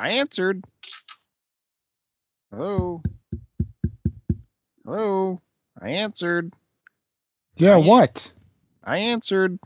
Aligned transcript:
I 0.00 0.12
answered. 0.12 0.64
Hello. 2.50 3.02
Hello. 4.82 5.42
I 5.78 5.90
answered. 5.90 6.54
Yeah, 7.56 7.74
I- 7.74 7.86
what? 7.86 8.32
I 8.82 8.96
answered. 8.96 9.58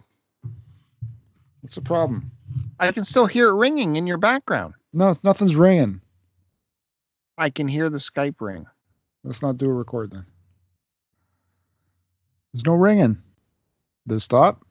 What's 1.60 1.76
the 1.76 1.82
problem? 1.82 2.32
I 2.80 2.90
can 2.90 3.04
still 3.04 3.26
hear 3.26 3.50
it 3.50 3.54
ringing 3.54 3.94
in 3.94 4.08
your 4.08 4.18
background. 4.18 4.75
No, 4.93 5.11
it's- 5.11 5.23
nothing's 5.23 5.55
ringing. 5.55 6.00
I 7.39 7.51
can 7.51 7.69
hear 7.69 7.89
the 7.89 7.98
Skype 7.98 8.41
ring. 8.41 8.66
Let's 9.23 9.41
not 9.41 9.57
do 9.57 9.71
a 9.71 9.75
record 9.75 10.11
then. 10.11 10.27
There's 12.53 12.66
no 12.66 12.75
ringing. 12.75 13.23
Did 14.09 14.16
it 14.16 14.21
stop? 14.21 14.66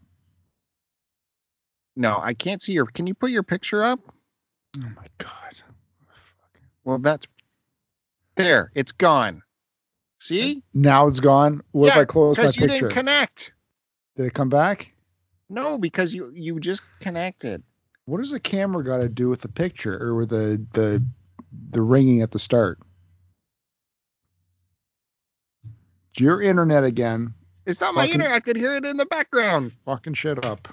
No, 1.95 2.19
I 2.19 2.33
can't 2.33 2.61
see 2.61 2.73
your. 2.73 2.85
Can 2.85 3.07
you 3.07 3.13
put 3.13 3.31
your 3.31 3.43
picture 3.43 3.81
up? 3.81 4.12
Oh 4.77 4.89
my 4.95 5.07
god. 5.17 5.55
Well, 6.83 6.99
that's 6.99 7.27
there. 8.35 8.71
It's 8.75 8.91
gone. 8.91 9.43
See? 10.17 10.63
Now 10.73 11.07
it's 11.07 11.19
gone. 11.19 11.61
What 11.71 11.89
if 11.89 11.97
I 11.97 12.05
close 12.05 12.37
my 12.37 12.43
picture? 12.45 12.61
Because 12.61 12.73
you 12.73 12.79
didn't 12.81 12.93
connect. 12.93 13.53
Did 14.15 14.27
it 14.27 14.33
come 14.33 14.49
back? 14.49 14.93
No, 15.49 15.77
because 15.77 16.13
you 16.13 16.31
you 16.33 16.59
just 16.59 16.81
connected. 16.99 17.61
What 18.05 18.17
does 18.17 18.31
the 18.31 18.39
camera 18.39 18.83
got 18.83 19.01
to 19.01 19.09
do 19.09 19.29
with 19.29 19.41
the 19.41 19.47
picture 19.47 20.01
or 20.01 20.15
with 20.15 20.29
the 20.29 20.65
the 20.73 21.03
the 21.71 21.81
ringing 21.81 22.21
at 22.21 22.31
the 22.31 22.39
start? 22.39 22.79
It's 26.11 26.21
your 26.21 26.41
internet 26.41 26.83
again. 26.83 27.33
It's 27.65 27.81
not 27.81 27.95
my 27.95 28.05
internet. 28.05 28.31
I 28.31 28.39
could 28.39 28.57
hear 28.57 28.75
it 28.75 28.85
in 28.85 28.97
the 28.97 29.05
background. 29.05 29.71
Fucking 29.85 30.13
shit 30.15 30.43
up. 30.43 30.67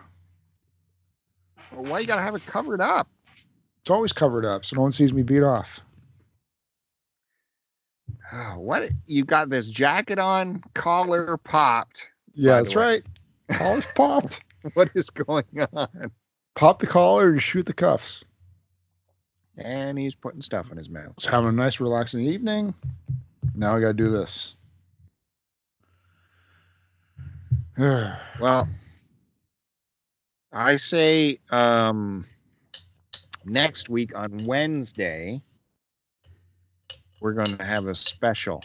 Well, 1.72 1.84
why 1.84 2.00
you 2.00 2.06
gotta 2.06 2.22
have 2.22 2.34
it 2.34 2.44
covered 2.46 2.80
up? 2.80 3.08
It's 3.80 3.90
always 3.90 4.12
covered 4.12 4.44
up, 4.44 4.64
so 4.64 4.76
no 4.76 4.82
one 4.82 4.92
sees 4.92 5.12
me 5.12 5.22
beat 5.22 5.42
off. 5.42 5.80
What? 8.56 8.90
You 9.06 9.24
got 9.24 9.48
this 9.50 9.68
jacket 9.68 10.18
on, 10.18 10.62
collar 10.74 11.36
popped. 11.38 12.08
Yeah, 12.34 12.56
that's 12.56 12.76
right. 12.76 13.02
Collar's 13.50 13.90
popped. 13.96 14.40
What 14.74 14.90
is 14.94 15.10
going 15.10 15.44
on? 15.72 16.12
Pop 16.54 16.78
the 16.78 16.86
collar 16.86 17.30
and 17.30 17.42
shoot 17.42 17.66
the 17.66 17.72
cuffs. 17.72 18.22
And 19.56 19.98
he's 19.98 20.14
putting 20.14 20.40
stuff 20.40 20.70
in 20.70 20.76
his 20.78 20.88
mouth. 20.88 21.14
was 21.16 21.24
having 21.24 21.48
a 21.48 21.52
nice 21.52 21.80
relaxing 21.80 22.20
evening. 22.20 22.74
Now 23.54 23.76
I 23.76 23.80
gotta 23.80 23.94
do 23.94 24.08
this. 24.08 24.54
Well, 28.40 28.68
I 30.52 30.76
say 30.76 31.38
um, 31.50 32.26
next 33.44 33.88
week 33.88 34.16
on 34.16 34.36
Wednesday, 34.44 35.40
we're 37.20 37.32
going 37.32 37.56
to 37.56 37.64
have 37.64 37.86
a 37.86 37.94
special. 37.94 38.62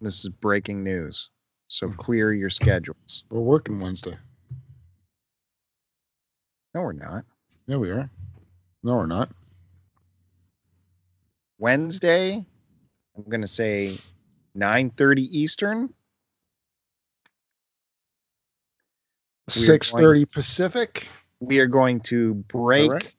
This 0.00 0.24
is 0.24 0.28
breaking 0.28 0.82
news. 0.82 1.30
So 1.68 1.88
hmm. 1.88 1.94
clear 1.94 2.32
your 2.32 2.50
schedules. 2.50 3.24
We're 3.30 3.40
working 3.40 3.80
Wednesday. 3.80 4.16
No, 6.74 6.82
we're 6.82 6.92
not. 6.92 7.24
Yeah, 7.66 7.76
we 7.76 7.90
are. 7.90 8.10
No, 8.82 8.96
we're 8.96 9.06
not. 9.06 9.30
Wednesday, 11.58 12.44
I'm 13.16 13.24
going 13.28 13.40
to 13.40 13.48
say 13.48 13.98
9:30 14.56 15.28
Eastern. 15.30 15.80
We 19.56 19.62
are 19.62 19.66
Six 19.66 19.90
thirty 19.90 20.26
Pacific. 20.26 21.08
We 21.40 21.60
are 21.60 21.66
going 21.66 22.00
to 22.00 22.34
break 22.34 22.90
right? 22.90 23.14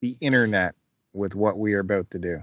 the 0.00 0.16
internet 0.20 0.74
with 1.12 1.34
what 1.34 1.58
we 1.58 1.74
are 1.74 1.80
about 1.80 2.10
to 2.10 2.18
do. 2.18 2.42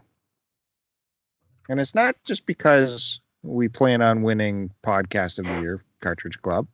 And 1.69 1.79
it's 1.79 1.95
not 1.95 2.15
just 2.25 2.45
because 2.45 3.19
we 3.41 3.69
plan 3.69 4.02
on 4.02 4.23
winning 4.23 4.71
podcast 4.86 5.39
of 5.39 5.45
the 5.45 5.61
year, 5.61 5.83
Cartridge 6.02 6.42
Club. 6.42 6.67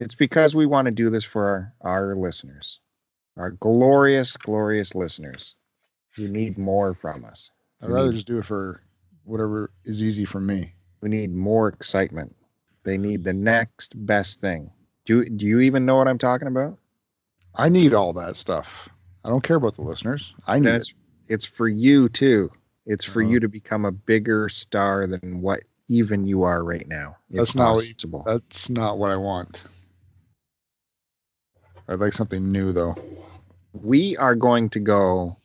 It's 0.00 0.14
because 0.14 0.54
we 0.54 0.66
want 0.66 0.86
to 0.86 0.92
do 0.92 1.10
this 1.10 1.24
for 1.24 1.74
our, 1.82 1.98
our 2.08 2.14
listeners, 2.14 2.80
our 3.36 3.50
glorious, 3.50 4.36
glorious 4.36 4.94
listeners 4.94 5.56
who 6.14 6.28
need 6.28 6.58
more 6.58 6.94
from 6.94 7.24
us. 7.24 7.50
I'd 7.82 7.90
rather 7.90 8.12
just 8.12 8.26
do 8.26 8.38
it 8.38 8.46
for 8.46 8.82
whatever 9.24 9.70
is 9.84 10.02
easy 10.02 10.24
for 10.24 10.40
me. 10.40 10.74
We 11.00 11.08
need 11.08 11.32
more 11.32 11.68
excitement. 11.68 12.34
They 12.84 12.98
need 12.98 13.24
the 13.24 13.32
next 13.32 13.94
best 13.94 14.40
thing. 14.40 14.70
Do 15.04 15.24
do 15.24 15.46
you 15.46 15.60
even 15.60 15.86
know 15.86 15.96
what 15.96 16.08
I'm 16.08 16.18
talking 16.18 16.48
about? 16.48 16.78
I 17.54 17.68
need 17.68 17.94
all 17.94 18.12
that 18.14 18.36
stuff. 18.36 18.88
I 19.24 19.28
don't 19.28 19.42
care 19.42 19.56
about 19.56 19.74
the 19.74 19.82
listeners. 19.82 20.34
I 20.46 20.58
need 20.58 20.66
Then 20.66 20.74
it. 20.74 20.78
it's 20.78 20.94
it's 21.28 21.44
for 21.44 21.68
you 21.68 22.08
too. 22.08 22.50
It's 22.86 23.04
for 23.04 23.20
Uh-huh. 23.22 23.32
you 23.32 23.40
to 23.40 23.48
become 23.48 23.84
a 23.84 23.92
bigger 23.92 24.48
star 24.48 25.06
than 25.06 25.40
what 25.42 25.60
even 25.88 26.26
you 26.26 26.42
are 26.44 26.62
right 26.64 26.86
now. 26.88 27.16
That's 27.30 27.54
not 27.54 27.76
what. 27.76 28.24
That's 28.26 28.70
not 28.70 28.98
what 28.98 29.10
I 29.10 29.16
want. 29.16 29.64
I'd 31.88 31.98
like 32.00 32.12
something 32.12 32.50
new 32.52 32.72
though. 32.72 32.94
we 33.72 34.16
are 34.16 34.34
going 34.34 34.68
to 34.70 34.80
go 34.80 35.36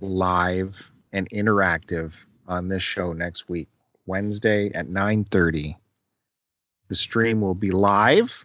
live 0.00 0.90
and 1.12 1.28
interactive 1.30 2.24
on 2.48 2.68
this 2.68 2.82
show 2.82 3.12
next 3.12 3.48
week 3.48 3.68
wednesday 4.06 4.70
at 4.74 4.88
9.30 4.88 5.74
the 6.88 6.94
stream 6.94 7.40
will 7.40 7.54
be 7.54 7.70
live 7.70 8.44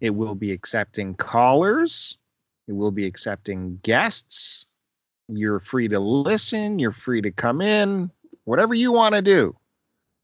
it 0.00 0.10
will 0.10 0.34
be 0.34 0.52
accepting 0.52 1.14
callers. 1.14 2.18
It 2.66 2.72
will 2.72 2.90
be 2.90 3.06
accepting 3.06 3.78
guests. 3.82 4.66
You're 5.28 5.60
free 5.60 5.88
to 5.88 5.98
listen. 5.98 6.78
You're 6.78 6.92
free 6.92 7.20
to 7.22 7.30
come 7.30 7.60
in. 7.60 8.10
Whatever 8.44 8.74
you 8.74 8.92
want 8.92 9.14
to 9.14 9.22
do. 9.22 9.56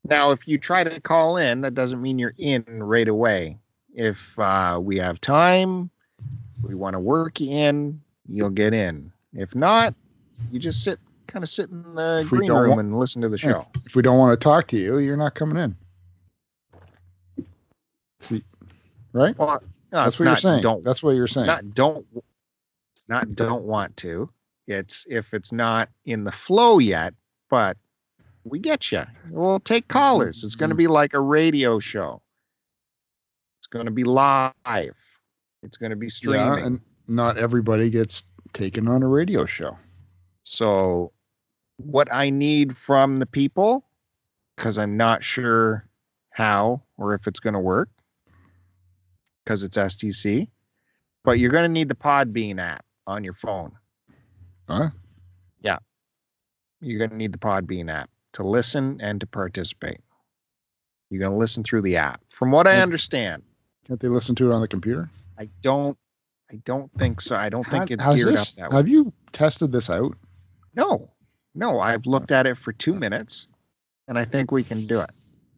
Now 0.09 0.31
if 0.31 0.47
you 0.47 0.59
try 0.59 0.84
to 0.84 1.01
call 1.01 1.37
in 1.37 1.63
that 1.63 1.75
doesn't 1.75 2.01
mean 2.03 2.19
you're 2.19 2.34
in 2.39 2.65
right 2.67 3.09
away. 3.09 3.59
If 3.95 4.39
uh, 4.39 4.79
we 4.83 4.97
have 4.99 5.21
time 5.21 5.91
we 6.63 6.75
want 6.75 6.95
to 6.95 7.01
work 7.01 7.41
you 7.41 7.51
in, 7.51 8.01
you'll 8.29 8.51
get 8.51 8.73
in. 8.75 9.13
If 9.34 9.55
not, 9.55 9.95
you 10.51 10.59
just 10.59 10.83
sit 10.83 10.99
kind 11.27 11.43
of 11.43 11.49
sit 11.49 11.71
in 11.71 11.95
the 11.95 12.21
If 12.23 12.29
green 12.29 12.53
room 12.53 12.71
want- 12.71 12.81
and 12.81 12.99
listen 12.99 13.23
to 13.23 13.29
the 13.29 13.39
show. 13.39 13.67
If 13.84 13.95
we 13.97 14.03
don't 14.03 14.19
want 14.19 14.39
to 14.39 14.43
talk 14.43 14.67
to 14.69 14.77
you, 14.77 14.99
you're 14.99 15.17
not 15.17 15.34
coming 15.34 15.57
in. 15.57 15.77
See, 18.21 18.43
right? 19.15 19.39
Well, 19.39 19.63
no, 19.93 20.05
That's 20.05 20.21
what 20.21 20.27
you're 20.27 20.37
saying. 20.37 20.61
Don't 20.61 20.85
That's 20.85 21.03
what 21.03 21.13
you're 21.13 21.29
saying. 21.29 21.47
not 21.47 21.73
don't. 21.73 22.07
It's 22.93 23.09
not 23.09 23.35
don't 23.35 23.65
want 23.65 23.97
to. 23.99 24.29
It's 24.67 25.07
if 25.09 25.33
it's 25.33 25.53
not 25.53 25.89
in 26.05 26.25
the 26.25 26.33
flow 26.33 26.79
yet, 26.79 27.15
but 27.49 27.77
we 28.45 28.59
get 28.59 28.93
you. 28.93 29.03
We'll 29.31 29.61
take 29.61 29.89
callers. 29.89 30.45
It's 30.45 30.55
going 30.55 30.71
to 30.71 30.77
be 30.77 30.87
like 30.87 31.15
a 31.15 31.21
radio 31.21 31.79
show. 31.79 32.21
It's 33.61 33.67
going 33.69 33.87
to 33.87 33.93
be 33.93 34.05
live. 34.05 34.53
It's 35.63 35.77
going 35.77 35.91
to 35.91 35.97
be 35.97 36.09
streaming. 36.11 36.41
yeah, 36.41 36.67
and 36.67 36.81
not 37.09 37.39
everybody 37.39 37.89
gets 37.89 38.23
taken 38.53 38.89
on 38.89 39.03
a 39.03 39.09
radio 39.09 39.47
show. 39.47 39.79
So, 40.43 41.13
what 41.79 42.09
I 42.13 42.31
need 42.31 42.77
from 42.77 43.17
the 43.17 43.27
people, 43.27 43.85
because 44.57 44.77
I'm 44.77 44.97
not 44.97 45.25
sure 45.25 45.89
how 46.31 46.83
or 46.99 47.15
if 47.15 47.27
it's 47.27 47.41
going 47.41 47.55
to 47.55 47.61
work, 47.61 47.89
because 49.44 49.62
it's 49.62 49.77
STC, 49.77 50.49
but 51.22 51.38
you're 51.38 51.50
going 51.50 51.65
to 51.65 51.72
need 51.72 51.88
the 51.88 51.94
Podbean 51.94 52.59
app 52.59 52.84
on 53.06 53.25
your 53.25 53.34
phone. 53.34 53.72
Huh? 54.69 54.91
Yeah. 55.60 55.78
You're 56.81 56.99
going 56.99 57.10
to 57.10 57.16
need 57.16 57.32
the 57.32 57.38
Podbean 57.38 57.91
app 57.93 58.10
to 58.34 58.43
listen 58.43 59.00
and 59.00 59.21
to 59.21 59.27
participate. 59.27 60.00
You're 61.10 61.21
going 61.21 61.33
to 61.33 61.38
listen 61.38 61.62
through 61.62 61.83
the 61.83 61.97
app. 61.99 62.21
From 62.31 62.50
what 62.50 62.66
I 62.66 62.81
understand, 62.81 63.43
Can't 63.87 64.00
they 64.00 64.09
listen 64.09 64.34
to 64.37 64.50
it 64.50 64.54
on 64.54 64.60
the 64.60 64.69
computer? 64.69 65.10
I 65.38 65.49
don't. 65.62 65.97
I 66.50 66.56
don't 66.65 66.93
think 66.99 67.21
so. 67.21 67.36
I 67.36 67.48
don't 67.48 67.66
think 67.66 67.91
it's 67.91 68.04
geared 68.04 68.28
this- 68.28 68.53
up 68.53 68.57
that 68.57 68.71
way. 68.71 68.77
Have 68.77 68.89
you 68.89 69.13
tested 69.33 69.72
this 69.72 69.91
out? 69.91 70.16
No, 70.74 71.10
no. 71.54 71.80
I've 71.80 72.07
looked 72.07 72.33
at 72.33 72.47
it 72.47 72.57
for 72.59 72.72
two 72.72 72.95
minutes, 72.95 73.47
and 74.09 74.19
I 74.19 74.24
think 74.24 74.53
we 74.53 74.63
can 74.63 74.86
do 74.86 75.01
it. 75.01 75.10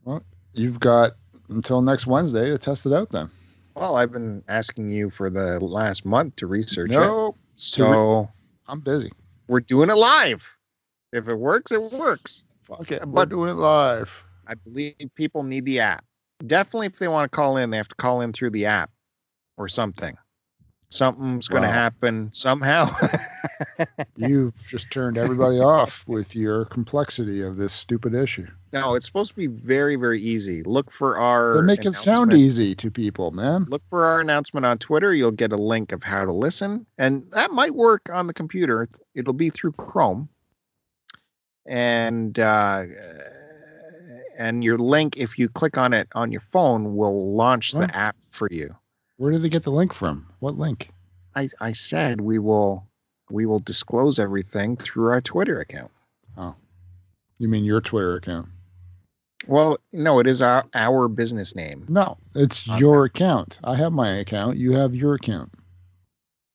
Well, 0.05 0.22
you've 0.55 0.81
got 0.81 1.12
until 1.49 1.82
next 1.82 2.06
Wednesday 2.06 2.50
to 2.50 2.58
test 2.58 2.87
it 2.87 2.93
out 2.93 3.11
then. 3.11 3.28
Well, 3.76 3.96
I've 3.96 4.11
been 4.11 4.43
asking 4.49 4.88
you 4.90 5.11
for 5.11 5.28
the 5.28 5.61
last 5.62 6.06
month 6.06 6.37
to 6.37 6.46
research 6.46 6.93
it. 6.93 6.96
No, 6.96 7.37
So 7.56 8.28
I'm 8.67 8.81
busy. 8.81 9.12
we're 9.49 9.61
doing 9.61 9.90
it 9.90 9.96
live. 9.96 10.56
If 11.12 11.28
it 11.28 11.34
works, 11.34 11.70
it 11.73 11.93
works. 11.93 12.43
Okay, 12.70 12.96
it. 12.96 13.02
We're 13.06 13.12
But- 13.12 13.28
doing 13.28 13.50
it 13.50 13.55
live. 13.58 14.25
I 14.46 14.55
believe 14.55 14.94
people 15.14 15.43
need 15.43 15.64
the 15.67 15.81
app. 15.81 16.05
Definitely, 16.46 16.87
if 16.87 16.99
they 16.99 17.08
want 17.08 17.31
to 17.31 17.34
call 17.37 17.56
in, 17.56 17.70
they 17.70 17.76
have 17.76 17.88
to 17.88 17.94
call 17.96 18.20
in 18.23 18.32
through 18.32 18.50
the 18.50 18.67
app 18.67 18.90
or 19.56 19.69
something. 19.69 20.17
Something's 20.88 21.49
going 21.49 21.62
to 21.64 21.69
Wow. 21.69 21.75
happen 21.75 22.31
somehow. 22.32 22.88
You've 24.17 24.55
just 24.69 24.91
turned 24.91 25.19
everybody 25.19 25.59
off 25.59 26.05
with 26.06 26.35
your 26.35 26.65
complexity 26.67 27.43
of 27.43 27.56
this 27.56 27.73
stupid 27.73 28.15
issue. 28.15 28.47
No, 28.73 28.94
it's 28.94 29.06
supposed 29.06 29.31
to 29.31 29.37
be 29.37 29.47
very, 29.47 29.97
very 29.97 30.21
easy. 30.21 30.62
Look 30.62 30.91
for 30.91 31.19
our. 31.19 31.56
They 31.56 31.62
make 31.62 31.85
it 31.85 31.94
sound 31.94 32.33
easy 32.33 32.75
to 32.77 32.91
people, 32.91 33.31
man. 33.31 33.67
Look 33.69 33.83
for 33.91 34.05
our 34.05 34.21
announcement 34.21 34.67
on 34.67 34.79
Twitter. 34.79 35.15
You'll 35.15 35.31
get 35.31 35.53
a 35.53 35.56
link 35.56 35.93
of 35.93 36.03
how 36.03 36.25
to 36.25 36.33
listen, 36.33 36.87
and 36.99 37.25
that 37.33 37.50
might 37.50 37.75
work 37.75 38.11
on 38.12 38.27
the 38.27 38.35
computer. 38.35 38.87
It'll 39.15 39.33
be 39.33 39.50
through 39.50 39.73
Chrome, 39.73 40.29
and 41.67 42.38
uh, 42.38 42.85
and 44.38 44.62
your 44.62 44.79
link, 44.79 45.17
if 45.17 45.38
you 45.38 45.49
click 45.49 45.79
on 45.79 45.93
it 45.93 46.09
on 46.15 46.33
your 46.33 46.41
phone, 46.41 46.97
will 46.97 47.35
launch 47.35 47.73
the 47.73 47.94
app 47.94 48.17
for 48.31 48.49
you. 48.50 48.71
Where 49.17 49.33
did 49.33 49.43
they 49.43 49.49
get 49.49 49.62
the 49.62 49.73
link 49.73 49.94
from? 49.94 50.27
What 50.41 50.59
link? 50.59 50.91
I, 51.35 51.49
I 51.61 51.73
said 51.73 52.21
we 52.21 52.38
will 52.38 52.86
we 53.31 53.46
will 53.46 53.58
disclose 53.61 54.19
everything 54.19 54.76
through 54.76 55.11
our 55.11 55.20
Twitter 55.20 55.61
account. 55.61 55.90
Oh, 56.37 56.55
you 57.38 57.49
mean 57.49 57.64
your 57.64 57.81
Twitter 57.81 58.17
account? 58.17 58.49
Well, 59.46 59.78
no, 59.93 60.19
it 60.19 60.26
is 60.26 60.43
our 60.43 60.64
our 60.75 61.08
business 61.08 61.55
name. 61.55 61.87
No, 61.88 62.17
it's 62.34 62.69
Okay. 62.69 62.78
your 62.78 63.05
account. 63.05 63.58
I 63.62 63.76
have 63.76 63.93
my 63.93 64.17
account. 64.17 64.56
You 64.58 64.73
have 64.73 64.94
your 64.94 65.14
account. 65.14 65.52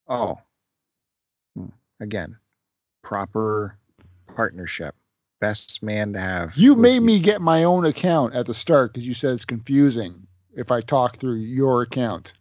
Oh, 0.08 0.40
Hmm. 1.56 1.68
again, 2.00 2.38
proper 3.02 3.78
partnership. 4.36 4.96
Best 5.40 5.82
man 5.82 6.14
to 6.14 6.20
have. 6.20 6.56
You 6.56 6.76
made 6.76 7.00
me 7.02 7.20
get 7.20 7.42
my 7.42 7.64
own 7.64 7.86
account 7.86 8.36
at 8.36 8.46
the 8.46 8.54
start 8.54 8.94
because 8.94 9.08
you 9.08 9.14
said 9.16 9.34
it's 9.34 9.46
confusing 9.46 10.28
if 10.56 10.70
I 10.72 10.82
talk 10.82 11.18
through 11.18 11.36
your 11.38 11.82
account. 11.82 12.34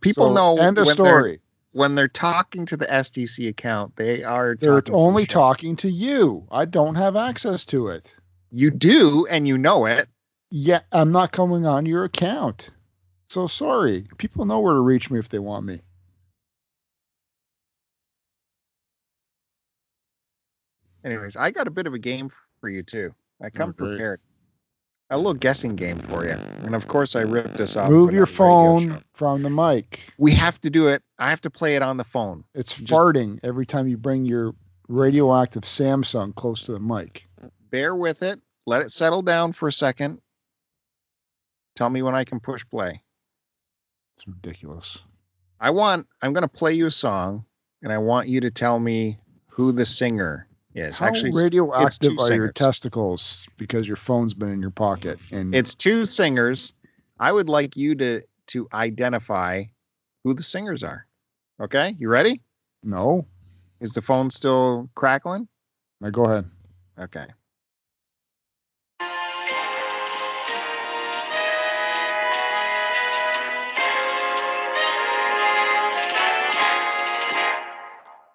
People 0.00 0.28
So, 0.28 0.34
know 0.34 0.56
End 0.62 0.78
of 0.78 0.88
story. 0.88 1.40
When 1.72 1.94
they're 1.94 2.08
talking 2.08 2.66
to 2.66 2.76
the 2.76 2.86
SDC 2.86 3.48
account, 3.48 3.96
they 3.96 4.24
are 4.24 4.56
They're 4.60 4.80
talking 4.80 4.94
only 4.94 5.24
show. 5.24 5.32
talking 5.32 5.76
to 5.76 5.90
you. 5.90 6.46
I 6.50 6.64
don't 6.64 6.96
have 6.96 7.16
access 7.16 7.64
to 7.66 7.88
it. 7.88 8.12
You 8.50 8.70
do, 8.70 9.26
and 9.26 9.46
you 9.46 9.56
know 9.56 9.86
it. 9.86 10.08
Yeah, 10.50 10.80
I'm 10.90 11.12
not 11.12 11.30
coming 11.30 11.66
on 11.66 11.86
your 11.86 12.04
account. 12.04 12.70
So 13.28 13.46
sorry. 13.46 14.08
People 14.18 14.44
know 14.44 14.58
where 14.58 14.74
to 14.74 14.80
reach 14.80 15.10
me 15.10 15.20
if 15.20 15.28
they 15.28 15.38
want 15.38 15.64
me. 15.64 15.80
Anyways, 21.04 21.36
I 21.36 21.52
got 21.52 21.68
a 21.68 21.70
bit 21.70 21.86
of 21.86 21.94
a 21.94 21.98
game 21.98 22.30
for 22.60 22.68
you 22.68 22.82
too. 22.82 23.14
I 23.40 23.50
come 23.50 23.70
oh, 23.70 23.72
great. 23.72 23.90
prepared. 23.90 24.20
A 25.12 25.16
little 25.16 25.34
guessing 25.34 25.74
game 25.74 25.98
for 25.98 26.24
you, 26.24 26.30
and 26.62 26.74
of 26.74 26.86
course, 26.86 27.16
I 27.16 27.22
ripped 27.22 27.56
this 27.56 27.76
off. 27.76 27.90
Move 27.90 28.12
your 28.12 28.26
phone 28.26 29.02
from 29.12 29.42
the 29.42 29.50
mic. 29.50 30.00
We 30.18 30.30
have 30.32 30.60
to 30.60 30.70
do 30.70 30.86
it. 30.86 31.02
I 31.18 31.30
have 31.30 31.40
to 31.40 31.50
play 31.50 31.74
it 31.74 31.82
on 31.82 31.96
the 31.96 32.04
phone. 32.04 32.44
It's 32.54 32.72
Just- 32.72 32.92
farting 32.92 33.40
every 33.42 33.66
time 33.66 33.88
you 33.88 33.96
bring 33.96 34.24
your 34.24 34.54
radioactive 34.86 35.62
Samsung 35.62 36.32
close 36.34 36.62
to 36.64 36.72
the 36.72 36.78
mic. 36.78 37.26
Bear 37.70 37.94
with 37.94 38.22
it. 38.22 38.40
Let 38.66 38.82
it 38.82 38.92
settle 38.92 39.22
down 39.22 39.52
for 39.52 39.66
a 39.66 39.72
second. 39.72 40.20
Tell 41.74 41.90
me 41.90 42.02
when 42.02 42.14
I 42.14 42.22
can 42.24 42.38
push 42.38 42.64
play. 42.68 43.02
It's 44.16 44.28
ridiculous. 44.28 44.98
I 45.58 45.70
want. 45.70 46.06
I'm 46.22 46.32
going 46.32 46.42
to 46.42 46.48
play 46.48 46.74
you 46.74 46.86
a 46.86 46.90
song, 46.90 47.44
and 47.82 47.92
I 47.92 47.98
want 47.98 48.28
you 48.28 48.42
to 48.42 48.50
tell 48.50 48.78
me 48.78 49.18
who 49.48 49.72
the 49.72 49.84
singer 49.84 50.46
is. 50.74 50.98
How 50.98 51.06
Actually, 51.06 51.30
it's- 51.30 51.42
radioactive 51.42 52.16
two 52.16 52.20
are 52.20 52.34
your 52.34 52.52
testicles 52.52 53.46
because 53.56 53.86
your 53.86 53.96
phone's 53.96 54.34
been 54.34 54.50
in 54.50 54.60
your 54.60 54.70
pocket? 54.70 55.18
And 55.30 55.54
it's 55.54 55.74
two 55.74 56.04
singers. 56.04 56.74
I 57.18 57.32
would 57.32 57.48
like 57.48 57.76
you 57.76 57.94
to 57.96 58.22
to 58.48 58.68
identify 58.72 59.64
who 60.24 60.34
the 60.34 60.42
singers 60.42 60.82
are. 60.82 61.06
Okay, 61.60 61.94
you 61.98 62.08
ready? 62.08 62.40
no. 62.82 63.26
Is 63.80 63.94
the 63.94 64.02
phone 64.02 64.28
still 64.30 64.90
crackling? 64.94 65.48
Now 66.02 66.10
go 66.10 66.24
ahead. 66.24 66.44
Okay. 66.98 67.26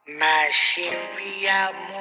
My 0.08 0.48
chérie 0.52 1.48
amour, 1.50 1.95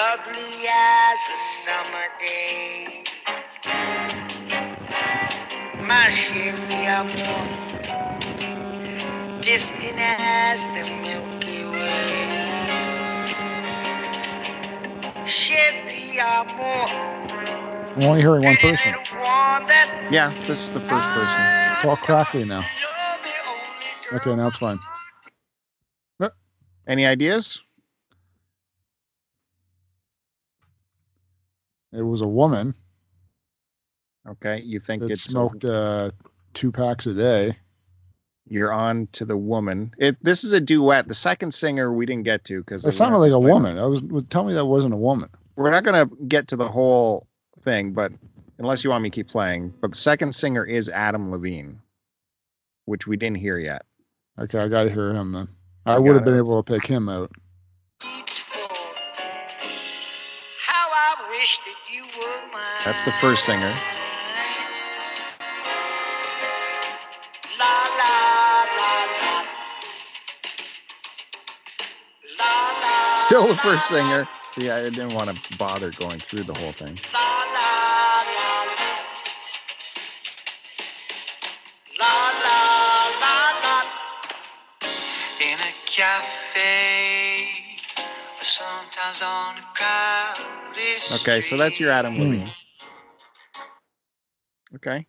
lovely 0.00 0.66
as 0.66 1.18
a 1.28 1.38
summer 1.62 2.06
day. 2.20 3.04
My 5.86 6.06
chérie 6.08 6.86
amour, 7.00 7.44
distant 9.42 9.98
as 9.98 10.64
the 10.76 10.84
Milky 11.04 11.60
Way. 11.72 12.48
Chérie 15.26 16.16
amour, 16.38 16.86
I'm 17.96 18.04
only 18.04 18.22
hearing 18.22 18.44
one 18.44 18.56
person. 18.56 18.92
little 18.92 19.18
one 19.18 19.66
that 19.68 20.08
Yeah, 20.10 20.28
this 20.28 20.64
is 20.64 20.70
the 20.70 20.80
first 20.80 21.08
person. 21.10 21.42
It's 21.74 21.84
all 21.84 21.96
crackly 21.96 22.44
now. 22.44 22.62
You're 22.62 22.90
the 23.26 23.34
only 23.50 23.80
girl 24.08 24.18
Okay, 24.18 24.36
now 24.36 24.46
it's 24.46 24.56
fine. 24.56 24.78
Any 26.86 27.04
ideas? 27.06 27.60
It 31.92 32.02
was 32.02 32.20
a 32.20 32.28
woman 32.28 32.74
Okay, 34.28 34.60
you 34.60 34.80
think 34.80 35.02
that 35.02 35.10
it's 35.10 35.22
smoked 35.22 35.64
uh, 35.64 36.10
two 36.52 36.70
packs 36.70 37.06
a 37.06 37.14
day. 37.14 37.56
you're 38.46 38.72
on 38.72 39.08
to 39.12 39.24
the 39.24 39.36
woman. 39.36 39.92
It 39.98 40.22
this 40.22 40.44
is 40.44 40.52
a 40.52 40.60
duet. 40.60 41.08
The 41.08 41.14
second 41.14 41.54
singer 41.54 41.92
we 41.92 42.06
didn't 42.06 42.24
get 42.24 42.44
to 42.44 42.60
because 42.60 42.84
It 42.84 42.92
sounded 42.92 43.18
like 43.18 43.32
a 43.32 43.38
woman. 43.38 43.78
I 43.78 43.86
was 43.86 44.02
well, 44.02 44.24
tell 44.28 44.44
me 44.44 44.54
that 44.54 44.66
wasn't 44.66 44.94
a 44.94 44.98
woman. 44.98 45.30
We're 45.56 45.70
not 45.70 45.84
gonna 45.84 46.06
get 46.28 46.48
to 46.48 46.56
the 46.56 46.68
whole 46.68 47.26
thing, 47.60 47.92
but 47.92 48.12
unless 48.58 48.84
you 48.84 48.90
want 48.90 49.02
me 49.02 49.10
to 49.10 49.14
keep 49.14 49.28
playing. 49.28 49.72
But 49.80 49.92
the 49.92 49.96
second 49.98 50.34
singer 50.34 50.64
is 50.64 50.88
Adam 50.88 51.30
Levine, 51.30 51.80
which 52.84 53.06
we 53.06 53.16
didn't 53.16 53.38
hear 53.38 53.58
yet. 53.58 53.86
Okay, 54.38 54.58
I 54.58 54.68
got 54.68 54.84
to 54.84 54.90
hear 54.90 55.10
him 55.10 55.32
then. 55.32 55.48
I 55.84 55.96
You 55.96 56.02
would 56.02 56.16
have 56.16 56.24
been 56.24 56.36
able 56.36 56.62
to 56.62 56.72
pick 56.72 56.86
him 56.86 57.08
out. 57.08 57.30
How 60.66 60.88
I 60.92 61.28
wish 61.30 61.58
That's 62.84 63.04
the 63.04 63.12
first 63.12 63.44
singer. 63.44 63.74
Still 73.30 73.46
the 73.46 73.56
first 73.56 73.88
singer. 73.88 74.26
See, 74.52 74.70
I 74.70 74.82
didn't 74.84 75.14
want 75.14 75.30
to 75.30 75.58
bother 75.58 75.92
going 75.92 76.18
through 76.18 76.42
the 76.44 76.54
whole 76.54 76.72
thing. 76.72 76.96
La 77.12 77.20
la 77.20 77.70
la 78.34 78.64
la. 78.74 78.90
La 82.00 82.14
la 82.44 82.58
la 83.20 83.36
la. 83.62 83.76
In 85.40 85.58
a 85.60 85.72
cafe, 85.86 87.46
or 88.40 88.44
sometimes 88.44 89.22
on 89.22 89.54
a 89.58 89.64
crowded 89.76 90.50
Okay, 91.20 91.40
so 91.40 91.56
that's 91.56 91.78
your 91.78 91.90
Adam. 91.90 92.18
Levine. 92.18 92.50
Okay. 94.76 95.06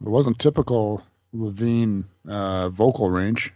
It 0.00 0.08
wasn't 0.08 0.38
typical 0.38 1.02
Levine 1.32 2.04
uh, 2.28 2.68
vocal 2.68 3.10
range. 3.10 3.52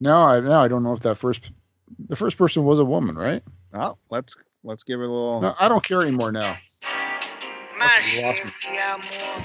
Now 0.00 0.26
I 0.26 0.40
now 0.40 0.62
I 0.62 0.68
don't 0.68 0.82
know 0.82 0.92
if 0.92 1.00
that 1.00 1.16
first 1.16 1.52
the 2.08 2.16
first 2.16 2.36
person 2.36 2.64
was 2.64 2.80
a 2.80 2.84
woman, 2.84 3.16
right? 3.16 3.42
Well, 3.72 3.98
let's 4.10 4.36
let's 4.64 4.82
give 4.82 5.00
it 5.00 5.04
a 5.04 5.06
little. 5.06 5.40
No, 5.40 5.54
I 5.58 5.68
don't 5.68 5.82
care 5.84 6.02
anymore 6.02 6.32
now. 6.32 6.56
My 7.78 7.90
You 8.16 8.22
lost 8.24 8.44
me. 8.44 8.50
chérie 8.50 8.94
amour, 8.94 9.44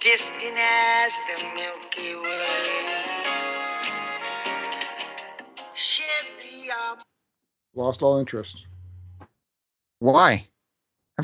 distant 0.00 0.58
as 0.58 1.12
the 1.26 1.44
Milky 1.54 2.14
Way. 2.16 2.82
Lost 7.74 8.02
all 8.02 8.18
interest. 8.18 8.66
Why? 9.98 10.46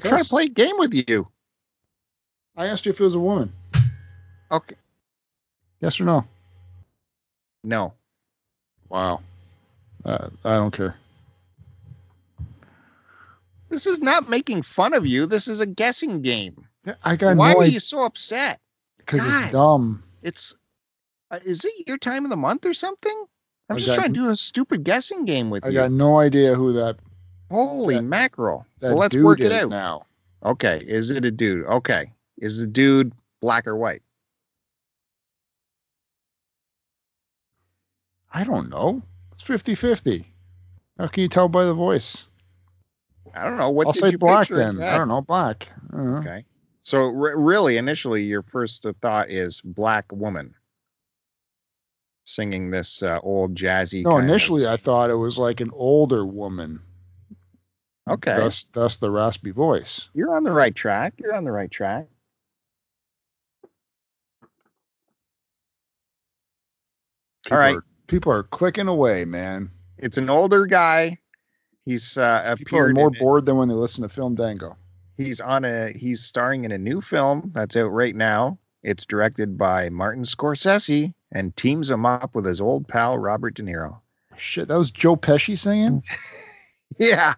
I'm 0.05 0.11
trying 0.11 0.23
to 0.23 0.29
play 0.29 0.45
a 0.45 0.49
game 0.49 0.77
with 0.79 0.95
you. 0.95 1.29
I 2.57 2.67
asked 2.67 2.87
you 2.87 2.91
if 2.91 3.01
it 3.01 3.05
was 3.05 3.15
a 3.15 3.21
woman. 3.21 3.53
Okay. 4.51 4.77
Yes 5.81 6.01
or 6.01 6.05
no? 6.05 6.25
No. 7.65 7.93
Wow. 8.89 9.21
Uh, 10.05 10.29
I 10.45 10.57
don't 10.57 10.71
care. 10.73 10.95
This 13.69 13.87
is 13.87 14.01
not 14.01 14.29
making 14.29 14.63
fun 14.63 14.95
of 14.95 15.07
you. 15.07 15.27
This 15.27 15.49
is 15.49 15.61
a 15.61 15.67
guessing 15.67 16.23
game. 16.23 16.67
I 17.05 17.17
got 17.17 17.37
no 17.37 17.43
idea. 17.43 17.49
Why 17.49 17.53
no 17.53 17.59
are 17.59 17.63
idea 17.63 17.75
you 17.75 17.81
so 17.81 18.05
upset? 18.05 18.61
because 18.99 19.21
God. 19.21 19.43
it's 19.43 19.53
dumb. 19.53 20.03
It's 20.23 20.55
uh, 21.31 21.41
is 21.45 21.65
it 21.65 21.87
your 21.89 21.99
time 21.99 22.25
of 22.25 22.31
the 22.31 22.37
month 22.37 22.65
or 22.67 22.75
something? 22.75 23.25
I'm 23.69 23.77
I 23.77 23.79
just 23.79 23.89
got- 23.91 23.97
trying 23.97 24.15
to 24.15 24.21
do 24.21 24.31
a 24.31 24.37
stupid 24.37 24.85
guessing 24.85 25.25
game 25.25 25.51
with 25.51 25.65
I 25.65 25.69
you. 25.69 25.79
I 25.79 25.83
got 25.85 25.93
no 25.93 26.19
idea 26.19 26.55
who 26.55 26.75
that 26.75 26.97
Holy 27.51 27.97
that, 27.97 28.03
mackerel! 28.03 28.67
That 28.81 28.89
well, 28.89 28.99
let's 28.99 29.17
work 29.17 29.41
it 29.41 29.53
out 29.53 29.71
now. 29.71 30.07
Okay, 30.45 30.85
is 30.87 31.11
it 31.11 31.25
a 31.25 31.31
dude? 31.31 31.67
Okay, 31.67 32.13
is 32.37 32.61
the 32.61 32.67
dude 32.67 33.13
black 33.41 33.67
or 33.67 33.77
white? 33.77 34.03
I 38.33 38.45
don't 38.45 38.69
know. 38.69 39.03
It's 39.33 39.43
50-50. 39.43 40.25
How 40.99 41.07
can 41.07 41.23
you 41.23 41.29
tell 41.29 41.49
by 41.49 41.65
the 41.65 41.75
voice? 41.75 42.27
I 43.35 43.45
don't 43.45 43.57
know. 43.57 43.71
What 43.71 43.87
I'll 43.87 43.95
say 43.95 44.17
black 44.17 44.49
then. 44.49 44.83
I 44.83 44.99
don't 44.99 45.09
know 45.09 45.23
black. 45.23 45.69
Uh-huh. 45.93 46.19
Okay. 46.19 46.45
So 46.83 47.07
re- 47.09 47.35
really, 47.37 47.77
initially, 47.77 48.25
your 48.25 48.43
first 48.43 48.87
thought 49.01 49.31
is 49.31 49.61
black 49.61 50.13
woman 50.13 50.55
singing 52.25 52.71
this 52.71 53.03
uh, 53.03 53.19
old 53.23 53.55
jazzy. 53.55 54.05
No, 54.05 54.19
initially 54.19 54.67
I 54.67 54.77
thought 54.77 55.11
it 55.11 55.15
was 55.15 55.39
like 55.39 55.61
an 55.61 55.71
older 55.73 56.25
woman 56.25 56.81
Okay. 58.09 58.35
Thus, 58.35 58.67
thus 58.73 58.97
the 58.97 59.11
raspy 59.11 59.51
voice. 59.51 60.09
You're 60.15 60.35
on 60.37 60.45
the 60.45 60.53
right 60.53 60.75
track. 60.75 61.15
You're 61.19 61.35
on 61.35 61.45
the 61.45 61.53
right 61.53 61.71
track. 61.71 62.07
People 67.45 67.59
right. 67.59 67.77
Are, 67.77 67.85
people 68.07 68.33
are 68.33 68.43
clicking 68.43 68.89
away, 68.89 69.25
man. 69.25 69.71
It's 69.97 70.19
an 70.19 70.29
older 70.31 70.67
guy. 70.67 71.19
He's 71.85 72.19
uh, 72.19 72.55
People 72.59 72.79
are 72.81 72.93
more 72.93 73.09
in 73.09 73.15
it. 73.15 73.19
bored 73.19 73.47
than 73.47 73.57
when 73.57 73.69
they 73.69 73.75
listen 73.75 74.03
to 74.03 74.09
Film 74.09 74.35
Dango. 74.35 74.77
He's 75.17 75.41
on 75.41 75.65
a. 75.65 75.93
He's 75.97 76.23
starring 76.23 76.65
in 76.65 76.73
a 76.73 76.79
new 76.79 77.01
film 77.01 77.51
that's 77.55 77.77
out 77.77 77.89
right 77.89 78.15
now. 78.15 78.59
It's 78.83 79.07
directed 79.07 79.57
by 79.59 79.89
Martin 79.89 80.23
Scorsese 80.23 81.13
and 81.33 81.57
teams 81.57 81.91
him 81.91 82.07
up 82.07 82.35
with 82.35 82.45
his 82.45 82.61
old 82.61 82.87
pal 82.87 83.19
Robert 83.19 83.55
De 83.55 83.63
Niro. 83.63 83.99
Shit, 84.37 84.69
that 84.69 84.77
was 84.77 84.91
Joe 84.91 85.17
Pesci 85.17 85.59
singing? 85.59 86.03
Yeah. 86.99 87.35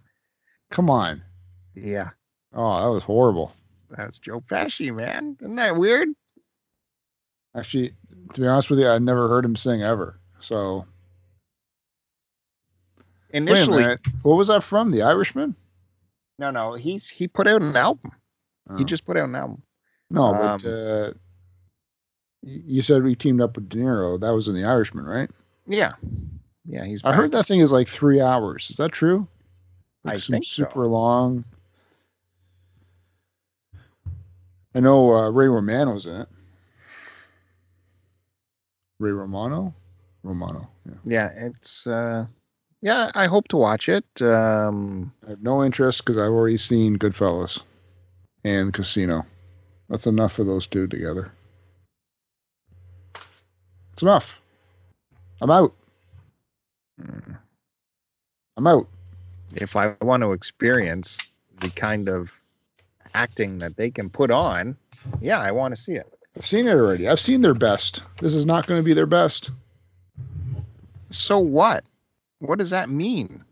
Come 0.70 0.88
on. 0.90 1.22
Yeah. 1.74 2.10
Oh, 2.54 2.82
that 2.82 2.90
was 2.90 3.02
horrible. 3.04 3.52
That's 3.96 4.18
Joe 4.20 4.40
Pesci, 4.40 4.94
man. 4.94 5.36
Isn't 5.40 5.56
that 5.56 5.76
weird? 5.76 6.08
Actually, 7.56 7.92
to 8.34 8.40
be 8.40 8.46
honest 8.46 8.70
with 8.70 8.78
you, 8.78 8.88
I 8.88 8.98
never 8.98 9.28
heard 9.28 9.44
him 9.44 9.56
sing 9.56 9.82
ever. 9.82 10.18
So 10.40 10.84
Initially, 13.30 13.82
minute. 13.82 14.00
what 14.22 14.36
was 14.36 14.48
that 14.48 14.62
from? 14.62 14.90
The 14.90 15.02
Irishman? 15.02 15.54
no, 16.38 16.50
no. 16.50 16.74
He's 16.74 17.08
he 17.10 17.28
put 17.28 17.46
out 17.46 17.60
an 17.62 17.76
album. 17.76 18.12
He 18.76 18.82
Oh. 18.82 18.86
just 18.86 19.04
put 19.04 19.16
out 19.16 19.28
an 19.28 19.34
album. 19.34 19.62
no, 20.10 20.32
but 20.32 20.64
um, 20.64 20.72
uh, 20.72 21.10
you 22.42 22.80
said 22.82 23.02
we 23.02 23.14
teamed 23.14 23.40
up 23.40 23.56
with 23.56 23.68
De 23.68 23.76
Niro. 23.78 24.18
That 24.18 24.30
was 24.30 24.48
in 24.48 24.54
The 24.54 24.64
Irishman, 24.64 25.04
right? 25.04 25.30
Yeah. 25.66 25.92
Yeah, 26.64 26.84
he's. 26.84 27.04
I 27.04 27.12
heard 27.12 27.32
that 27.32 27.46
thing 27.46 27.60
is 27.60 27.72
like 27.72 27.88
three 27.88 28.20
hours. 28.20 28.70
Is 28.70 28.76
that 28.76 28.92
true? 28.92 29.26
I 30.04 30.12
Like 30.12 30.20
some 30.20 30.34
think 30.34 30.44
so. 30.44 30.64
super 30.64 30.86
long. 30.86 31.44
I 34.74 34.80
know 34.80 35.12
uh, 35.12 35.30
Ray 35.30 35.48
Romano's 35.48 36.06
in 36.06 36.14
it. 36.22 36.28
Ray 39.00 39.10
Romano, 39.10 39.74
Romano. 40.22 40.68
Yeah. 40.86 40.94
Yeah, 41.04 41.30
it's. 41.46 41.86
uh 41.86 42.26
Yeah, 42.82 43.10
I 43.14 43.26
hope 43.26 43.48
to 43.48 43.56
watch 43.56 43.88
it. 43.88 44.04
Um 44.22 45.12
I 45.26 45.30
have 45.30 45.42
no 45.42 45.64
interest 45.64 46.04
because 46.04 46.18
I've 46.18 46.30
already 46.32 46.58
seen 46.58 46.98
Goodfellas 46.98 47.60
and 48.44 48.72
Casino. 48.72 49.24
That's 49.88 50.06
enough 50.06 50.32
for 50.32 50.44
those 50.44 50.66
two 50.66 50.86
together. 50.86 51.32
It's 53.94 54.02
enough. 54.02 54.40
I'm 55.42 55.50
out. 55.50 55.74
mm, 57.00 57.36
I'm 58.56 58.66
out. 58.66 58.86
If 59.54 59.76
I 59.76 59.94
want 60.00 60.22
to 60.22 60.32
experience 60.32 61.18
the 61.60 61.70
kind 61.70 62.08
of 62.08 62.30
acting 63.14 63.58
that 63.58 63.76
they 63.76 63.90
can 63.90 64.08
put 64.08 64.30
on, 64.30 64.76
yeah, 65.20 65.38
I 65.38 65.50
want 65.50 65.74
to 65.74 65.80
see 65.80 65.94
it. 65.94 66.12
I've 66.36 66.46
seen 66.46 66.68
it 66.68 66.72
already. 66.72 67.08
I've 67.08 67.20
seen 67.20 67.40
their 67.40 67.54
best. 67.54 68.02
This 68.20 68.34
is 68.34 68.46
not 68.46 68.66
going 68.66 68.80
to 68.80 68.84
be 68.84 68.94
their 68.94 69.06
best. 69.06 69.50
So 71.10 71.38
what? 71.38 71.84
What 72.38 72.58
does 72.58 72.70
that 72.70 72.88
mean? 72.88 73.44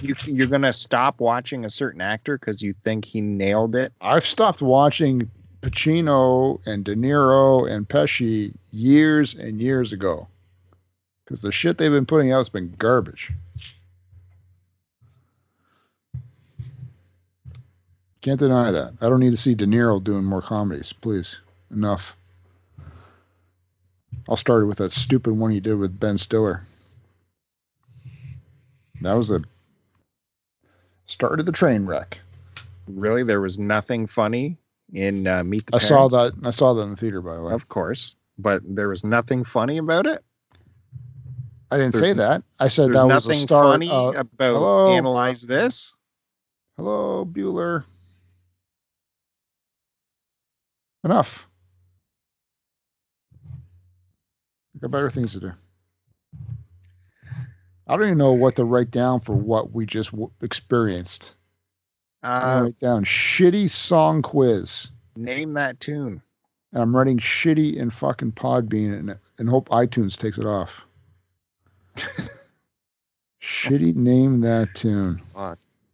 You 0.00 0.14
you're 0.26 0.46
gonna 0.46 0.72
stop 0.72 1.18
watching 1.18 1.64
a 1.64 1.70
certain 1.70 2.00
actor 2.00 2.38
because 2.38 2.62
you 2.62 2.72
think 2.84 3.04
he 3.04 3.20
nailed 3.20 3.74
it? 3.74 3.92
I've 4.00 4.24
stopped 4.24 4.62
watching 4.62 5.28
Pacino 5.60 6.60
and 6.66 6.84
De 6.84 6.94
Niro 6.94 7.68
and 7.68 7.88
Pesci 7.88 8.54
years 8.70 9.34
and 9.34 9.60
years 9.60 9.92
ago 9.92 10.28
because 11.24 11.42
the 11.42 11.50
shit 11.50 11.78
they've 11.78 11.90
been 11.90 12.06
putting 12.06 12.32
out 12.32 12.38
has 12.38 12.48
been 12.48 12.72
garbage. 12.78 13.32
Can't 18.28 18.40
deny 18.40 18.70
that. 18.72 18.92
I 19.00 19.08
don't 19.08 19.20
need 19.20 19.30
to 19.30 19.38
see 19.38 19.54
De 19.54 19.64
Niro 19.64 20.04
doing 20.04 20.22
more 20.22 20.42
comedies, 20.42 20.92
please. 20.92 21.38
Enough. 21.70 22.14
I'll 24.28 24.36
start 24.36 24.66
with 24.68 24.76
that 24.78 24.92
stupid 24.92 25.32
one 25.32 25.50
he 25.50 25.60
did 25.60 25.76
with 25.76 25.98
Ben 25.98 26.18
Stiller. 26.18 26.60
That 29.00 29.14
was 29.14 29.28
the 29.28 29.42
start 31.06 31.40
of 31.40 31.46
the 31.46 31.52
train 31.52 31.86
wreck. 31.86 32.18
Really, 32.86 33.22
there 33.22 33.40
was 33.40 33.58
nothing 33.58 34.06
funny 34.06 34.58
in 34.92 35.26
uh, 35.26 35.42
Meet 35.42 35.64
the 35.64 35.76
I 35.76 35.78
Parents. 35.78 35.88
saw 35.88 36.08
that. 36.08 36.32
I 36.44 36.50
saw 36.50 36.74
that 36.74 36.82
in 36.82 36.90
the 36.90 36.96
theater, 36.96 37.22
by 37.22 37.34
the 37.34 37.42
way. 37.44 37.54
of 37.54 37.66
course, 37.70 38.14
but 38.36 38.60
there 38.66 38.90
was 38.90 39.04
nothing 39.04 39.42
funny 39.44 39.78
about 39.78 40.04
it. 40.06 40.22
I 41.70 41.78
didn't 41.78 41.94
There's 41.94 42.04
say 42.04 42.12
that. 42.12 42.42
I 42.58 42.68
said 42.68 42.92
that 42.92 43.06
was 43.06 43.24
nothing 43.26 43.40
start. 43.40 43.72
funny 43.72 43.88
of- 43.90 44.16
about 44.16 44.52
Hello? 44.52 44.92
analyze 44.92 45.40
this. 45.40 45.96
Hello, 46.76 47.24
Bueller. 47.24 47.84
Enough. 51.08 51.48
I 54.76 54.78
got 54.80 54.90
better 54.90 55.08
things 55.08 55.32
to 55.32 55.40
do. 55.40 55.52
I 57.86 57.96
don't 57.96 58.04
even 58.04 58.18
know 58.18 58.34
what 58.34 58.56
to 58.56 58.64
write 58.64 58.90
down 58.90 59.20
for 59.20 59.34
what 59.34 59.72
we 59.72 59.86
just 59.86 60.10
w- 60.10 60.30
experienced. 60.42 61.34
I'm 62.22 62.58
Uh, 62.58 62.64
write 62.64 62.78
down 62.78 63.06
shitty 63.06 63.70
song 63.70 64.20
quiz, 64.20 64.90
name 65.16 65.54
that 65.54 65.80
tune. 65.80 66.20
and 66.74 66.82
I'm 66.82 66.94
writing 66.94 67.16
shitty 67.16 67.76
in 67.78 67.88
fucking 67.88 68.32
Podbean, 68.32 68.98
and, 68.98 69.18
and 69.38 69.48
hope 69.48 69.70
iTunes 69.70 70.14
takes 70.14 70.36
it 70.36 70.44
off. 70.44 70.82
shitty 73.40 73.94
name 73.96 74.42
that 74.42 74.74
tune. 74.74 75.22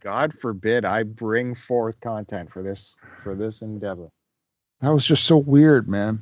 God 0.01 0.35
forbid 0.41 0.85
I 0.85 1.05
bring 1.05 1.55
forth 1.55 2.01
content 2.01 2.51
for 2.51 2.65
this 2.65 2.97
for 3.23 3.37
this 3.37 3.63
endeavor. 3.63 4.09
That 4.85 4.93
was 4.93 5.07
just 5.07 5.25
so 5.25 5.39
weird, 5.39 5.89
man. 5.89 6.21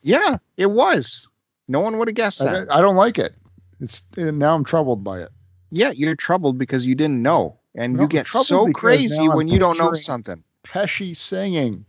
Yeah, 0.00 0.36
it 0.56 0.70
was. 0.70 1.26
No 1.66 1.80
one 1.80 1.98
would 1.98 2.06
have 2.06 2.14
guessed 2.14 2.40
I, 2.40 2.52
that. 2.52 2.72
I 2.72 2.80
don't 2.80 2.94
like 2.94 3.18
it. 3.18 3.34
It's 3.80 4.04
and 4.16 4.38
now 4.38 4.54
I'm 4.54 4.62
troubled 4.62 5.02
by 5.02 5.22
it. 5.22 5.30
yeah, 5.72 5.90
you're 5.90 6.14
troubled 6.14 6.56
because 6.56 6.86
you 6.86 6.94
didn't 6.94 7.20
know, 7.20 7.58
and 7.74 7.94
No, 7.94 8.02
you 8.02 8.08
get 8.08 8.28
so 8.28 8.70
crazy 8.70 9.28
when 9.28 9.48
you 9.48 9.58
don't 9.58 9.76
know 9.76 9.92
something. 9.94 10.44
Pesci 10.64 11.16
singing. 11.16 11.84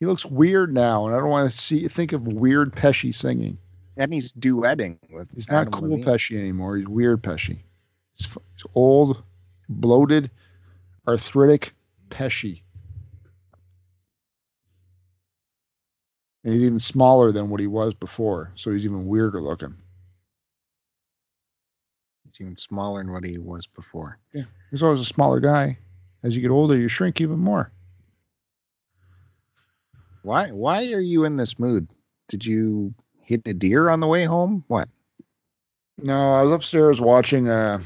He 0.00 0.06
looks 0.06 0.24
weird 0.24 0.72
now, 0.72 1.06
and 1.06 1.14
I 1.14 1.18
don't 1.18 1.28
want 1.28 1.52
to 1.52 1.58
see 1.58 1.86
think 1.88 2.12
of 2.14 2.26
weird 2.26 2.74
Pesci 2.74 3.14
singing. 3.14 3.58
And 3.98 4.14
he's 4.14 4.32
duetting 4.32 4.96
with. 5.10 5.30
He's 5.34 5.50
not 5.50 5.70
cool 5.70 5.90
Levine. 5.90 6.04
Pesci 6.04 6.38
anymore. 6.38 6.78
He's 6.78 6.88
weird 6.88 7.22
Pesci. 7.22 7.58
He's, 8.14 8.26
he's 8.26 8.64
old, 8.74 9.22
bloated, 9.68 10.30
arthritic 11.06 11.74
Pesci. 12.08 12.62
And 16.44 16.54
he's 16.54 16.62
even 16.62 16.78
smaller 16.78 17.32
than 17.32 17.50
what 17.50 17.60
he 17.60 17.66
was 17.66 17.94
before, 17.94 18.52
so 18.54 18.70
he's 18.70 18.84
even 18.84 19.06
weirder 19.06 19.40
looking. 19.42 19.74
He's 22.24 22.40
even 22.40 22.56
smaller 22.56 23.02
than 23.02 23.12
what 23.12 23.24
he 23.24 23.38
was 23.38 23.66
before. 23.66 24.18
Yeah, 24.32 24.44
he's 24.70 24.82
always 24.82 25.00
a 25.00 25.04
smaller 25.04 25.40
guy. 25.40 25.78
As 26.22 26.34
you 26.34 26.42
get 26.42 26.50
older, 26.50 26.76
you 26.76 26.88
shrink 26.88 27.20
even 27.20 27.38
more. 27.38 27.72
Why? 30.22 30.50
Why 30.50 30.92
are 30.92 31.00
you 31.00 31.24
in 31.24 31.36
this 31.36 31.58
mood? 31.58 31.88
Did 32.28 32.44
you 32.44 32.94
hit 33.22 33.42
a 33.46 33.54
deer 33.54 33.88
on 33.88 34.00
the 34.00 34.06
way 34.06 34.24
home? 34.24 34.64
What? 34.68 34.88
No, 35.98 36.34
I 36.34 36.42
was 36.42 36.52
upstairs 36.52 37.00
watching 37.00 37.48
uh 37.48 37.80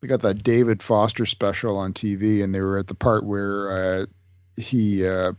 we 0.00 0.08
got 0.08 0.20
that 0.20 0.42
David 0.42 0.82
Foster 0.82 1.26
special 1.26 1.76
on 1.76 1.92
TV 1.92 2.42
and 2.42 2.54
they 2.54 2.60
were 2.60 2.78
at 2.78 2.86
the 2.86 2.94
part 2.94 3.24
where 3.24 3.70
uh 3.70 4.06
he 4.56 5.06
uh 5.06 5.32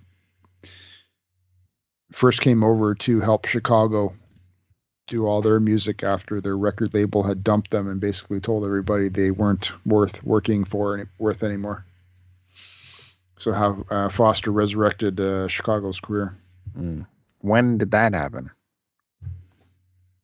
first 2.11 2.41
came 2.41 2.63
over 2.63 2.95
to 2.95 3.19
help 3.19 3.45
Chicago 3.45 4.13
do 5.07 5.25
all 5.25 5.41
their 5.41 5.59
music 5.59 6.03
after 6.03 6.39
their 6.39 6.57
record 6.57 6.93
label 6.93 7.23
had 7.23 7.43
dumped 7.43 7.71
them 7.71 7.89
and 7.89 7.99
basically 7.99 8.39
told 8.39 8.63
everybody 8.63 9.09
they 9.09 9.31
weren't 9.31 9.71
worth 9.85 10.23
working 10.23 10.63
for 10.63 10.95
any, 10.95 11.05
worth 11.17 11.43
anymore. 11.43 11.83
So 13.39 13.51
how 13.53 13.85
uh, 13.89 14.09
Foster 14.09 14.51
resurrected 14.51 15.19
uh, 15.19 15.47
Chicago's 15.47 15.99
career. 15.99 16.35
Mm. 16.77 17.05
When 17.39 17.77
did 17.77 17.91
that 17.91 18.13
happen? 18.13 18.51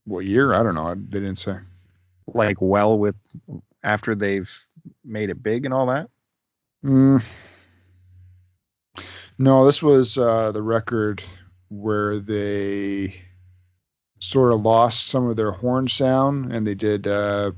What 0.04 0.26
year? 0.26 0.54
I 0.54 0.62
don't 0.62 0.76
know. 0.76 0.94
They 0.94 1.20
didn't 1.20 1.38
say. 1.38 1.58
Like 2.28 2.58
well 2.60 2.98
with 2.98 3.16
after 3.84 4.16
they've 4.16 4.52
made 5.04 5.30
it 5.30 5.42
big 5.42 5.66
and 5.66 5.74
all 5.74 5.88
that? 5.88 6.10
Mm. 6.84 7.24
No, 9.38 9.66
this 9.66 9.82
was 9.82 10.18
uh, 10.18 10.52
the 10.52 10.62
record 10.62 11.24
where 11.82 12.20
they 12.20 13.16
sort 14.20 14.54
of 14.54 14.62
lost 14.62 15.08
some 15.08 15.28
of 15.28 15.36
their 15.36 15.52
horn 15.52 15.88
sound, 15.88 16.52
and 16.52 16.66
they 16.66 16.76
did 16.76 17.08
uh, 17.08 17.52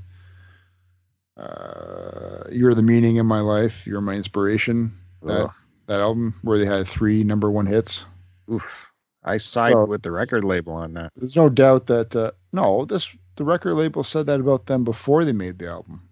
uh, 1.36 2.44
"You're 2.50 2.74
the 2.74 2.82
Meaning 2.82 3.16
in 3.16 3.26
My 3.26 3.40
Life," 3.40 3.86
"You're 3.86 4.00
My 4.00 4.14
Inspiration." 4.14 4.92
That 5.22 5.42
Ugh. 5.44 5.50
that 5.86 6.00
album 6.00 6.34
where 6.42 6.58
they 6.58 6.66
had 6.66 6.86
three 6.86 7.24
number 7.24 7.50
one 7.50 7.66
hits. 7.66 8.04
Oof. 8.50 8.90
I 9.24 9.36
side 9.36 9.74
Well- 9.74 9.86
with 9.86 10.02
the 10.02 10.10
record 10.10 10.44
label 10.44 10.72
on 10.74 10.94
that. 10.94 11.12
There's 11.16 11.36
no 11.36 11.48
doubt 11.48 11.86
that 11.86 12.14
uh, 12.16 12.32
no, 12.52 12.84
this 12.84 13.08
the 13.36 13.44
record 13.44 13.74
label 13.74 14.02
said 14.04 14.26
that 14.26 14.40
about 14.40 14.66
them 14.66 14.84
before 14.84 15.24
they 15.24 15.32
made 15.32 15.58
the 15.58 15.68
album, 15.68 16.08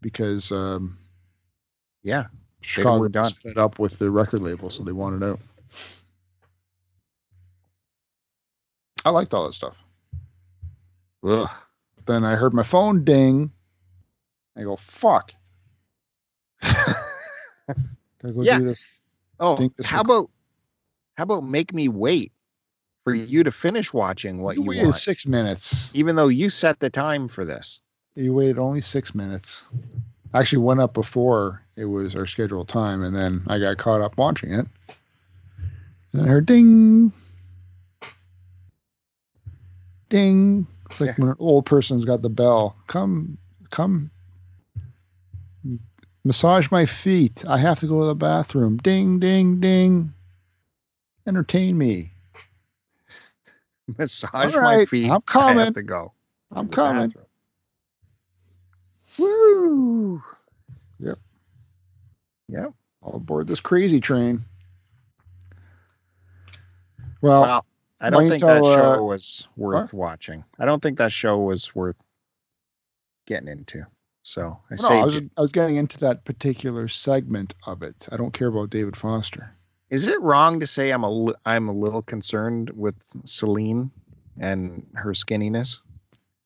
because 0.00 0.50
um, 0.52 0.96
Yeah. 2.02 2.26
Chicago 2.62 2.96
were 2.98 3.02
was 3.04 3.12
done. 3.12 3.32
fed 3.32 3.58
up 3.58 3.78
with 3.78 3.98
the 3.98 4.10
record 4.10 4.40
label, 4.40 4.70
so 4.70 4.82
they 4.82 4.92
wanted 4.92 5.22
out. 5.22 5.40
I 9.04 9.10
liked 9.10 9.34
all 9.34 9.46
that 9.46 9.54
stuff. 9.54 9.76
Ugh. 11.24 11.48
Then 12.06 12.24
I 12.24 12.36
heard 12.36 12.54
my 12.54 12.62
phone 12.62 13.04
ding. 13.04 13.50
I 14.56 14.62
go, 14.62 14.76
"Fuck!" 14.76 15.32
Gotta 16.62 18.32
go 18.34 18.42
Yeah. 18.42 18.58
do 18.58 18.64
this. 18.64 18.94
Oh, 19.40 19.56
this 19.76 19.86
how 19.86 20.00
about 20.00 20.30
how 21.16 21.24
about 21.24 21.44
make 21.44 21.72
me 21.72 21.88
wait 21.88 22.32
for 23.04 23.14
you 23.14 23.44
to 23.44 23.52
finish 23.52 23.92
watching 23.92 24.40
what 24.42 24.56
you 24.56 24.62
you, 24.62 24.68
waited 24.68 24.84
want, 24.84 24.96
six 24.96 25.26
minutes. 25.26 25.90
even 25.94 26.16
though 26.16 26.28
you 26.28 26.48
set 26.50 26.80
the 26.80 26.90
time 26.90 27.28
for 27.28 27.44
this. 27.44 27.80
You 28.16 28.32
waited 28.32 28.58
only 28.58 28.80
six 28.80 29.14
minutes. 29.14 29.62
I 30.32 30.40
actually 30.40 30.62
went 30.62 30.80
up 30.80 30.94
before 30.94 31.62
it 31.76 31.84
was 31.84 32.16
our 32.16 32.26
scheduled 32.26 32.68
time, 32.68 33.02
and 33.02 33.14
then 33.14 33.42
I 33.46 33.58
got 33.58 33.76
caught 33.78 34.00
up 34.00 34.16
watching 34.16 34.52
it. 34.52 34.66
And 34.88 36.22
then 36.22 36.24
I 36.24 36.28
heard 36.28 36.46
ding, 36.46 37.12
ding. 40.08 40.66
It's 40.90 41.00
like 41.00 41.10
Yeah. 41.10 41.14
when 41.16 41.28
an 41.30 41.36
old 41.38 41.66
person's 41.66 42.04
got 42.04 42.22
the 42.22 42.28
bell. 42.30 42.76
Come, 42.86 43.38
come, 43.70 44.10
massage 46.24 46.70
my 46.70 46.86
feet. 46.86 47.44
I 47.48 47.58
have 47.58 47.80
to 47.80 47.86
go 47.86 48.00
to 48.00 48.06
the 48.06 48.14
bathroom. 48.14 48.76
Ding, 48.78 49.18
ding, 49.18 49.60
ding. 49.60 50.12
Entertain 51.26 51.76
me. 51.76 52.12
Massage 53.98 54.54
All 54.54 54.62
my 54.62 54.84
feet. 54.84 55.10
I'm 55.10 55.22
coming. 55.22 55.58
I 55.58 55.64
have 55.66 55.74
to 55.74 55.82
go. 55.82 56.12
to 56.52 56.58
I'm 56.58 56.68
coming. 56.68 57.08
bathroom. 57.08 57.26
Woo! 59.18 60.22
Yep. 61.00 61.18
Yep. 62.48 62.72
All 63.02 63.16
aboard 63.16 63.46
this 63.46 63.60
crazy 63.60 64.00
train. 64.00 64.40
Well, 67.20 67.42
Well, 67.42 67.66
I 68.00 68.10
don't 68.10 68.28
think 68.28 68.42
that 68.42 68.62
till, 68.62 68.66
uh, 68.66 68.74
show 68.74 69.04
was 69.04 69.48
worth 69.56 69.92
watching. 69.92 70.44
I 70.58 70.64
don't 70.64 70.82
think 70.82 70.98
that 70.98 71.12
show 71.12 71.38
was 71.38 71.74
worth 71.74 72.02
getting 73.26 73.48
into. 73.48 73.86
So 74.22 74.58
I 74.70 74.76
no, 74.80 74.88
I 75.00 75.04
was. 75.04 75.16
I 75.36 75.40
was 75.40 75.50
getting 75.50 75.76
into 75.76 75.98
that 75.98 76.24
particular 76.24 76.88
segment 76.88 77.54
of 77.66 77.82
it. 77.82 78.08
I 78.10 78.16
don't 78.16 78.32
care 78.32 78.48
about 78.48 78.70
David 78.70 78.96
Foster. 78.96 79.54
Is 79.90 80.08
it 80.08 80.20
wrong 80.22 80.60
to 80.60 80.66
say 80.66 80.90
I'm 80.90 81.04
a 81.04 81.32
I'm 81.44 81.68
a 81.68 81.72
little 81.72 82.02
concerned 82.02 82.70
with 82.70 82.96
Celine 83.24 83.90
and 84.40 84.86
her 84.94 85.12
skinniness? 85.12 85.78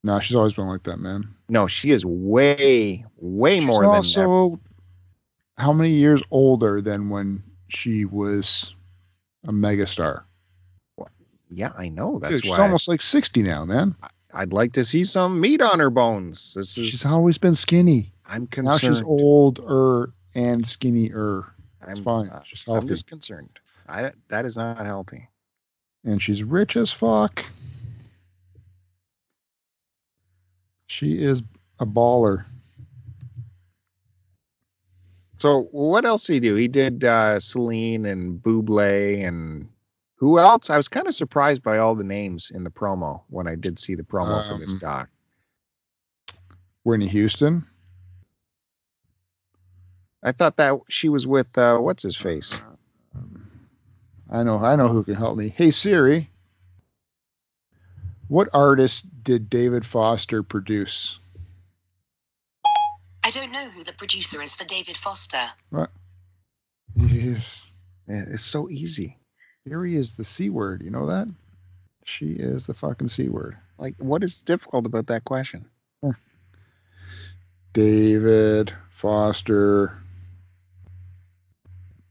No, 0.05 0.21
she's 0.21 0.37
always 0.37 0.55
been 0.55 0.67
like 0.67 0.83
that, 0.85 0.99
man. 0.99 1.29
No, 1.49 1.67
she 1.67 1.91
is 1.91 2.05
way 2.05 3.05
way 3.17 3.57
She's 3.57 3.65
more 3.65 3.83
than 3.83 4.03
that. 4.03 4.59
how 5.57 5.73
many 5.73 5.91
years 5.91 6.23
older 6.31 6.81
than 6.81 7.11
when 7.11 7.43
she 7.69 8.05
was 8.05 8.75
a 9.47 9.53
megastar? 9.53 10.25
Yeah, 11.51 11.73
I 11.77 11.89
know. 11.89 12.13
Dude, 12.15 12.23
That's 12.23 12.41
she's 12.43 12.51
why 12.51 12.59
almost 12.61 12.89
like 12.89 13.01
60 13.03 13.43
now, 13.43 13.65
man. 13.65 13.95
I'd 14.35 14.53
like 14.53 14.73
to 14.75 14.85
see 14.85 15.05
some 15.05 15.41
meat 15.41 15.63
on 15.63 15.79
her 15.79 15.89
bones. 15.91 16.53
This 16.55 16.77
is 16.77 16.89
She's 16.91 17.07
always 17.07 17.39
been 17.39 17.55
skinny. 17.55 18.13
I'm 18.27 18.47
concerned. 18.47 18.83
Now 18.83 18.95
she's 18.95 19.03
older 19.03 20.13
and 20.35 20.67
skinnier. 20.67 21.45
It's 21.89 21.99
I'm, 21.99 22.05
fine. 22.05 22.29
uh, 22.29 22.43
She's 22.45 22.65
I'm 22.69 22.87
just 22.87 23.07
concerned. 23.07 23.59
I 23.89 24.13
that 24.29 24.45
is 24.45 24.57
not 24.59 24.85
healthy. 24.85 25.27
and 26.05 26.21
she's 26.21 26.43
rich 26.43 26.77
as 26.77 26.93
fuck. 26.93 27.43
She 30.89 31.23
is 31.23 31.43
a 31.79 31.87
baller. 31.87 32.45
So 35.39 35.69
what 35.71 36.05
else 36.05 36.27
did 36.27 36.35
he 36.35 36.41
do? 36.41 36.55
He 36.57 36.69
did 36.69 37.05
uh, 37.05 37.39
Celine 37.41 38.05
and 38.07 38.43
Buble 38.43 39.25
and 39.27 39.69
who 40.19 40.39
else? 40.39 40.69
I 40.71 40.77
was 40.77 40.89
kind 40.89 41.07
of 41.07 41.15
surprised 41.15 41.63
by 41.63 41.79
all 41.79 41.95
the 41.95 42.05
names 42.05 42.51
in 42.53 42.65
the 42.65 42.71
promo 42.71 43.23
when 43.29 43.47
I 43.49 43.55
did 43.55 43.79
see 43.79 43.95
the 43.95 44.03
promo 44.03 44.47
for 44.47 44.59
this 44.59 44.75
Um, 44.75 44.81
doc. 44.81 45.09
Whitney 46.85 47.09
Houston. 47.09 47.65
I 50.23 50.33
thought 50.33 50.57
that 50.57 50.81
she 50.89 51.09
was 51.09 51.27
with 51.27 51.57
uh, 51.57 51.79
what's 51.79 52.03
his 52.03 52.17
face? 52.17 52.61
I 54.31 54.43
know, 54.43 54.59
I 54.59 54.77
know 54.77 54.89
who 54.89 55.05
can 55.05 55.15
help 55.15 55.37
me. 55.37 55.49
Hey 55.57 55.71
Siri, 55.71 56.31
what 58.27 58.49
artist 58.53 59.07
did 59.23 59.49
David 59.49 59.87
Foster 59.87 60.43
produce? 60.43 61.19
I 63.23 63.31
don't 63.31 63.53
know 63.53 63.69
who 63.71 63.85
the 63.85 63.93
producer 63.93 64.41
is 64.43 64.55
for 64.57 64.65
David 64.65 64.97
Foster. 64.97 65.51
What? 65.71 65.91
Yes. 66.97 67.71
Yeah, 68.09 68.25
It's 68.29 68.43
so 68.43 68.69
easy. 68.71 69.19
Siri 69.69 69.97
is 69.97 70.15
the 70.15 70.25
C 70.25 70.49
word. 70.49 70.83
You 70.83 70.91
know 70.91 71.07
that? 71.07 71.29
She 72.05 72.31
is 72.31 72.67
the 72.67 72.75
fucking 72.75 73.09
C 73.09 73.29
word. 73.29 73.57
Like, 73.77 73.97
what 73.99 74.25
is 74.25 74.41
difficult 74.41 74.87
about 74.87 75.09
that 75.09 75.25
question? 75.25 75.67
David 77.75 78.73
Foster 78.91 79.93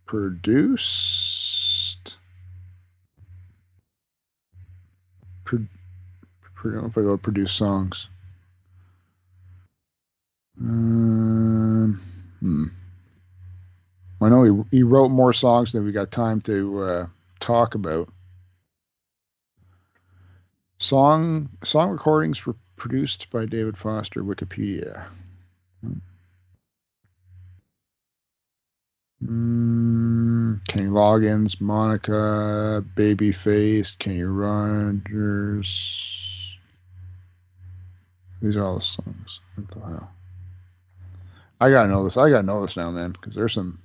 produced. 0.05 1.27
Pro, 5.43 5.59
pro, 6.53 6.71
I 6.71 6.73
don't 6.73 6.83
know 6.83 6.89
if 6.89 6.97
I 6.97 7.01
go 7.01 7.17
produce 7.17 7.51
songs. 7.51 8.07
Um, 10.59 11.99
hmm. 12.39 12.65
I 14.21 14.29
know 14.29 14.43
he, 14.43 14.77
he 14.77 14.83
wrote 14.83 15.09
more 15.09 15.33
songs 15.33 15.71
than 15.71 15.83
we 15.83 15.91
got 15.91 16.11
time 16.11 16.41
to 16.41 16.81
uh, 16.81 17.07
talk 17.47 17.75
about. 17.75 18.09
Song 20.79 21.49
song 21.63 21.89
recordings 21.91 22.45
were 22.45 22.55
produced 22.75 23.29
by 23.31 23.45
David 23.45 23.77
Foster, 23.77 24.21
Wikipedia. 24.21 25.07
Mm, 29.23 30.63
Kenny 30.67 30.87
Loggins, 30.87 31.59
Monica, 31.59 32.83
Babyface, 32.95 33.97
Kenny 33.97 34.23
Rogers. 34.23 35.69
These 38.41 38.55
are 38.57 38.65
all 38.65 38.75
the 38.75 38.81
songs. 38.81 39.39
What 39.55 39.67
the 39.69 39.79
hell? 39.79 40.11
I 41.59 41.71
gotta 41.71 41.87
know 41.87 42.03
this. 42.03 42.17
I 42.17 42.29
gotta 42.29 42.45
know 42.45 42.61
this 42.61 42.77
now, 42.77 42.91
man, 42.91 43.13
because 43.13 43.33
there's 43.33 43.53
some 43.53 43.79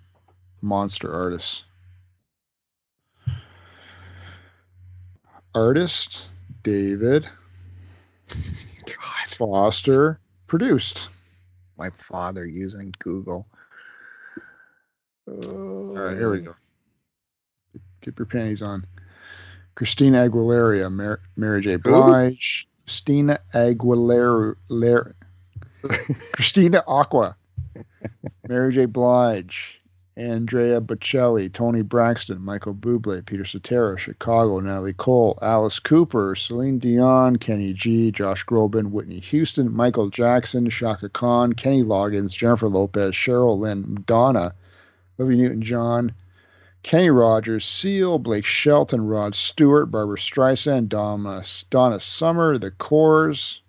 monster 0.61 1.15
artists. 1.15 1.63
Artist 5.55 6.29
David 6.63 7.29
God, 8.87 9.29
Foster 9.29 10.19
produced. 10.47 11.09
my 11.77 11.91
father 11.91 12.47
using 12.47 12.93
Google. 13.01 13.47
Uh, 15.29 15.33
All 15.33 15.95
right, 15.95 16.17
here 16.17 16.31
we 16.31 16.41
go. 16.41 16.55
Keep 18.03 18.19
your 18.19 18.27
panties 18.27 18.63
on. 18.63 18.85
Christina 19.75 20.29
Aguilera, 20.29 20.91
Mar- 20.93 21.21
Mary 21.37 21.63
J. 21.63 21.77
Blige, 21.77 22.69
Christina 22.85 23.39
Aguilera, 23.55 24.55
Lar- 24.69 25.15
Christina 26.33 26.83
Aqua, 26.87 27.37
Mary 28.49 28.73
J. 28.73 28.87
Blige, 28.87 29.81
Andrea 30.17 30.79
Bocelli, 30.79 31.51
Toni 31.51 31.81
Braxton, 31.81 32.39
Michael 32.39 32.75
Bublé, 32.75 33.25
Peter 33.25 33.47
Cetera, 33.47 33.97
Chicago, 33.99 34.61
Natalie 34.61 34.93
Cole, 34.93 35.39
Alice 35.41 35.79
Cooper, 35.79 36.35
Celine 36.35 36.79
Dion, 36.79 37.37
Kenny 37.37 37.73
G, 37.73 38.11
Josh 38.11 38.45
Groban, 38.45 38.91
Whitney 38.91 39.21
Houston, 39.21 39.73
Michael 39.75 40.11
Jackson, 40.11 40.69
Chaka 40.69 41.09
Khan, 41.09 41.55
Kenny 41.55 41.83
Loggins, 41.83 42.35
Jennifer 42.35 42.69
Lopez, 42.69 43.15
Cheryl 43.15 43.59
Lynn, 43.59 43.87
Madonna, 43.89 44.55
Olivia 45.19 45.45
Newton-John, 45.45 46.13
Kenny 46.83 47.09
Rogers, 47.09 47.65
Seal, 47.65 48.19
Blake 48.19 48.45
Shelton, 48.45 49.07
Rod 49.07 49.35
Stewart, 49.35 49.91
Barbra 49.91 50.19
Streisand, 50.19 50.89
Donna, 50.89 51.43
Donna 51.71 52.01
Summer, 52.01 52.59
The 52.59 52.73
Corrs. 52.73 53.61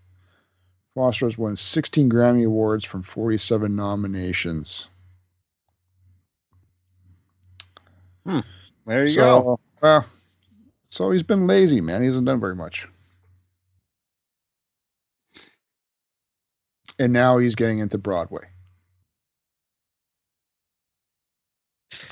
Foster 0.93 1.27
has 1.27 1.37
won 1.37 1.55
16 1.55 2.09
Grammy 2.09 2.45
Awards 2.45 2.83
from 2.83 3.01
47 3.01 3.73
nominations. 3.75 4.87
Hmm. 8.25 8.39
There 8.85 9.05
you 9.05 9.13
so, 9.13 9.41
go. 9.41 9.59
Well, 9.81 10.05
so 10.89 11.11
he's 11.11 11.23
been 11.23 11.47
lazy, 11.47 11.81
man. 11.81 12.01
He 12.01 12.07
hasn't 12.07 12.25
done 12.25 12.39
very 12.39 12.55
much. 12.55 12.87
And 16.99 17.11
now 17.11 17.39
he's 17.39 17.55
getting 17.55 17.79
into 17.79 17.97
Broadway. 17.97 18.45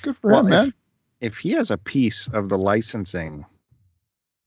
Good 0.01 0.17
for 0.17 0.31
well, 0.31 0.39
him, 0.41 0.49
man. 0.49 0.73
If, 1.19 1.33
if 1.33 1.37
he 1.37 1.51
has 1.51 1.69
a 1.71 1.77
piece 1.77 2.27
of 2.27 2.49
the 2.49 2.57
licensing, 2.57 3.45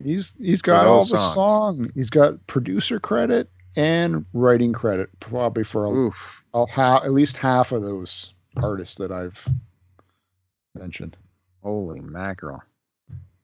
he's 0.03 0.33
he's 0.39 0.63
got 0.63 0.87
all, 0.87 0.99
all 0.99 1.05
the 1.05 1.19
song. 1.19 1.91
He's 1.95 2.11
got 2.11 2.45
producer 2.47 2.99
credit 2.99 3.49
and 3.77 4.25
writing 4.33 4.73
credit, 4.73 5.11
probably 5.21 5.65
for 5.65 5.85
a, 5.85 5.91
Oof. 5.91 6.45
a, 6.55 6.67
a, 6.77 6.95
at 7.05 7.13
least 7.13 7.37
half 7.37 7.73
of 7.73 7.83
those 7.83 8.33
artists 8.57 8.97
that 8.97 9.13
I've 9.13 9.47
mentioned. 10.75 11.17
Holy 11.65 12.01
mackerel. 12.01 12.63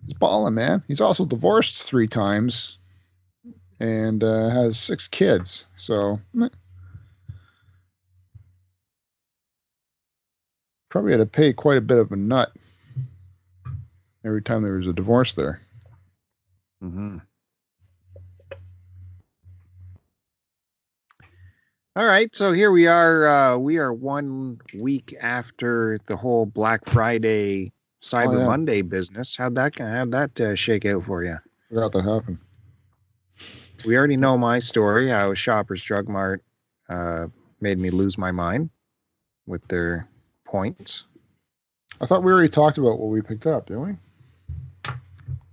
He's 0.07 0.15
balling, 0.15 0.55
man. 0.55 0.85
He's 0.87 1.01
also 1.01 1.25
divorced 1.25 1.83
three 1.83 2.07
times 2.07 2.77
and 3.81 4.23
uh, 4.23 4.51
has 4.51 4.79
six 4.79 5.09
kids. 5.09 5.65
So 5.77 6.21
probably 10.91 11.13
had 11.13 11.19
to 11.19 11.27
pay 11.27 11.53
quite 11.55 11.79
a 11.79 11.83
bit 11.83 11.99
of 11.99 12.13
a 12.13 12.17
nut 12.17 12.53
every 14.25 14.43
time 14.43 14.63
there 14.63 14.75
was 14.77 14.87
a 14.87 14.93
divorce 14.93 15.33
there. 15.35 15.59
hmm 16.81 17.19
All 21.97 22.07
right, 22.07 22.35
so 22.35 22.53
here 22.53 22.71
we 22.71 22.87
are. 22.87 23.27
Uh, 23.27 23.57
we 23.57 23.79
are 23.79 23.93
one 23.93 24.61
week 24.75 25.15
after 25.21 25.99
the 26.07 26.17
whole 26.17 26.47
Black 26.47 26.85
Friday, 26.85 27.73
Cyber 28.03 28.37
Oh, 28.37 28.39
yeah. 28.41 28.47
Monday 28.47 28.83
business. 28.83 29.37
How'd 29.37 29.55
that 29.57 29.79
how'd 29.79 30.11
that 30.13 30.41
uh, 30.41 30.55
shake 30.55 30.85
out 30.87 31.05
for 31.05 31.23
you? 31.25 31.37
Forgot 31.69 31.93
that 31.93 32.05
happened. 32.05 32.39
We 33.85 33.97
already 33.97 34.17
know 34.17 34.37
my 34.37 34.59
story. 34.59 35.09
How 35.09 35.35
Shoppers 35.35 35.83
Drug 35.83 36.09
Mart 36.09 36.43
uh, 36.89 37.27
made 37.61 37.79
me 37.79 37.91
lose 37.91 38.19
my 38.19 38.31
mind 38.33 38.71
with 39.47 39.67
their 39.69 40.09
points. 40.45 41.05
I 42.01 42.07
thought 42.07 42.23
we 42.23 42.33
already 42.33 42.49
talked 42.49 42.79
about 42.79 42.99
what 42.99 43.09
we 43.11 43.21
picked 43.23 43.47
up, 43.47 43.67
didn't 43.67 43.83
we? 44.87 44.93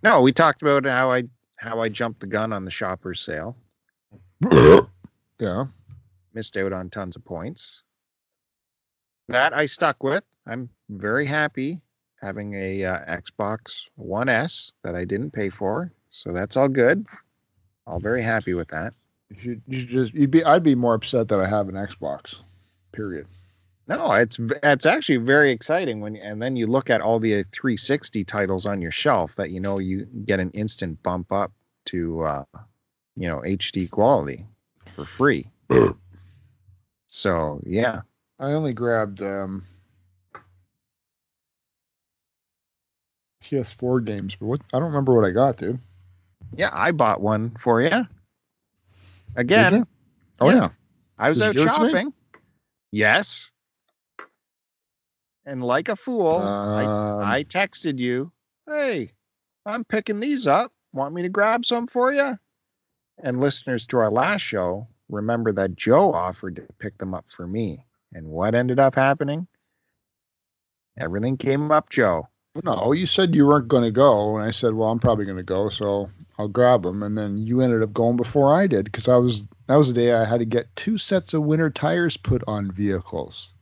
No, 0.04 0.22
we 0.22 0.32
talked 0.32 0.62
about 0.62 0.86
how 0.86 1.12
I 1.12 1.24
how 1.58 1.80
I 1.82 1.90
jumped 1.90 2.20
the 2.22 2.28
gun 2.28 2.54
on 2.54 2.64
the 2.66 2.72
Shoppers 2.72 3.22
sale. 3.22 3.58
Yeah. 5.40 5.66
missed 6.34 6.58
out 6.58 6.74
on 6.74 6.90
tons 6.90 7.16
of 7.16 7.24
points. 7.24 7.84
That 9.28 9.54
I 9.54 9.68
stuck 9.68 10.04
with. 10.04 10.24
I'm 10.48 10.70
very 10.90 11.28
happy 11.28 11.84
having 12.28 12.54
a 12.56 12.84
uh, 12.84 13.00
Xbox 13.06 13.88
One 13.96 14.28
S 14.28 14.74
that 14.84 14.96
I 14.96 15.06
didn't 15.06 15.32
pay 15.32 15.50
for, 15.50 15.94
so 16.10 16.34
that's 16.34 16.58
all 16.58 16.68
good. 16.68 17.06
All 17.86 18.02
very 18.02 18.22
happy 18.22 18.54
with 18.54 18.68
that. 18.70 18.94
You 19.30 19.62
you 19.66 19.86
just 19.86 20.14
you'd 20.14 20.32
be 20.32 20.44
I'd 20.44 20.64
be 20.64 20.76
more 20.76 20.94
upset 20.94 21.30
that 21.30 21.40
I 21.40 21.48
have 21.48 21.70
an 21.70 21.76
Xbox. 21.76 22.36
Period. 22.92 23.28
No, 23.88 24.12
it's 24.12 24.38
it's 24.62 24.86
actually 24.86 25.18
very 25.18 25.52
exciting 25.52 26.02
when 26.02 26.18
and 26.18 26.42
then 26.42 26.58
you 26.58 26.68
look 26.68 26.90
at 26.90 27.00
all 27.00 27.20
the 27.20 27.44
360 27.44 28.26
titles 28.26 28.66
on 28.66 28.82
your 28.82 28.92
shelf 28.92 29.36
that 29.38 29.52
you 29.52 29.62
know 29.62 29.80
you 29.80 30.06
get 30.26 30.42
an 30.42 30.52
instant 30.52 31.02
bump 31.02 31.32
up 31.32 31.54
to 31.86 32.24
uh, 32.24 32.44
you 33.16 33.30
know 33.30 33.40
HD 33.40 33.90
quality 33.90 34.46
for 34.96 35.06
free. 35.06 35.48
so 37.08 37.62
yeah, 37.66 38.02
I 38.38 38.52
only 38.52 38.74
grabbed 38.74 39.22
um 39.22 39.64
PS4 43.50 44.04
games, 44.06 44.36
but 44.36 44.46
what 44.48 44.60
I 44.74 44.80
don't 44.80 44.88
remember 44.90 45.14
what 45.16 45.26
I 45.26 45.32
got, 45.32 45.58
dude. 45.58 45.80
yeah, 46.56 46.70
I 46.74 46.92
bought 46.92 47.22
one 47.22 47.52
for 47.52 47.82
you. 47.82 48.08
Again, 49.36 49.74
you? 49.76 49.88
Oh 50.40 50.50
Yeah. 50.50 50.56
yeah. 50.56 50.70
I 51.18 51.30
was 51.30 51.40
Did 51.40 51.46
out 51.48 51.56
you 51.56 51.60
give 51.66 51.68
it 51.68 51.76
to 51.76 51.84
me? 51.86 51.90
shopping. 51.94 52.14
Yes. 52.92 53.52
And 55.46 55.64
like 55.64 55.88
a 55.90 55.96
fool, 55.96 56.38
I, 56.38 56.84
Um, 56.86 57.20
I 57.22 57.44
texted 57.44 58.00
you, 58.00 58.32
hey, 58.68 59.12
I'm 59.66 59.84
picking 59.86 60.20
these 60.20 60.46
up. 60.46 60.72
Want 60.94 61.14
me 61.16 61.22
to 61.22 61.30
grab 61.30 61.66
some 61.66 61.88
for 61.88 62.12
you? 62.12 62.38
And 63.24 63.40
listeners 63.40 63.86
to 63.88 63.98
our 63.98 64.12
last 64.12 64.42
show, 64.42 64.88
remember 65.10 65.52
that 65.54 65.76
Joe 65.76 66.14
offered 66.14 66.58
to 66.58 66.64
pick 66.80 66.98
them 66.98 67.14
up 67.14 67.26
for 67.30 67.48
me. 67.48 67.86
And 68.14 68.28
what 68.28 68.56
ended 68.56 68.80
up 68.80 68.96
happening? 68.96 69.48
Everything 70.98 71.38
came 71.38 71.72
up 71.72 71.90
Joe. 71.90 72.28
No, 72.64 72.92
you 72.92 73.06
said 73.06 73.36
you 73.36 73.48
weren't 73.48 73.68
going 73.68 73.84
to 73.84 73.92
go, 73.92 74.38
and 74.38 74.46
I 74.46 74.52
said, 74.52 74.74
"Well, 74.74 74.90
I'm 74.90 75.00
probably 75.00 75.26
going 75.26 75.38
to 75.38 75.44
go, 75.44 75.70
so 75.70 76.10
I'll 76.38 76.48
grab 76.48 76.84
them." 76.84 77.04
And 77.04 77.18
then 77.18 77.38
you 77.38 77.62
ended 77.62 77.84
up 77.84 77.94
going 77.94 78.18
before 78.18 78.54
I 78.54 78.68
did 78.68 78.86
because 78.86 79.08
I 79.08 79.18
was 79.18 79.48
that 79.68 79.76
was 79.76 79.90
the 79.90 79.94
day 79.94 80.14
I 80.14 80.26
had 80.26 80.40
to 80.40 80.46
get 80.46 80.76
two 80.76 80.98
sets 80.98 81.34
of 81.34 81.44
winter 81.44 81.70
tires 81.70 82.18
put 82.18 82.44
on 82.48 82.72
vehicles. 82.72 83.54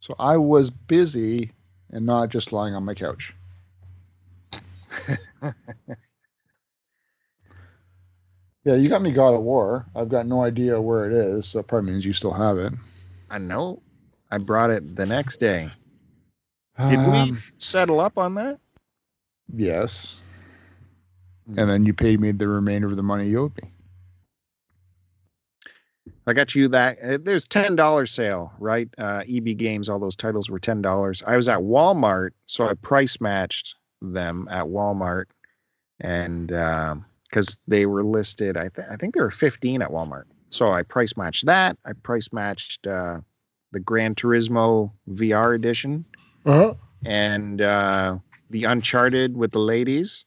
So 0.00 0.14
I 0.18 0.36
was 0.36 0.70
busy 0.70 1.52
and 1.90 2.06
not 2.06 2.30
just 2.30 2.52
lying 2.52 2.74
on 2.74 2.84
my 2.84 2.94
couch. 2.94 3.34
Yeah, 8.64 8.74
you 8.74 8.90
got 8.90 9.00
me 9.00 9.10
God 9.10 9.34
of 9.34 9.40
War. 9.40 9.86
I've 9.96 10.10
got 10.10 10.26
no 10.26 10.42
idea 10.42 10.80
where 10.80 11.10
it 11.10 11.12
is, 11.12 11.46
so 11.46 11.58
that 11.58 11.66
probably 11.66 11.92
means 11.92 12.04
you 12.04 12.12
still 12.12 12.32
have 12.32 12.58
it. 12.58 12.74
I 13.30 13.38
know. 13.38 13.80
I 14.30 14.38
brought 14.38 14.70
it 14.70 14.96
the 14.96 15.06
next 15.06 15.38
day. 15.38 15.70
Did 16.78 16.98
we 16.98 17.04
Um, 17.18 17.42
settle 17.58 18.00
up 18.00 18.16
on 18.18 18.34
that? 18.36 18.58
Yes. 19.54 20.16
And 21.46 21.68
then 21.68 21.84
you 21.84 21.92
paid 21.92 22.20
me 22.20 22.30
the 22.32 22.46
remainder 22.48 22.86
of 22.86 22.96
the 22.96 23.02
money 23.02 23.28
you 23.28 23.40
owed 23.40 23.56
me. 23.62 23.70
I 26.26 26.32
got 26.32 26.54
you 26.54 26.68
that. 26.68 26.98
uh, 27.02 27.18
There's 27.20 27.46
ten 27.48 27.74
dollars 27.76 28.12
sale, 28.12 28.52
right? 28.58 28.88
Uh, 28.96 29.22
EB 29.28 29.56
Games, 29.56 29.88
all 29.88 29.98
those 29.98 30.16
titles 30.16 30.48
were 30.48 30.60
ten 30.60 30.80
dollars. 30.80 31.22
I 31.26 31.36
was 31.36 31.48
at 31.48 31.58
Walmart, 31.58 32.30
so 32.46 32.68
I 32.68 32.74
price 32.74 33.20
matched 33.20 33.74
them 34.00 34.46
at 34.50 34.66
Walmart, 34.66 35.26
and 35.98 36.48
because 37.28 37.58
they 37.66 37.86
were 37.86 38.04
listed, 38.04 38.56
I 38.56 38.68
think 38.68 38.86
I 38.90 38.96
think 38.96 39.14
they 39.14 39.20
were 39.20 39.30
fifteen 39.30 39.82
at 39.82 39.90
Walmart. 39.90 40.24
So 40.50 40.72
I 40.72 40.82
price 40.82 41.16
matched 41.16 41.46
that. 41.46 41.76
I 41.84 41.94
price 41.94 42.28
matched 42.32 42.86
uh, 42.86 43.20
the 43.72 43.80
Gran 43.80 44.14
Turismo 44.14 44.92
VR 45.08 45.54
edition 45.54 46.04
Uh-huh. 46.46 46.74
and 47.04 47.60
uh, 47.60 48.18
the 48.50 48.64
Uncharted 48.64 49.36
with 49.36 49.50
the 49.52 49.58
ladies. 49.58 50.24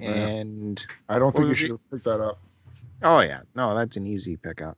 Yeah. 0.00 0.10
And 0.10 0.84
I 1.08 1.18
don't 1.18 1.32
think 1.32 1.44
What 1.44 1.48
you 1.48 1.54
should 1.54 1.70
have 1.70 1.90
picked 1.90 2.04
that 2.04 2.20
up. 2.20 2.38
Oh 3.02 3.20
yeah, 3.20 3.40
no, 3.54 3.74
that's 3.74 3.96
an 3.96 4.06
easy 4.06 4.36
pickup 4.36 4.76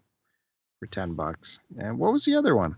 for 0.78 0.86
ten 0.86 1.14
bucks. 1.14 1.58
And 1.78 1.98
what 1.98 2.12
was 2.12 2.24
the 2.24 2.36
other 2.36 2.54
one? 2.54 2.76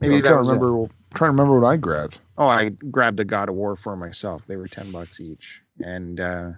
Maybe 0.00 0.16
I'm 0.16 0.20
that 0.22 0.28
trying 0.28 0.34
to 0.36 0.38
was 0.38 0.50
it. 0.50 0.54
remember. 0.54 0.94
Trying 1.14 1.28
to 1.28 1.32
remember 1.32 1.60
what 1.60 1.66
I 1.66 1.76
grabbed. 1.76 2.18
Oh, 2.36 2.46
I 2.46 2.68
grabbed 2.68 3.18
a 3.20 3.24
God 3.24 3.48
of 3.48 3.54
War 3.54 3.74
for 3.76 3.96
myself. 3.96 4.42
They 4.46 4.56
were 4.56 4.68
ten 4.68 4.90
bucks 4.92 5.20
each, 5.20 5.62
and 5.80 6.20
uh, 6.20 6.50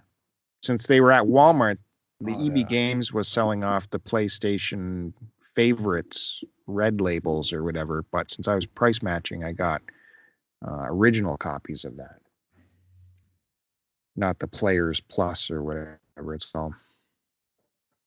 since 0.62 0.86
they 0.86 1.00
were 1.00 1.12
at 1.12 1.24
Walmart, 1.24 1.78
the 2.20 2.32
Oh, 2.34 2.46
EB 2.46 2.56
yeah. 2.58 2.64
Games 2.64 3.12
was 3.12 3.28
selling 3.28 3.64
off 3.64 3.88
the 3.90 4.00
PlayStation 4.00 5.12
favorites 5.54 6.44
red 6.66 7.00
labels 7.00 7.52
or 7.52 7.62
whatever. 7.62 8.04
But 8.10 8.30
since 8.30 8.48
I 8.48 8.54
was 8.54 8.66
price 8.66 9.02
matching, 9.02 9.44
I 9.44 9.52
got 9.52 9.82
uh, 10.66 10.84
original 10.84 11.36
copies 11.36 11.84
of 11.84 11.96
that, 11.96 12.20
not 14.16 14.38
the 14.38 14.46
Players 14.46 15.00
Plus 15.00 15.50
or 15.50 15.62
whatever 15.62 16.34
it's 16.34 16.44
called. 16.44 16.74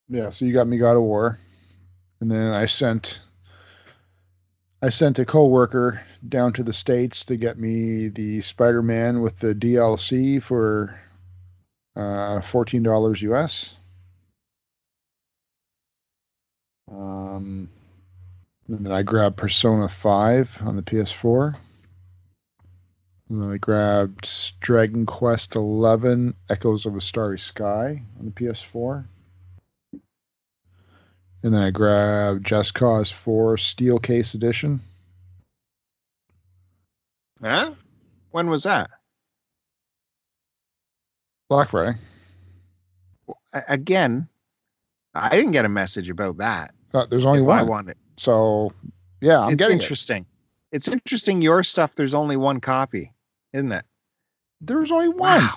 Yeah, 0.09 0.29
so 0.29 0.45
you 0.45 0.53
got 0.53 0.67
me 0.67 0.77
God 0.77 0.97
of 0.97 1.03
War, 1.03 1.39
and 2.21 2.29
then 2.29 2.51
I 2.51 2.65
sent. 2.65 3.19
I 4.81 4.89
sent 4.89 5.17
a 5.17 5.23
coworker 5.25 6.01
down 6.27 6.51
to 6.53 6.63
the 6.63 6.73
states 6.73 7.23
to 7.25 7.37
get 7.37 7.57
me 7.57 8.09
the 8.09 8.41
Spider-Man 8.41 9.21
with 9.21 9.39
the 9.39 9.55
DLC 9.55 10.43
for 10.43 10.99
uh, 11.95 12.41
fourteen 12.41 12.83
dollars 12.83 13.21
US. 13.21 13.77
Um, 16.91 17.69
and 18.67 18.85
then 18.85 18.91
I 18.91 19.03
grabbed 19.03 19.37
Persona 19.37 19.87
Five 19.89 20.57
on 20.61 20.75
the 20.75 20.83
PS4. 20.83 21.55
And 23.29 23.41
then 23.41 23.51
I 23.51 23.57
grabbed 23.57 24.59
Dragon 24.59 25.05
Quest 25.05 25.55
Eleven: 25.55 26.35
Echoes 26.49 26.85
of 26.85 26.95
a 26.95 27.01
Starry 27.01 27.39
Sky 27.39 28.01
on 28.19 28.25
the 28.25 28.31
PS4. 28.31 29.05
And 31.43 31.53
then 31.53 31.61
I 31.61 31.71
grabbed 31.71 32.45
Just 32.45 32.73
Cause 32.73 33.11
4 33.11 33.57
Steel 33.57 33.99
Case 33.99 34.33
Edition. 34.33 34.79
Huh? 37.41 37.73
When 38.31 38.49
was 38.49 38.63
that? 38.63 38.89
Black 41.49 41.69
Friday. 41.69 41.97
Again, 43.51 44.29
I 45.13 45.29
didn't 45.29 45.51
get 45.51 45.65
a 45.65 45.69
message 45.69 46.09
about 46.09 46.37
that. 46.37 46.73
Uh, 46.93 47.05
there's 47.05 47.25
only 47.25 47.41
if 47.41 47.49
I 47.49 47.61
one. 47.61 47.67
wanted. 47.67 47.97
So, 48.17 48.73
yeah, 49.21 49.39
I'm 49.39 49.53
it's 49.53 49.59
getting 49.59 49.77
it. 49.77 49.81
interesting. 49.81 50.25
It's 50.71 50.87
interesting. 50.87 51.41
Your 51.41 51.63
stuff. 51.63 51.95
There's 51.95 52.13
only 52.13 52.35
one 52.35 52.59
copy, 52.59 53.13
isn't 53.53 53.71
it? 53.71 53.85
There's 54.61 54.91
only 54.91 55.09
one. 55.09 55.19
Wow. 55.19 55.49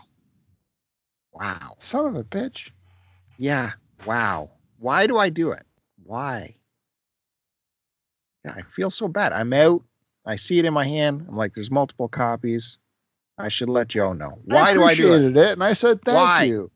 Wow. 1.33 1.77
Son 1.79 2.07
of 2.07 2.17
a 2.17 2.25
bitch. 2.25 2.71
Yeah. 3.39 3.73
Wow. 4.05 4.51
Why 4.79 5.07
do 5.07 5.17
I 5.17 5.31
do 5.31 5.53
it? 5.53 5.65
Why? 6.03 6.55
Yeah, 8.45 8.53
I 8.57 8.63
feel 8.63 8.91
so 8.91 9.09
bad. 9.09 9.33
I'm 9.33 9.53
out. 9.53 9.83
I 10.25 10.37
see 10.37 10.59
it 10.59 10.65
in 10.65 10.75
my 10.75 10.85
hand. 10.85 11.27
I'm 11.29 11.35
like, 11.35 11.55
there's 11.55 11.71
multiple 11.71 12.09
copies. 12.09 12.79
I 13.39 13.49
should 13.49 13.69
let 13.69 13.89
Joe 13.89 14.13
know. 14.13 14.39
Why 14.45 14.73
do 14.73 14.83
I 14.83 14.95
do 14.95 15.13
it? 15.13 15.17
appreciated 15.17 15.37
it? 15.37 15.53
And 15.53 15.65
I 15.65 15.75
said 15.75 16.03
thank 16.03 16.17
Why? 16.17 16.45
you. 16.45 16.71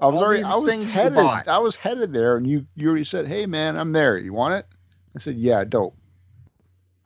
I 0.00 0.06
was 0.06 0.16
All 0.16 0.24
already 0.24 0.42
I 0.44 0.54
was 0.54 0.94
headed. 0.94 1.18
I 1.18 1.58
was 1.58 1.76
headed 1.76 2.12
there 2.12 2.36
and 2.36 2.46
you 2.46 2.66
you 2.74 2.88
already 2.88 3.04
said, 3.04 3.28
Hey 3.28 3.46
man, 3.46 3.76
I'm 3.76 3.92
there. 3.92 4.16
You 4.16 4.32
want 4.32 4.54
it? 4.54 4.66
I 5.14 5.20
said, 5.20 5.36
Yeah, 5.36 5.64
dope. 5.64 5.96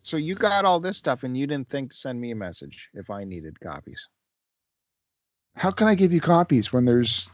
So 0.02 0.16
you 0.16 0.34
got 0.34 0.64
all 0.64 0.80
this 0.80 0.96
stuff 0.96 1.24
and 1.24 1.36
you 1.36 1.46
didn't 1.46 1.68
think 1.70 1.90
to 1.90 1.96
send 1.96 2.20
me 2.20 2.30
a 2.30 2.36
message 2.36 2.90
if 2.94 3.10
I 3.10 3.24
needed 3.24 3.58
copies. 3.58 4.08
How 5.56 5.70
can 5.70 5.88
I 5.88 5.94
give 5.94 6.12
you 6.12 6.20
copies 6.20 6.72
when 6.72 6.84
there's 6.84 7.28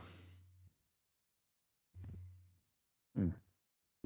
hmm. 3.14 3.30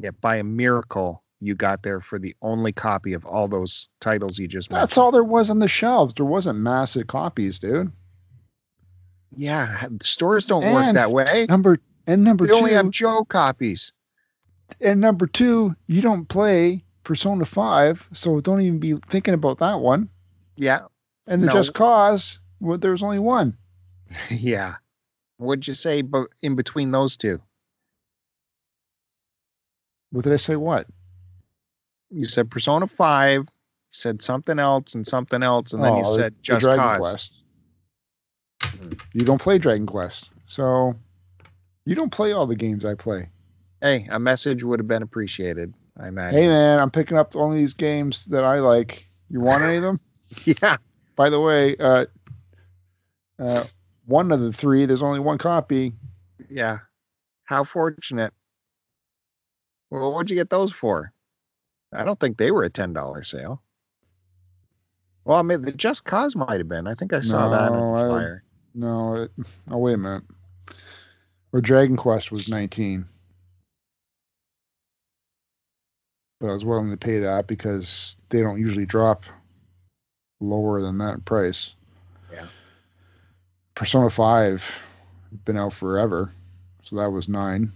Yeah, 0.01 0.11
by 0.21 0.37
a 0.37 0.45
miracle, 0.45 1.23
you 1.41 1.55
got 1.55 1.83
there 1.85 2.01
for 2.01 2.19
the 2.19 2.35
only 2.43 2.73
copy 2.73 3.13
of 3.13 3.25
all 3.25 3.47
those 3.47 3.89
titles 4.01 4.39
you 4.39 4.49
just 4.49 4.73
mentioned. 4.73 4.89
that's 4.89 4.99
all 4.99 5.13
there 5.13 5.23
was 5.23 5.51
on 5.51 5.61
the 5.61 5.69
shelves. 5.69 6.15
There 6.15 6.27
wasn't 6.27 6.59
massive 6.59 7.07
copies, 7.07 7.61
dude. 7.61 7.93
Yeah, 9.37 9.87
stores 10.03 10.47
don't 10.47 10.73
work 10.73 10.95
that 10.95 11.11
way. 11.11 11.47
Number 11.49 11.79
and 12.07 12.25
number 12.25 12.47
They 12.47 12.53
only 12.53 12.73
have 12.73 12.91
Joe 12.91 13.25
copies. 13.25 13.93
and 14.81 15.01
number 15.01 15.27
two, 15.27 15.75
you 15.87 16.01
don't 16.01 16.29
play 16.29 16.85
Persona 17.03 17.45
5, 17.45 18.09
so 18.13 18.41
don't 18.41 18.61
even 18.63 18.79
be 18.79 18.95
thinking 19.09 19.35
about 19.35 19.59
that 19.59 19.81
one. 19.81 20.09
Yeah, 20.57 20.81
And 21.27 21.43
the 21.43 21.47
No. 21.49 21.53
Just 21.55 21.75
Cause, 21.75 22.39
well, 22.61 22.79
there's 22.79 23.03
only 23.03 23.19
one. 23.19 23.57
yeah. 24.31 24.77
What'd 25.37 25.67
you 25.67 25.75
say 25.75 26.03
but 26.03 26.29
in 26.43 26.57
between 26.57 26.91
those 26.91 27.17
two? 27.17 27.41
What 30.11 30.25
did 30.25 30.33
I 30.33 30.37
say? 30.37 30.57
What? 30.57 30.87
You 32.11 32.25
said 32.27 32.51
Persona 32.51 32.87
5, 32.87 33.49
said 33.91 34.23
something 34.23 34.59
else 34.59 34.95
and 34.95 35.07
something 35.07 35.43
else, 35.43 35.73
and 35.73 35.83
then 35.83 35.95
Oh, 35.95 35.99
you 35.99 36.05
said 36.05 36.35
Just 36.43 36.67
Cause. 36.67 36.99
Quest. 36.99 37.33
Hmm. 38.65 38.93
You 39.13 39.25
don't 39.25 39.41
play 39.41 39.59
Dragon 39.59 39.87
Quest, 39.87 40.31
so 40.47 40.95
you 41.85 41.95
don't 41.95 42.11
play 42.13 42.33
all 42.33 42.47
the 42.47 42.57
games 42.57 42.85
I 42.85 42.95
play. 42.95 43.29
Hey, 43.81 44.07
a 44.11 44.19
message 44.19 44.63
would 44.65 44.79
have 44.81 44.89
been 44.89 45.03
appreciated, 45.03 45.75
I 45.99 46.09
imagine. 46.09 46.39
Hey 46.39 46.49
man, 46.49 46.81
I'm 46.81 46.91
picking 46.91 47.19
up 47.19 47.37
only 47.37 47.59
these 47.59 47.75
games 47.75 48.25
that 48.27 48.45
I 48.45 48.61
like. 48.61 49.07
You 49.31 49.41
want 49.41 49.63
any 49.63 49.77
of 49.77 49.83
them? 49.83 49.99
Yeah. 50.45 50.79
By 51.15 51.31
the 51.31 51.39
way, 51.41 51.77
uh, 51.77 52.07
uh, 53.39 53.65
one 54.07 54.33
of 54.33 54.41
the 54.41 54.53
three, 54.53 54.85
there's 54.85 55.03
only 55.03 55.21
one 55.21 55.39
copy. 55.39 55.93
Yeah. 56.51 56.79
How 57.45 57.63
fortunate. 57.63 58.33
Well, 59.91 60.13
what'd 60.13 60.31
you 60.31 60.37
get 60.37 60.51
those 60.51 60.73
for? 60.73 61.13
I 61.93 62.05
don't 62.05 62.19
think 62.19 62.37
they 62.37 62.51
were 62.51 62.65
a 62.65 62.71
ten 62.71 62.93
dollar 62.93 63.23
sale. 63.23 63.63
Well, 65.25 65.39
I 65.39 65.43
mean, 65.43 65.63
the 65.63 65.73
Just 65.73 66.05
Cause 66.05 66.35
might 66.35 66.59
have 66.59 66.69
been. 66.69 66.87
I 66.87 66.95
think 66.95 67.13
I 67.13 67.21
saw 67.21 67.49
that 67.51 67.73
on 67.73 67.79
No, 67.79 68.03
the 68.03 68.09
flyer. 68.09 68.44
No, 68.75 69.15
it, 69.15 69.31
oh 69.71 69.79
wait 69.79 69.95
a 69.95 69.99
minute. 69.99 70.25
Or 71.53 71.61
Dragon 71.61 71.97
Quest 71.97 72.33
was 72.33 72.49
19. 72.49 73.07
But 76.41 76.51
I 76.51 76.53
was 76.53 76.65
willing 76.65 76.91
to 76.91 76.97
pay 76.97 77.21
that 77.21 77.47
because 77.47 78.17
they 78.29 78.41
don't 78.41 78.61
usually 78.61 78.87
drop 78.87 79.25
lower 80.41 80.83
than 80.83 80.99
that 80.99 81.25
price. 81.25 81.75
Yeah. 82.33 82.47
Persona 83.77 84.11
5 84.11 84.65
been 85.45 85.57
out 85.57 85.73
forever, 85.73 86.31
so 86.83 86.97
that 86.97 87.11
was 87.11 87.29
9. 87.29 87.73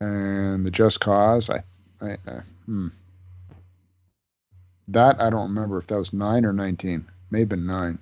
And 0.00 0.64
the 0.64 0.70
Just 0.70 1.00
Cause, 1.00 1.50
I, 1.50 1.64
I, 2.00 2.16
uh, 2.26 2.40
hmm. 2.66 2.88
That 4.86 5.20
I 5.20 5.28
don't 5.28 5.48
remember 5.48 5.76
if 5.78 5.88
that 5.88 5.98
was 5.98 6.12
9 6.12 6.44
or 6.44 6.52
19. 6.52 7.04
May 7.30 7.40
have 7.40 7.48
been 7.48 7.66
9. 7.66 7.98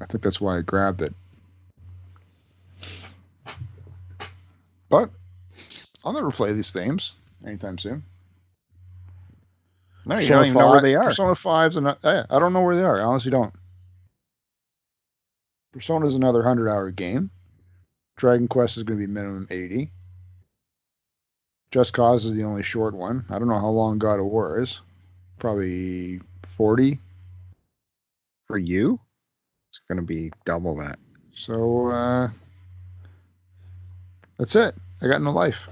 I 0.00 0.06
think 0.06 0.22
that's 0.22 0.40
why 0.40 0.58
I 0.58 0.60
grabbed 0.62 1.02
it. 1.02 1.14
But 4.88 5.10
I'll 6.04 6.12
never 6.12 6.30
play 6.30 6.52
these 6.52 6.70
games 6.70 7.14
anytime 7.44 7.78
soon. 7.78 8.02
No, 10.06 10.18
you 10.18 10.28
don't 10.28 10.46
even 10.46 10.58
know 10.58 10.70
where 10.70 10.80
they 10.80 10.94
are. 10.94 11.04
Persona 11.04 11.32
5's 11.32 11.76
another. 11.76 11.98
Uh, 12.02 12.10
yeah, 12.10 12.26
I 12.34 12.38
don't 12.38 12.54
know 12.54 12.62
where 12.62 12.76
they 12.76 12.84
are. 12.84 12.98
I 12.98 13.04
honestly 13.04 13.30
don't. 13.30 13.52
Persona 15.72 16.06
is 16.06 16.14
another 16.14 16.38
100 16.38 16.68
hour 16.68 16.90
game. 16.90 17.30
Dragon 18.16 18.48
Quest 18.48 18.78
is 18.78 18.84
going 18.84 18.98
to 18.98 19.06
be 19.06 19.12
minimum 19.12 19.46
80. 19.50 19.90
Just 21.70 21.92
Cause 21.92 22.24
is 22.24 22.34
the 22.34 22.44
only 22.44 22.62
short 22.62 22.94
one. 22.94 23.26
I 23.28 23.38
don't 23.38 23.48
know 23.48 23.60
how 23.60 23.68
long 23.68 23.98
God 23.98 24.18
of 24.18 24.24
War 24.24 24.60
is. 24.62 24.80
Probably 25.38 26.20
40. 26.56 26.98
For 28.48 28.58
you, 28.58 28.98
it's 29.70 29.80
going 29.88 29.98
to 29.98 30.04
be 30.04 30.32
double 30.46 30.76
that. 30.78 30.98
So 31.34 31.88
uh, 31.88 32.28
that's 34.38 34.56
it. 34.56 34.74
I 35.02 35.06
got 35.08 35.22
no 35.22 35.32
life. 35.32 35.68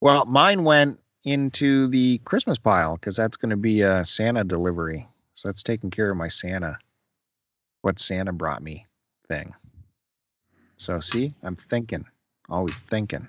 Well, 0.00 0.24
mine 0.24 0.64
went 0.64 1.00
into 1.24 1.86
the 1.88 2.18
Christmas 2.24 2.58
pile 2.58 2.96
because 2.96 3.16
that's 3.16 3.36
going 3.36 3.50
to 3.50 3.56
be 3.56 3.82
a 3.82 4.04
Santa 4.04 4.44
delivery. 4.44 5.06
So 5.34 5.48
that's 5.48 5.62
taking 5.62 5.90
care 5.90 6.10
of 6.10 6.16
my 6.16 6.28
Santa, 6.28 6.78
what 7.82 7.98
Santa 8.00 8.32
brought 8.32 8.62
me 8.62 8.86
thing. 9.28 9.54
So 10.78 11.00
see, 11.00 11.34
I'm 11.42 11.56
thinking, 11.56 12.06
always 12.48 12.80
thinking. 12.80 13.28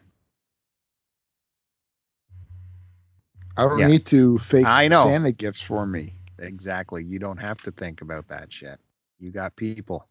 I 3.57 3.63
don't 3.63 3.79
Yeah. 3.79 3.87
need 3.87 4.05
to 4.07 4.37
fake 4.37 4.67
I 4.67 4.87
know. 4.87 5.03
Santa 5.03 5.31
gifts 5.31 5.61
for 5.61 5.85
me. 5.85 6.14
Exactly. 6.39 7.03
You 7.03 7.19
don't 7.19 7.37
have 7.37 7.57
to 7.63 7.71
think 7.71 8.01
about 8.01 8.27
that 8.27 8.51
shit. 8.51 8.79
You 9.19 9.31
got 9.31 9.55
people. 9.55 10.05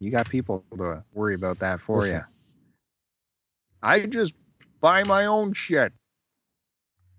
You 0.00 0.10
got 0.10 0.28
people 0.28 0.64
to 0.76 1.04
worry 1.12 1.34
about 1.34 1.58
that 1.60 1.80
for 1.80 1.98
Listen. 2.00 2.16
you. 2.16 2.22
I 3.82 4.00
just 4.06 4.34
buy 4.80 5.04
my 5.04 5.26
own 5.26 5.52
shit. 5.52 5.92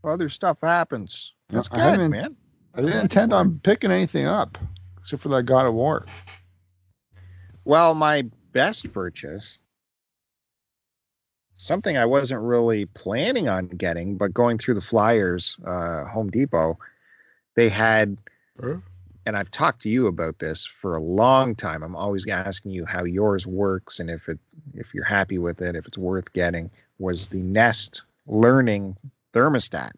Other 0.04 0.30
stuff 0.30 0.58
happens. 0.62 1.34
That's 1.50 1.70
I 1.72 1.76
good, 1.78 1.82
haven't- 1.84 2.12
man. 2.12 2.36
I 2.74 2.82
didn't 2.82 3.04
intend 3.04 3.32
on 3.32 3.60
picking 3.60 3.90
anything 3.92 4.26
up 4.26 4.58
except 5.02 5.22
for 5.22 5.30
that 5.30 5.44
God 5.44 5.66
of 5.66 5.74
War. 5.74 6.06
Well, 7.64 7.96
my 7.96 8.24
best 8.52 8.92
purchase, 8.92 9.60
something 11.56 11.96
I 11.98 12.06
wasn't 12.06 12.42
really 12.44 12.86
planning 12.86 13.48
on 13.48 13.68
getting, 13.70 14.18
but 14.18 14.34
going 14.34 14.58
through 14.58 14.74
the 14.74 14.82
flyers, 14.82 15.58
uh, 15.66 16.04
Home 16.06 16.30
Depot, 16.30 16.78
they 17.56 17.70
had, 17.70 18.18
and 19.26 19.36
I've 19.38 19.52
talked 19.52 19.82
to 19.84 19.90
you 19.90 20.08
about 20.08 20.40
this 20.40 20.66
for 20.66 20.96
a 20.96 21.02
long 21.02 21.56
time. 21.56 21.84
I'm 21.84 21.96
always 21.96 22.28
asking 22.28 22.72
you 22.72 22.86
how 22.86 23.04
yours 23.04 23.48
works 23.48 24.00
and 24.00 24.10
if 24.10 24.30
it, 24.30 24.40
if 24.74 24.94
you're 24.94 25.04
happy 25.04 25.38
with 25.38 25.62
it, 25.62 25.76
if 25.76 25.88
it's 25.88 25.98
worth 25.98 26.34
getting. 26.34 26.70
Was 27.00 27.28
the 27.28 27.42
Nest 27.42 28.04
Learning 28.28 28.98
thermostat, 29.34 29.92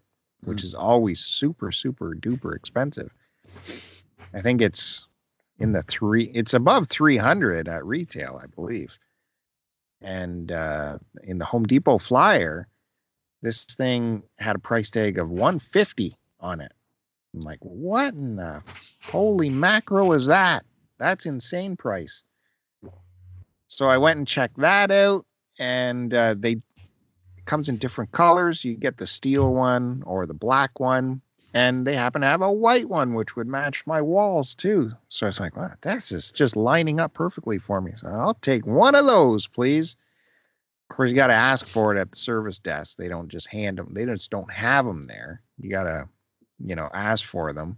which 0.43 0.63
is 0.63 0.73
always 0.73 1.19
super, 1.19 1.71
super 1.71 2.15
duper 2.15 2.55
expensive. 2.55 3.11
I 4.33 4.41
think 4.41 4.61
it's 4.61 5.07
in 5.59 5.71
the 5.71 5.81
three 5.81 6.25
it's 6.33 6.53
above 6.53 6.87
300 6.87 7.67
at 7.67 7.85
retail 7.85 8.39
i 8.41 8.45
believe 8.47 8.97
and 10.01 10.51
uh, 10.51 10.97
in 11.23 11.37
the 11.37 11.45
home 11.45 11.63
depot 11.63 11.97
flyer 11.97 12.67
this 13.41 13.65
thing 13.65 14.23
had 14.37 14.55
a 14.55 14.59
price 14.59 14.89
tag 14.89 15.17
of 15.17 15.29
150 15.29 16.13
on 16.39 16.61
it 16.61 16.71
i'm 17.33 17.41
like 17.41 17.59
what 17.61 18.13
in 18.13 18.35
the 18.35 18.61
holy 19.03 19.49
mackerel 19.49 20.13
is 20.13 20.27
that? 20.27 20.65
That's 20.97 21.25
insane 21.25 21.77
price. 21.77 22.23
So 23.67 23.87
i 23.87 23.97
went 23.97 24.17
and 24.17 24.27
checked 24.27 24.57
that 24.57 24.91
out 24.91 25.25
and 25.59 26.13
uh, 26.13 26.35
they 26.37 26.61
comes 27.45 27.69
in 27.69 27.77
different 27.77 28.11
colors. 28.11 28.63
You 28.65 28.75
get 28.75 28.97
the 28.97 29.07
steel 29.07 29.53
one 29.53 30.03
or 30.05 30.25
the 30.25 30.33
black 30.33 30.79
one 30.79 31.21
and 31.53 31.87
they 31.87 31.95
happen 31.95 32.21
to 32.21 32.27
have 32.27 32.41
a 32.41 32.51
white 32.51 32.89
one 32.89 33.13
which 33.13 33.35
would 33.35 33.47
match 33.47 33.87
my 33.87 34.01
walls 34.01 34.53
too. 34.53 34.91
So 35.09 35.25
i 35.25 35.29
was 35.29 35.39
like 35.39 35.55
wow 35.55 35.71
this 35.81 36.11
is 36.11 36.31
just 36.31 36.55
lining 36.55 36.99
up 36.99 37.13
perfectly 37.13 37.57
for 37.57 37.79
me. 37.81 37.93
So 37.95 38.09
i'll 38.09 38.33
take 38.35 38.65
one 38.65 38.95
of 38.95 39.05
those 39.05 39.47
please. 39.47 39.95
Of 40.89 40.95
course 40.95 41.09
you 41.09 41.15
got 41.15 41.27
to 41.27 41.33
ask 41.33 41.65
for 41.65 41.93
it 41.93 41.99
at 41.99 42.11
the 42.11 42.17
service 42.17 42.59
desk. 42.59 42.97
They 42.97 43.09
don't 43.09 43.29
just 43.29 43.47
hand 43.47 43.77
them 43.77 43.93
they 43.93 44.05
just 44.05 44.31
don't 44.31 44.51
have 44.51 44.85
them 44.85 45.07
there. 45.07 45.41
You 45.59 45.69
got 45.69 45.83
to 45.83 46.09
you 46.63 46.75
know 46.75 46.89
ask 46.93 47.25
for 47.25 47.53
them 47.53 47.77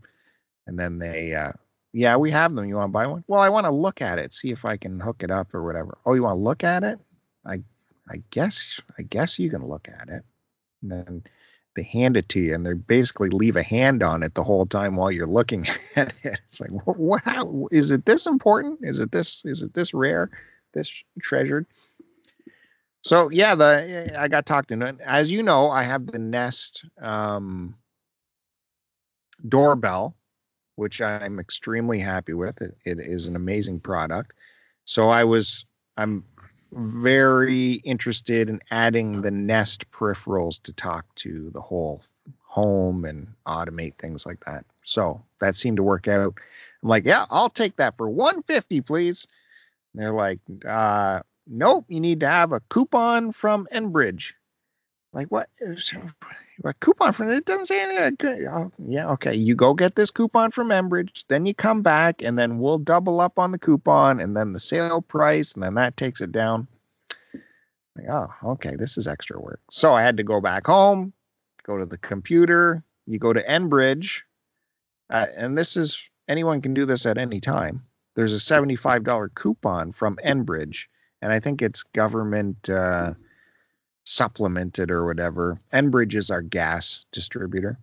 and 0.67 0.77
then 0.77 0.99
they 0.99 1.33
uh 1.33 1.51
yeah 1.93 2.15
we 2.15 2.31
have 2.31 2.53
them 2.55 2.65
you 2.65 2.75
want 2.75 2.89
to 2.89 2.93
buy 2.93 3.07
one 3.07 3.23
well 3.27 3.41
i 3.41 3.49
want 3.49 3.65
to 3.65 3.71
look 3.71 4.01
at 4.01 4.19
it 4.19 4.33
see 4.33 4.51
if 4.51 4.65
i 4.65 4.77
can 4.77 4.99
hook 4.99 5.23
it 5.23 5.31
up 5.31 5.53
or 5.53 5.63
whatever 5.63 5.97
oh 6.05 6.13
you 6.13 6.23
want 6.23 6.35
to 6.35 6.39
look 6.39 6.63
at 6.63 6.83
it 6.83 6.99
i 7.45 7.61
i 8.09 8.21
guess 8.31 8.79
i 8.97 9.03
guess 9.03 9.39
you 9.39 9.49
can 9.49 9.65
look 9.65 9.87
at 9.89 10.09
it 10.09 10.23
and 10.81 10.91
then 10.91 11.23
they 11.75 11.83
hand 11.83 12.17
it 12.17 12.27
to 12.29 12.39
you 12.39 12.55
and 12.55 12.65
they 12.65 12.73
basically 12.73 13.29
leave 13.29 13.55
a 13.55 13.63
hand 13.63 14.01
on 14.01 14.23
it 14.23 14.33
the 14.33 14.43
whole 14.43 14.65
time 14.65 14.95
while 14.95 15.11
you're 15.11 15.27
looking 15.27 15.65
at 15.95 16.13
it. 16.23 16.41
It's 16.47 16.59
like, 16.59 16.71
how, 17.23 17.67
is 17.71 17.91
it 17.91 18.05
this 18.05 18.25
important? 18.25 18.79
Is 18.81 18.97
it 18.97 19.11
this, 19.11 19.45
is 19.45 19.61
it 19.61 19.75
this 19.75 19.93
rare? 19.93 20.31
this 20.73 21.03
treasured. 21.21 21.65
So 23.01 23.29
yeah, 23.29 23.55
the 23.55 24.15
I 24.17 24.27
got 24.27 24.45
talked 24.45 24.71
into 24.71 24.87
it. 24.87 24.99
As 24.99 25.31
you 25.31 25.43
know, 25.43 25.69
I 25.69 25.83
have 25.83 26.05
the 26.05 26.19
Nest 26.19 26.85
um, 27.01 27.75
doorbell, 29.47 30.15
which 30.75 31.01
I'm 31.01 31.39
extremely 31.39 31.99
happy 31.99 32.33
with. 32.33 32.61
It, 32.61 32.77
it 32.85 32.99
is 32.99 33.27
an 33.27 33.35
amazing 33.35 33.79
product. 33.79 34.33
So 34.85 35.09
I 35.09 35.23
was 35.23 35.65
I'm 35.97 36.23
very 36.71 37.73
interested 37.83 38.49
in 38.49 38.59
adding 38.71 39.21
the 39.21 39.31
Nest 39.31 39.89
peripherals 39.91 40.61
to 40.63 40.73
talk 40.73 41.05
to 41.15 41.49
the 41.53 41.61
whole 41.61 42.01
home 42.43 43.05
and 43.05 43.27
automate 43.47 43.95
things 43.97 44.25
like 44.25 44.43
that. 44.45 44.65
So 44.83 45.21
that 45.39 45.55
seemed 45.55 45.77
to 45.77 45.83
work 45.83 46.07
out. 46.07 46.35
I'm 46.81 46.89
like, 46.89 47.05
yeah, 47.05 47.25
I'll 47.29 47.49
take 47.49 47.75
that 47.77 47.97
for 47.97 48.09
150, 48.09 48.81
please. 48.81 49.27
And 49.93 50.01
they're 50.01 50.11
like, 50.11 50.39
uh, 50.67 51.21
nope, 51.47 51.85
you 51.87 51.99
need 51.99 52.19
to 52.21 52.27
have 52.27 52.51
a 52.51 52.61
coupon 52.69 53.31
from 53.31 53.67
Enbridge. 53.73 54.33
Like 55.11 55.27
what? 55.27 55.49
A 56.65 56.73
coupon 56.75 57.13
from 57.13 57.29
it 57.29 57.45
doesn't 57.45 57.65
say 57.65 57.81
anything. 57.81 58.47
Oh, 58.47 58.71
yeah, 58.77 59.09
okay. 59.11 59.33
You 59.33 59.55
go 59.55 59.73
get 59.73 59.95
this 59.95 60.11
coupon 60.11 60.51
from 60.51 60.69
Enbridge, 60.69 61.25
then 61.29 61.45
you 61.45 61.55
come 61.55 61.81
back, 61.81 62.21
and 62.21 62.37
then 62.37 62.59
we'll 62.59 62.77
double 62.77 63.19
up 63.19 63.39
on 63.39 63.51
the 63.51 63.57
coupon, 63.57 64.19
and 64.19 64.35
then 64.37 64.53
the 64.53 64.59
sale 64.59 65.01
price, 65.01 65.53
and 65.53 65.63
then 65.63 65.75
that 65.75 65.97
takes 65.97 66.21
it 66.21 66.31
down. 66.31 66.67
Like, 67.95 68.07
oh, 68.09 68.51
okay, 68.51 68.75
this 68.75 68.97
is 68.97 69.07
extra 69.07 69.39
work. 69.39 69.61
So 69.71 69.93
I 69.93 70.01
had 70.01 70.17
to 70.17 70.23
go 70.23 70.41
back 70.41 70.67
home, 70.67 71.13
go 71.63 71.77
to 71.77 71.85
the 71.85 71.97
computer. 71.97 72.83
You 73.07 73.17
go 73.17 73.33
to 73.33 73.41
Enbridge, 73.41 74.21
uh, 75.09 75.25
and 75.35 75.57
this 75.57 75.75
is 75.75 76.07
anyone 76.27 76.61
can 76.61 76.75
do 76.75 76.85
this 76.85 77.07
at 77.07 77.17
any 77.17 77.39
time. 77.39 77.83
There's 78.15 78.33
a 78.33 78.37
$75 78.37 79.33
coupon 79.33 79.91
from 79.91 80.17
Enbridge, 80.23 80.85
and 81.21 81.31
I 81.31 81.39
think 81.39 81.63
it's 81.63 81.81
government 81.83 82.69
uh, 82.69 83.13
supplemented 84.03 84.91
or 84.91 85.05
whatever. 85.05 85.59
Enbridge 85.73 86.15
is 86.15 86.31
our 86.31 86.41
gas 86.41 87.05
distributor. 87.11 87.79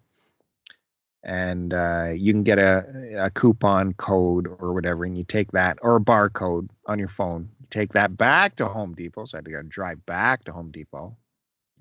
And 1.23 1.75
uh, 1.75 2.13
you 2.15 2.33
can 2.33 2.45
get 2.45 2.59
a, 2.59 3.25
a 3.25 3.31
coupon 3.31 3.95
code 3.95 4.47
or 4.47 4.73
whatever, 4.73 5.05
and 5.05 5.19
you 5.19 5.25
take 5.25 5.51
that 5.53 5.79
or 5.83 5.97
a 5.97 6.01
barcode 6.01 6.69
on 6.87 7.01
your 7.01 7.09
phone. 7.09 7.49
You 7.61 7.67
take 7.69 7.95
that 7.95 8.17
back 8.17 8.57
to 8.57 8.69
Home 8.69 8.95
Depot. 8.95 9.25
So 9.25 9.37
I 9.37 9.39
had 9.39 9.45
to 9.47 9.51
go 9.51 9.63
drive 9.63 10.07
back 10.07 10.45
to 10.45 10.53
Home 10.53 10.71
Depot. 10.71 11.17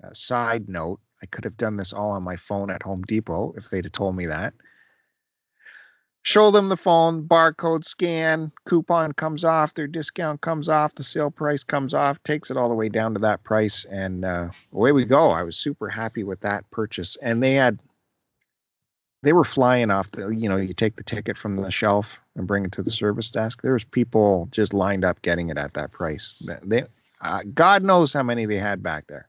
Uh, 0.02 0.12
side 0.12 0.68
note, 0.68 1.00
I 1.22 1.26
could 1.26 1.44
have 1.44 1.56
done 1.56 1.76
this 1.76 1.92
all 1.92 2.10
on 2.10 2.24
my 2.24 2.36
phone 2.36 2.70
at 2.70 2.82
Home 2.82 3.02
Depot 3.02 3.54
if 3.56 3.70
they'd 3.70 3.84
have 3.84 3.92
told 3.92 4.16
me 4.16 4.26
that 4.26 4.52
show 6.26 6.50
them 6.50 6.68
the 6.68 6.76
phone, 6.76 7.22
barcode 7.22 7.84
scan, 7.84 8.50
coupon 8.64 9.12
comes 9.12 9.44
off, 9.44 9.74
their 9.74 9.86
discount 9.86 10.40
comes 10.40 10.68
off, 10.68 10.92
the 10.96 11.04
sale 11.04 11.30
price 11.30 11.62
comes 11.62 11.94
off, 11.94 12.20
takes 12.24 12.50
it 12.50 12.56
all 12.56 12.68
the 12.68 12.74
way 12.74 12.88
down 12.88 13.14
to 13.14 13.20
that 13.20 13.44
price, 13.44 13.84
and 13.84 14.24
uh, 14.24 14.48
away 14.72 14.90
we 14.90 15.04
go. 15.04 15.30
I 15.30 15.44
was 15.44 15.56
super 15.56 15.88
happy 15.88 16.24
with 16.24 16.40
that 16.40 16.68
purchase, 16.72 17.14
and 17.22 17.40
they 17.40 17.54
had 17.54 17.78
they 19.22 19.32
were 19.32 19.44
flying 19.44 19.92
off 19.92 20.10
the 20.10 20.28
you 20.30 20.48
know 20.48 20.56
you 20.56 20.74
take 20.74 20.96
the 20.96 21.04
ticket 21.04 21.36
from 21.38 21.54
the 21.54 21.70
shelf 21.70 22.18
and 22.34 22.48
bring 22.48 22.64
it 22.64 22.72
to 22.72 22.82
the 22.82 22.90
service 22.90 23.30
desk. 23.30 23.62
There 23.62 23.74
was 23.74 23.84
people 23.84 24.48
just 24.50 24.74
lined 24.74 25.04
up 25.04 25.22
getting 25.22 25.48
it 25.48 25.58
at 25.58 25.74
that 25.74 25.92
price. 25.92 26.42
They 26.64 26.86
uh, 27.20 27.42
god 27.54 27.84
knows 27.84 28.12
how 28.12 28.24
many 28.24 28.46
they 28.46 28.58
had 28.58 28.82
back 28.82 29.06
there. 29.06 29.28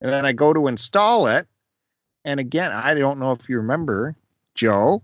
And 0.00 0.12
then 0.12 0.24
i 0.24 0.30
go 0.30 0.52
to 0.52 0.68
install 0.68 1.26
it 1.26 1.48
and 2.24 2.38
again 2.38 2.70
i 2.70 2.94
don't 2.94 3.18
know 3.18 3.32
if 3.32 3.48
you 3.48 3.56
remember 3.56 4.14
joe 4.54 5.02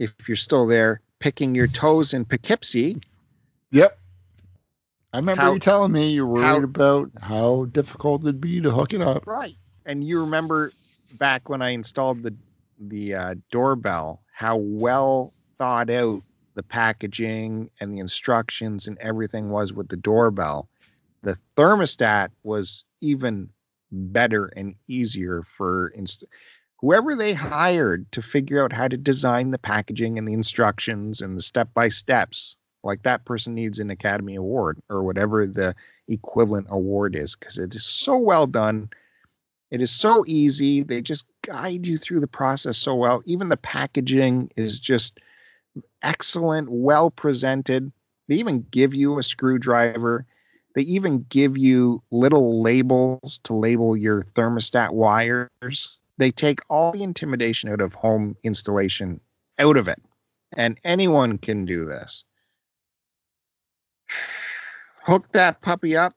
if 0.00 0.28
you're 0.28 0.36
still 0.36 0.66
there, 0.66 1.00
picking 1.20 1.54
your 1.54 1.66
toes 1.68 2.14
in 2.14 2.24
Poughkeepsie. 2.24 2.98
Yep. 3.70 3.96
I 5.12 5.18
remember 5.18 5.42
How- 5.42 5.52
you 5.52 5.58
telling 5.60 5.92
me 5.92 6.10
you 6.12 6.26
were 6.26 6.34
worried 6.34 6.44
how- 6.44 6.56
about 6.64 7.10
how 7.20 7.64
difficult 7.66 8.22
it'd 8.22 8.40
be 8.40 8.60
to 8.62 8.70
hook 8.70 8.92
it 8.94 9.02
up. 9.02 9.26
Right. 9.26 9.54
And 9.86 10.02
you 10.02 10.20
remember 10.20 10.72
back 11.18 11.48
when 11.48 11.62
I 11.62 11.70
installed 11.70 12.22
the 12.22 12.34
the 12.82 13.14
uh, 13.14 13.34
doorbell, 13.50 14.22
how 14.32 14.56
well 14.56 15.34
thought 15.58 15.90
out 15.90 16.22
the 16.54 16.62
packaging 16.62 17.70
and 17.78 17.92
the 17.92 17.98
instructions 17.98 18.88
and 18.88 18.96
everything 18.98 19.50
was 19.50 19.70
with 19.72 19.88
the 19.88 19.98
doorbell. 19.98 20.66
The 21.22 21.36
thermostat 21.58 22.30
was 22.42 22.86
even 23.02 23.50
better 23.92 24.46
and 24.46 24.76
easier 24.88 25.42
for 25.58 25.88
inst- 25.88 26.24
whoever 26.80 27.14
they 27.14 27.34
hired 27.34 28.10
to 28.12 28.22
figure 28.22 28.64
out 28.64 28.72
how 28.72 28.88
to 28.88 28.96
design 28.96 29.50
the 29.50 29.58
packaging 29.58 30.18
and 30.18 30.26
the 30.26 30.32
instructions 30.32 31.20
and 31.20 31.36
the 31.36 31.42
step 31.42 31.72
by 31.74 31.88
steps. 31.88 32.56
Like 32.82 33.02
that 33.02 33.26
person 33.26 33.54
needs 33.54 33.78
an 33.78 33.90
Academy 33.90 34.36
Award 34.36 34.80
or 34.88 35.02
whatever 35.02 35.46
the 35.46 35.74
equivalent 36.08 36.68
award 36.70 37.14
is 37.14 37.36
because 37.36 37.58
it 37.58 37.74
is 37.74 37.84
so 37.84 38.16
well 38.16 38.46
done. 38.46 38.88
It 39.70 39.82
is 39.82 39.90
so 39.90 40.24
easy. 40.26 40.82
They 40.82 41.02
just 41.02 41.26
guide 41.42 41.86
you 41.86 41.98
through 41.98 42.20
the 42.20 42.26
process 42.26 42.78
so 42.78 42.94
well. 42.94 43.22
Even 43.26 43.50
the 43.50 43.58
packaging 43.58 44.50
is 44.56 44.78
just 44.78 45.20
excellent, 46.02 46.70
well 46.70 47.10
presented. 47.10 47.92
They 48.28 48.36
even 48.36 48.66
give 48.70 48.94
you 48.94 49.18
a 49.18 49.22
screwdriver. 49.22 50.24
They 50.74 50.82
even 50.82 51.26
give 51.28 51.58
you 51.58 52.02
little 52.10 52.62
labels 52.62 53.40
to 53.44 53.54
label 53.54 53.96
your 53.96 54.22
thermostat 54.22 54.92
wires. 54.92 55.98
They 56.20 56.30
take 56.30 56.60
all 56.68 56.92
the 56.92 57.02
intimidation 57.02 57.70
out 57.70 57.80
of 57.80 57.94
home 57.94 58.36
installation 58.42 59.22
out 59.58 59.78
of 59.78 59.88
it. 59.88 60.02
And 60.54 60.78
anyone 60.84 61.38
can 61.38 61.64
do 61.64 61.86
this. 61.86 62.24
Hook 65.04 65.32
that 65.32 65.62
puppy 65.62 65.96
up 65.96 66.14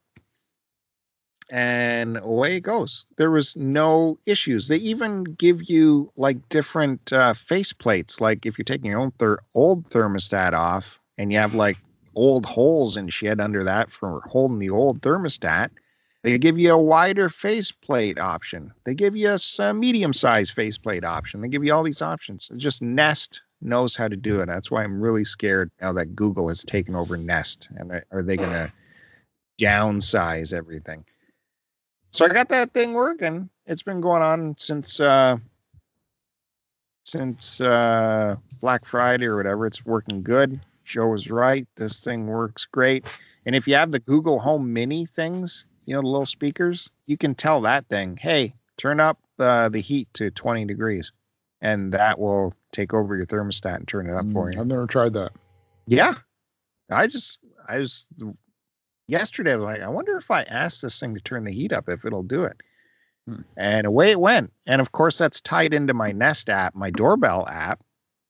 and 1.50 2.18
away 2.18 2.58
it 2.58 2.63
goes. 2.63 3.08
There 3.16 3.32
was 3.32 3.56
no 3.56 4.20
issues. 4.26 4.68
They 4.68 4.76
even 4.78 5.24
give 5.24 5.70
you 5.70 6.12
like 6.18 6.50
different 6.50 7.13
uh, 7.13 7.34
face 7.34 7.72
plates. 7.72 8.20
Like 8.20 8.46
if 8.46 8.58
you're 8.58 8.66
taking 8.66 8.92
your 8.92 9.00
own 9.00 9.12
ther- 9.12 9.39
old 9.54 9.86
thermostat 9.86 10.52
off 10.52 11.00
and 11.18 11.32
you 11.32 11.39
have 11.39 11.56
like 11.56 11.78
old 12.13 12.46
holes 12.46 12.98
and 12.98 13.12
shit 13.13 13.39
under 13.39 13.63
that 13.63 13.89
for 13.89 14.20
holding 14.28 14.60
the 14.60 14.72
old 14.72 15.02
thermostat, 15.02 15.70
they 16.23 16.38
give 16.38 16.57
you 16.57 16.71
a 16.71 16.77
wider 16.77 17.27
faceplate 17.27 18.17
option. 18.17 18.73
They 18.86 18.95
give 18.95 19.15
you 19.15 19.36
a 19.59 19.73
medium-sized 19.73 20.53
faceplate 20.53 21.03
option. 21.03 21.41
They 21.41 21.49
give 21.49 21.65
you 21.65 21.73
all 21.73 21.83
these 21.83 22.01
options. 22.01 22.49
It's 22.51 22.63
just 22.63 22.81
Nest 22.81 23.41
knows 23.62 23.95
how 23.95 24.07
to 24.07 24.15
do 24.15 24.39
it. 24.41 24.45
That's 24.45 24.71
why 24.71 24.83
I'm 24.83 25.01
really 25.01 25.25
scared 25.25 25.69
now 25.81 25.93
that 25.93 26.15
Google 26.15 26.47
has 26.47 26.63
taken 26.63 26.95
over 26.95 27.17
Nest. 27.17 27.67
And 27.75 27.91
are- 27.91 28.05
are 28.12 28.23
they 28.23 28.38
going 28.38 28.51
to 28.51 28.71
downsize 29.59 30.53
everything? 30.53 31.05
So 32.12 32.25
I 32.25 32.29
got 32.29 32.49
that 32.49 32.73
thing 32.73 32.93
working. 32.93 33.49
It's 33.65 33.83
been 33.83 34.01
going 34.01 34.21
on 34.21 34.55
since 34.57 34.99
uh, 34.99 35.38
since 37.05 37.59
uh, 37.59 38.36
Black 38.62 38.86
Friday 38.86 39.25
or 39.25 39.36
whatever. 39.36 39.65
It's 39.65 39.86
working 39.86 40.23
good. 40.23 40.59
Joe 40.86 41.07
was 41.07 41.29
right. 41.29 41.67
This 41.75 42.01
thing 42.03 42.27
works 42.27 42.65
great. 42.65 43.05
And 43.45 43.55
if 43.55 43.67
you 43.67 43.75
have 43.75 43.91
the 43.91 43.99
Google 43.99 44.39
Home 44.39 44.71
Mini 44.73 45.05
things, 45.05 45.65
you 45.86 45.93
know, 45.93 46.02
the 46.02 46.08
little 46.08 46.26
speakers, 46.26 46.89
you 47.06 47.17
can 47.17 47.36
tell 47.36 47.62
that 47.62 47.88
thing, 47.88 48.17
hey, 48.22 48.54
turn 48.78 49.00
up 49.00 49.19
uh, 49.39 49.69
the 49.69 49.80
heat 49.80 50.08
to 50.13 50.32
20 50.32 50.65
degrees. 50.65 51.12
And 51.62 51.93
that 51.93 52.19
will 52.19 52.54
take 52.72 52.93
over 52.93 53.15
your 53.15 53.26
thermostat 53.26 53.76
and 53.76 53.88
turn 53.88 54.10
it 54.10 54.13
up 54.13 54.26
for 54.32 54.50
Mm, 54.50 54.54
you. 54.56 54.60
I've 54.60 54.67
never 54.67 54.86
tried 54.88 55.13
that. 55.13 55.32
Yeah. 55.88 56.13
I 56.91 57.08
just, 57.08 57.39
I 57.67 57.80
was, 57.80 58.08
yesterday, 59.08 59.54
I 59.54 59.56
was 59.56 59.63
like, 59.63 59.82
I 59.82 59.88
wonder 59.88 60.17
if 60.17 60.30
I 60.30 60.43
ask 60.43 60.82
this 60.82 61.00
thing 61.00 61.15
to 61.15 61.22
turn 61.22 61.46
the 61.46 61.54
heat 61.54 61.72
up, 61.72 61.88
if 61.88 62.04
it'll 62.04 62.24
do 62.24 62.43
it. 62.43 62.62
Hmm. 63.28 63.41
And 63.56 63.88
away 63.88 64.12
it 64.12 64.19
went. 64.19 64.52
And 64.65 64.82
of 64.82 64.91
course, 64.91 65.17
that's 65.17 65.39
tied 65.39 65.74
into 65.74 65.93
my 65.93 66.12
Nest 66.12 66.50
app, 66.50 66.76
my 66.76 66.89
doorbell 66.89 67.48
app. 67.48 67.82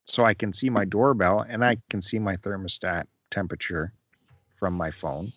So 0.06 0.24
I 0.24 0.36
can 0.36 0.54
see 0.54 0.70
my 0.70 0.86
doorbell 0.86 1.40
and 1.48 1.66
I 1.66 1.78
can 1.90 2.02
see 2.02 2.20
my 2.20 2.36
thermostat 2.36 3.06
temperature 3.32 3.94
from 4.60 4.74
my 4.76 4.92
phone. 4.92 5.34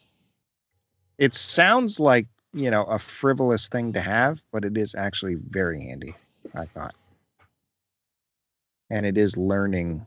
It 1.19 1.35
sounds 1.35 1.99
like, 1.99 2.27
you 2.53 2.71
know, 2.71 2.85
a 2.85 2.99
frivolous 2.99 3.69
thing 3.69 3.95
to 3.95 4.01
have, 4.01 4.43
but 4.53 4.65
it 4.65 4.77
is 4.77 4.95
actually 4.95 5.35
very 5.35 5.81
handy, 5.83 6.15
I 6.55 6.67
thought. 6.67 6.95
And 8.91 9.05
it 9.05 9.19
is 9.19 9.37
learning 9.37 10.07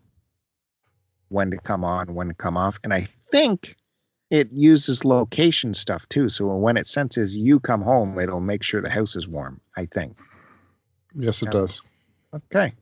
when 1.30 1.52
to 1.52 1.58
come 1.58 1.84
on, 1.84 2.14
when 2.16 2.28
to 2.28 2.34
come 2.34 2.58
off. 2.58 2.80
And 2.84 2.94
I 2.94 3.08
think 3.32 3.76
it 4.30 4.52
uses 4.52 5.04
location 5.04 5.74
stuff 5.74 6.08
too. 6.10 6.30
So 6.30 6.48
when 6.56 6.78
it 6.78 6.88
senses 6.88 7.36
you 7.36 7.60
come 7.60 7.82
home, 7.82 8.20
it'll 8.20 8.40
make 8.40 8.64
sure 8.64 8.82
the 8.82 8.90
house 8.90 9.16
is 9.16 9.28
warm, 9.28 9.60
I 9.76 9.86
think. 9.86 10.18
Yes, 11.16 11.42
it 11.42 11.48
Yeah. 11.48 11.52
does. 11.52 11.82
Okay. 12.34 12.74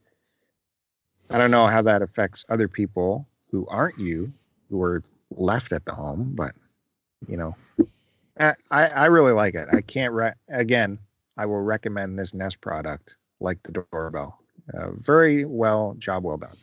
I 1.30 1.38
don't 1.38 1.52
know 1.52 1.68
how 1.68 1.82
that 1.84 2.02
affects 2.02 2.46
other 2.50 2.68
people 2.68 3.28
who 3.52 3.66
aren't 3.68 4.00
you, 4.00 4.34
who 4.70 4.82
are 4.82 5.04
left 5.32 5.74
at 5.74 5.86
the 5.86 5.94
home, 5.94 6.34
but 6.36 6.54
you 7.28 7.38
know, 7.38 7.56
I, 8.40 8.54
I 8.72 9.06
really 9.06 9.32
like 9.32 9.56
it. 9.56 9.68
I 9.72 9.82
can't 9.82 10.14
re- 10.14 10.34
again. 10.50 11.00
I 11.38 11.46
will 11.46 11.62
recommend 11.62 12.18
this 12.18 12.34
Nest 12.34 12.62
product, 12.62 13.18
like 13.40 13.62
the 13.64 13.86
doorbell. 13.92 14.40
Uh, 14.74 14.92
very 14.92 15.46
well, 15.46 15.96
job 15.98 16.24
well 16.24 16.38
done, 16.38 16.58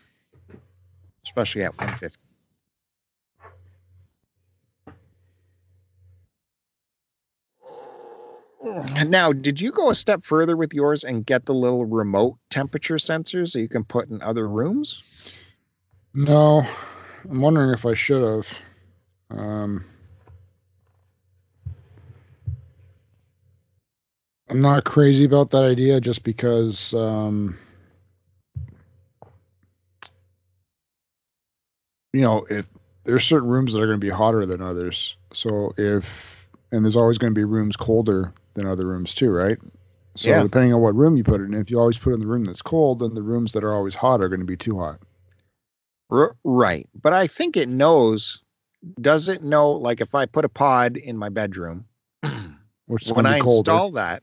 especially 1.25 1.63
at 1.63 1.77
150. 1.79 2.19
Now, 9.07 9.33
did 9.33 9.61
you 9.61 9.71
go 9.73 9.91
a 9.91 9.95
step 9.95 10.25
further 10.25 10.57
with 10.57 10.73
yours 10.73 11.05
and 11.05 11.25
get 11.25 11.45
the 11.45 11.55
little 11.55 11.85
remote 11.85 12.39
temperature 12.51 12.97
sensors 12.97 13.53
that 13.53 13.61
you 13.61 13.69
can 13.69 13.85
put 13.85 14.09
in 14.09 14.23
other 14.23 14.49
rooms? 14.49 15.03
No, 16.15 16.67
I'm 17.29 17.41
wondering 17.41 17.75
if 17.75 17.85
I 17.85 17.95
should 17.95 18.23
have. 18.23 18.49
Um, 19.31 19.85
I'm 24.55 24.61
not 24.61 24.85
crazy 24.85 25.25
about 25.25 25.51
that 25.51 25.65
idea 25.65 26.01
just 26.01 26.23
because 26.23 26.95
um, 26.95 27.59
you 32.13 32.21
know, 32.21 32.47
if 32.49 32.65
there's 33.03 33.25
certain 33.25 33.49
rooms 33.49 33.73
that 33.73 33.81
are 33.83 33.87
going 33.87 33.99
to 33.99 34.07
be 34.07 34.11
hotter 34.11 34.47
than 34.47 34.63
others. 34.63 35.17
So 35.33 35.75
if 35.77 36.47
and 36.71 36.85
there's 36.85 36.95
always 36.95 37.19
going 37.19 37.33
to 37.33 37.35
be 37.39 37.43
rooms 37.43 37.75
colder 37.75 38.33
than 38.55 38.69
other 38.69 38.87
rooms 38.87 39.13
too, 39.13 39.33
right? 39.33 39.59
So 40.15 40.29
Yeah. 40.29 40.43
depending 40.45 40.73
on 40.73 40.81
what 40.81 40.95
room 40.95 41.17
you 41.17 41.25
put 41.25 41.41
it 41.41 41.47
in, 41.47 41.55
if 41.55 41.69
you 41.69 41.81
always 41.81 41.99
put 41.99 42.11
it 42.11 42.15
in 42.15 42.21
the 42.21 42.29
room 42.29 42.45
that's 42.45 42.63
cold, 42.63 43.01
then 43.01 43.15
the 43.15 43.23
rooms 43.23 43.51
that 43.55 43.65
are 43.65 43.75
always 43.75 43.97
hot 43.97 44.21
are 44.21 44.29
going 44.29 44.39
to 44.39 44.47
be 44.47 44.57
too 44.57 44.79
hot. 44.79 45.01
R- 46.13 46.37
right. 46.45 46.89
But 47.03 47.13
I 47.13 47.27
think 47.27 47.57
it 47.57 47.69
knows. 47.69 48.41
Does 49.01 49.29
it 49.29 49.43
know, 49.43 49.73
like, 49.73 50.01
if 50.01 50.15
I 50.15 50.27
put 50.27 50.45
a 50.45 50.49
pod 50.49 50.97
in 50.97 51.17
my 51.17 51.29
bedroom, 51.29 51.87
when 52.23 53.27
I 53.27 53.41
colder. 53.41 53.73
install 53.73 53.91
that, 53.93 54.23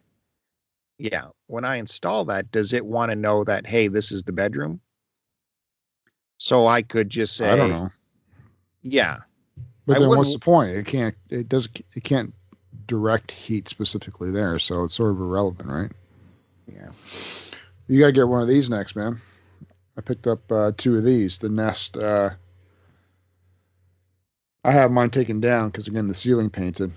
yeah, 1.01 1.29
when 1.47 1.65
I 1.65 1.77
install 1.77 2.25
that, 2.25 2.51
does 2.51 2.73
it 2.73 2.85
want 2.85 3.09
to 3.11 3.15
know 3.15 3.43
that, 3.43 3.65
hey, 3.65 3.87
this 3.87 4.11
is 4.11 4.23
the 4.23 4.33
bedroom? 4.33 4.79
So 6.37 6.67
I 6.67 6.83
could 6.83 7.09
just 7.09 7.35
say, 7.35 7.49
I 7.49 7.55
don't 7.55 7.69
know. 7.69 7.89
yeah, 8.83 9.17
But 9.87 9.97
I 9.97 9.99
then 9.99 10.09
what's 10.09 10.33
the 10.33 10.39
point? 10.39 10.75
It 10.75 10.85
can't. 10.85 11.15
It 11.29 11.49
does. 11.49 11.67
It 11.95 12.03
can't 12.03 12.33
direct 12.87 13.31
heat 13.31 13.67
specifically 13.67 14.29
there, 14.31 14.59
so 14.59 14.83
it's 14.83 14.93
sort 14.93 15.11
of 15.11 15.19
irrelevant, 15.19 15.69
right? 15.69 15.91
yeah. 16.67 16.89
You 17.87 17.99
gotta 17.99 18.11
get 18.11 18.27
one 18.27 18.41
of 18.41 18.47
these 18.47 18.69
next, 18.69 18.95
man. 18.95 19.19
I 19.97 20.01
picked 20.01 20.27
up 20.27 20.51
uh, 20.51 20.71
two 20.77 20.95
of 20.97 21.03
these. 21.03 21.39
The 21.39 21.49
Nest. 21.49 21.97
Uh, 21.97 22.31
I 24.63 24.71
have 24.71 24.91
mine 24.91 25.09
taken 25.09 25.39
down 25.41 25.69
because 25.69 25.87
again 25.87 26.07
the 26.07 26.13
ceiling 26.13 26.51
painted. 26.51 26.91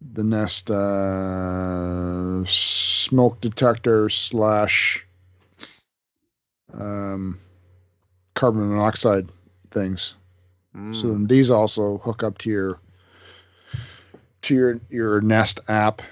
The 0.00 0.22
Nest 0.22 0.70
uh, 0.70 2.44
smoke 2.44 3.40
detector 3.40 4.08
slash 4.08 5.04
um, 6.74 7.38
carbon 8.34 8.68
monoxide 8.70 9.28
things. 9.70 10.14
So 10.92 11.08
Mm. 11.08 11.12
then 11.12 11.26
these 11.26 11.50
also 11.50 11.98
hook 11.98 12.22
up 12.22 12.38
to 12.38 12.50
your 12.50 12.78
to 14.42 14.54
your 14.54 14.80
your 14.90 15.20
Nest 15.20 15.60
app. 15.68 16.02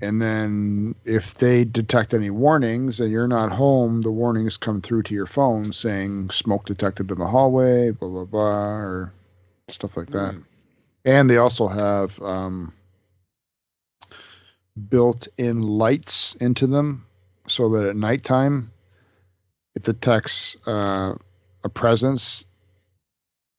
And 0.00 0.20
then 0.20 0.94
if 1.04 1.34
they 1.34 1.64
detect 1.64 2.14
any 2.14 2.30
warnings 2.30 3.00
and 3.00 3.10
you're 3.12 3.28
not 3.28 3.52
home, 3.52 4.02
the 4.02 4.10
warnings 4.10 4.56
come 4.56 4.80
through 4.80 5.02
to 5.04 5.14
your 5.14 5.26
phone 5.26 5.72
saying 5.72 6.30
smoke 6.30 6.66
detected 6.66 7.10
in 7.10 7.18
the 7.18 7.26
hallway, 7.26 7.90
blah 7.92 8.08
blah 8.08 8.24
blah, 8.24 8.40
or 8.40 9.12
stuff 9.68 9.96
like 9.96 10.10
that. 10.10 10.34
Mm. 10.34 10.44
And 11.04 11.28
they 11.28 11.36
also 11.36 11.68
have 11.68 12.20
um, 12.22 12.72
built-in 14.88 15.62
lights 15.62 16.34
into 16.40 16.66
them, 16.66 17.06
so 17.46 17.70
that 17.70 17.86
at 17.86 17.96
nighttime 17.96 18.72
it 19.74 19.82
detects 19.82 20.56
uh, 20.66 21.14
a 21.62 21.68
presence 21.68 22.44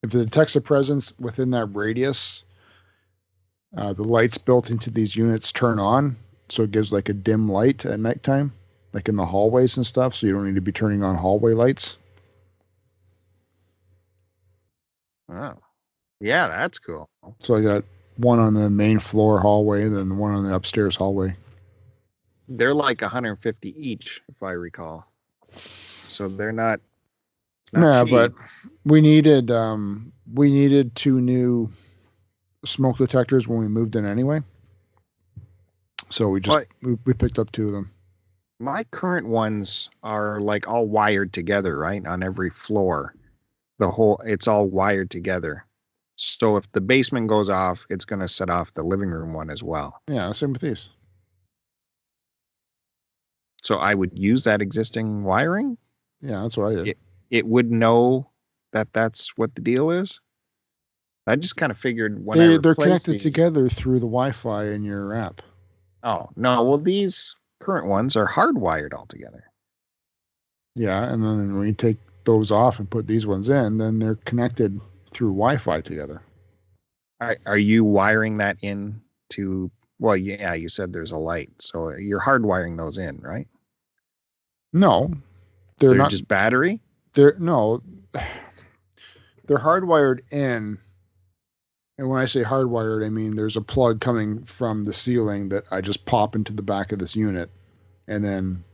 if 0.06 0.14
it 0.14 0.26
detects 0.26 0.56
a 0.56 0.62
presence 0.62 1.18
within 1.20 1.50
that 1.52 1.66
radius, 1.66 2.44
uh, 3.76 3.94
the 3.94 4.04
lights 4.04 4.38
built 4.38 4.70
into 4.70 4.92
these 4.92 5.16
units 5.16 5.52
turn 5.52 5.80
on, 5.80 6.18
so 6.48 6.64
it 6.64 6.72
gives 6.72 6.94
like 6.94 7.10
a 7.10 7.14
dim 7.14 7.50
light 7.50 7.86
at 7.86 8.00
nighttime, 8.00 8.54
like 8.94 9.10
in 9.10 9.16
the 9.16 9.26
hallways 9.26 9.78
and 9.78 9.86
stuff. 9.86 10.14
So 10.14 10.28
you 10.28 10.34
don't 10.34 10.46
need 10.46 10.56
to 10.56 10.62
be 10.62 10.72
turning 10.72 11.04
on 11.04 11.16
hallway 11.16 11.54
lights. 11.54 11.98
Oh. 15.28 15.56
Yeah, 16.20 16.48
that's 16.48 16.80
cool. 16.80 17.10
So 17.40 17.56
I 17.56 17.62
got 17.62 17.84
one 18.18 18.40
on 18.40 18.54
the 18.54 18.70
main 18.70 19.00
floor 19.00 19.40
hallway, 19.40 19.88
then 19.90 20.18
one 20.18 20.34
on 20.34 20.44
the 20.46 20.54
upstairs 20.56 20.96
hallway. 20.96 21.36
They're 22.48 22.74
like 22.74 23.02
150 23.02 23.90
each, 23.90 24.22
if 24.30 24.42
I 24.44 24.52
recall. 24.52 25.06
So 26.08 26.28
they're 26.28 26.52
not. 26.52 26.80
Yeah, 27.74 28.04
cheap. 28.04 28.12
but 28.14 28.34
we 28.86 29.02
needed 29.02 29.50
um, 29.52 30.14
we 30.34 30.52
needed 30.52 30.96
two 30.96 31.20
new 31.20 31.70
smoke 32.64 32.98
detectors 32.98 33.48
when 33.48 33.60
we 33.60 33.68
moved 33.68 33.96
in 33.96 34.06
anyway. 34.06 34.42
So 36.10 36.30
we 36.30 36.40
just 36.42 36.56
But- 36.56 36.68
we, 36.88 36.98
we 37.06 37.14
picked 37.14 37.40
up 37.40 37.52
two 37.52 37.68
of 37.68 37.72
them. 37.74 37.92
my 38.60 38.84
current 38.86 39.28
ones 39.28 39.90
are 40.04 40.40
like 40.40 40.68
all 40.68 40.86
wired 40.88 41.34
together, 41.34 41.78
right? 41.78 42.06
On 42.06 42.24
every 42.24 42.50
floor. 42.52 43.14
The 43.80 43.90
whole 43.92 44.22
it's 44.24 44.48
all 44.48 44.68
wired 44.68 45.10
together. 45.10 45.66
So 46.18 46.56
if 46.56 46.72
the 46.72 46.82
basement 46.82 47.28
goes 47.28 47.50
off, 47.50 47.86
it's 47.90 48.06
going 48.06 48.22
to 48.22 48.28
set 48.28 48.50
off 48.50 48.74
the 48.74 48.84
living 48.84 49.10
room 49.10 49.34
one 49.34 49.50
as 49.50 49.62
well. 49.62 50.02
Yeah, 50.08 50.32
same 50.32 50.54
with 50.54 50.62
these. 50.62 50.88
So 53.64 53.78
I 53.78 53.94
would 53.94 54.18
use 54.18 54.44
that 54.44 54.62
existing 54.62 55.24
wiring. 55.24 55.78
Yeah, 56.22 56.44
that's 56.44 56.56
what 56.56 56.72
I 56.72 56.76
did. 56.76 56.88
Yeah. 56.88 56.94
It 57.32 57.48
would 57.48 57.72
know 57.72 58.30
that 58.74 58.94
that's 58.94 59.38
what 59.38 59.56
the 59.56 59.62
deal 59.62 59.92
is. 59.92 60.22
I 61.28 61.36
just 61.36 61.58
kind 61.58 61.72
of 61.72 61.78
figured 61.78 62.24
when 62.24 62.38
they, 62.38 62.58
they're 62.60 62.76
connected 62.76 63.14
these- 63.14 63.24
together 63.24 63.68
through 63.68 63.96
the 64.00 64.06
Wi-Fi 64.06 64.66
in 64.68 64.84
your 64.84 65.14
app. 65.14 65.42
Oh 66.04 66.30
no! 66.36 66.64
Well, 66.64 66.78
these 66.78 67.36
current 67.60 67.88
ones 67.88 68.16
are 68.16 68.28
hardwired 68.28 68.94
altogether. 68.94 69.44
Yeah, 70.76 71.04
and 71.04 71.24
then 71.24 71.58
when 71.58 71.68
you 71.68 71.74
take 71.74 71.98
those 72.26 72.52
off 72.52 72.78
and 72.78 72.88
put 72.88 73.08
these 73.08 73.26
ones 73.26 73.50
in, 73.50 73.80
then 73.80 73.98
they're 73.98 74.16
connected 74.16 74.80
through 75.16 75.30
Wi-Fi 75.30 75.80
together. 75.82 76.22
Are, 77.22 77.38
are 77.46 77.58
you 77.58 77.86
wiring 77.86 78.38
that 78.38 78.58
in 78.62 79.02
to? 79.32 79.72
Well, 79.98 80.18
yeah, 80.18 80.54
you 80.54 80.68
said 80.68 80.92
there's 80.92 81.14
a 81.14 81.18
light, 81.18 81.52
so 81.60 81.92
you're 81.92 82.20
hardwiring 82.20 82.76
those 82.76 82.98
in, 82.98 83.20
right? 83.22 83.48
No, 84.74 85.14
they're, 85.80 85.92
They're, 85.92 85.98
not. 86.00 86.10
just 86.10 86.28
battery. 86.28 86.82
they're 87.14 87.38
no, 87.40 87.82
they're 89.48 89.58
hardwired 89.58 90.20
in. 90.32 90.80
And 91.98 92.10
when 92.10 92.22
I 92.22 92.26
say 92.26 92.44
hardwired, 92.44 93.06
I 93.06 93.10
mean 93.10 93.38
there's 93.38 93.56
a 93.56 93.62
plug 93.62 94.02
coming 94.02 94.44
from 94.44 94.84
the 94.84 94.94
ceiling 94.94 95.48
that 95.50 95.64
I 95.72 95.80
just 95.80 96.06
pop 96.06 96.36
into 96.36 96.52
the 96.52 96.62
back 96.62 96.92
of 96.92 97.00
this 97.00 97.16
unit, 97.16 97.50
and 98.06 98.22
then 98.22 98.66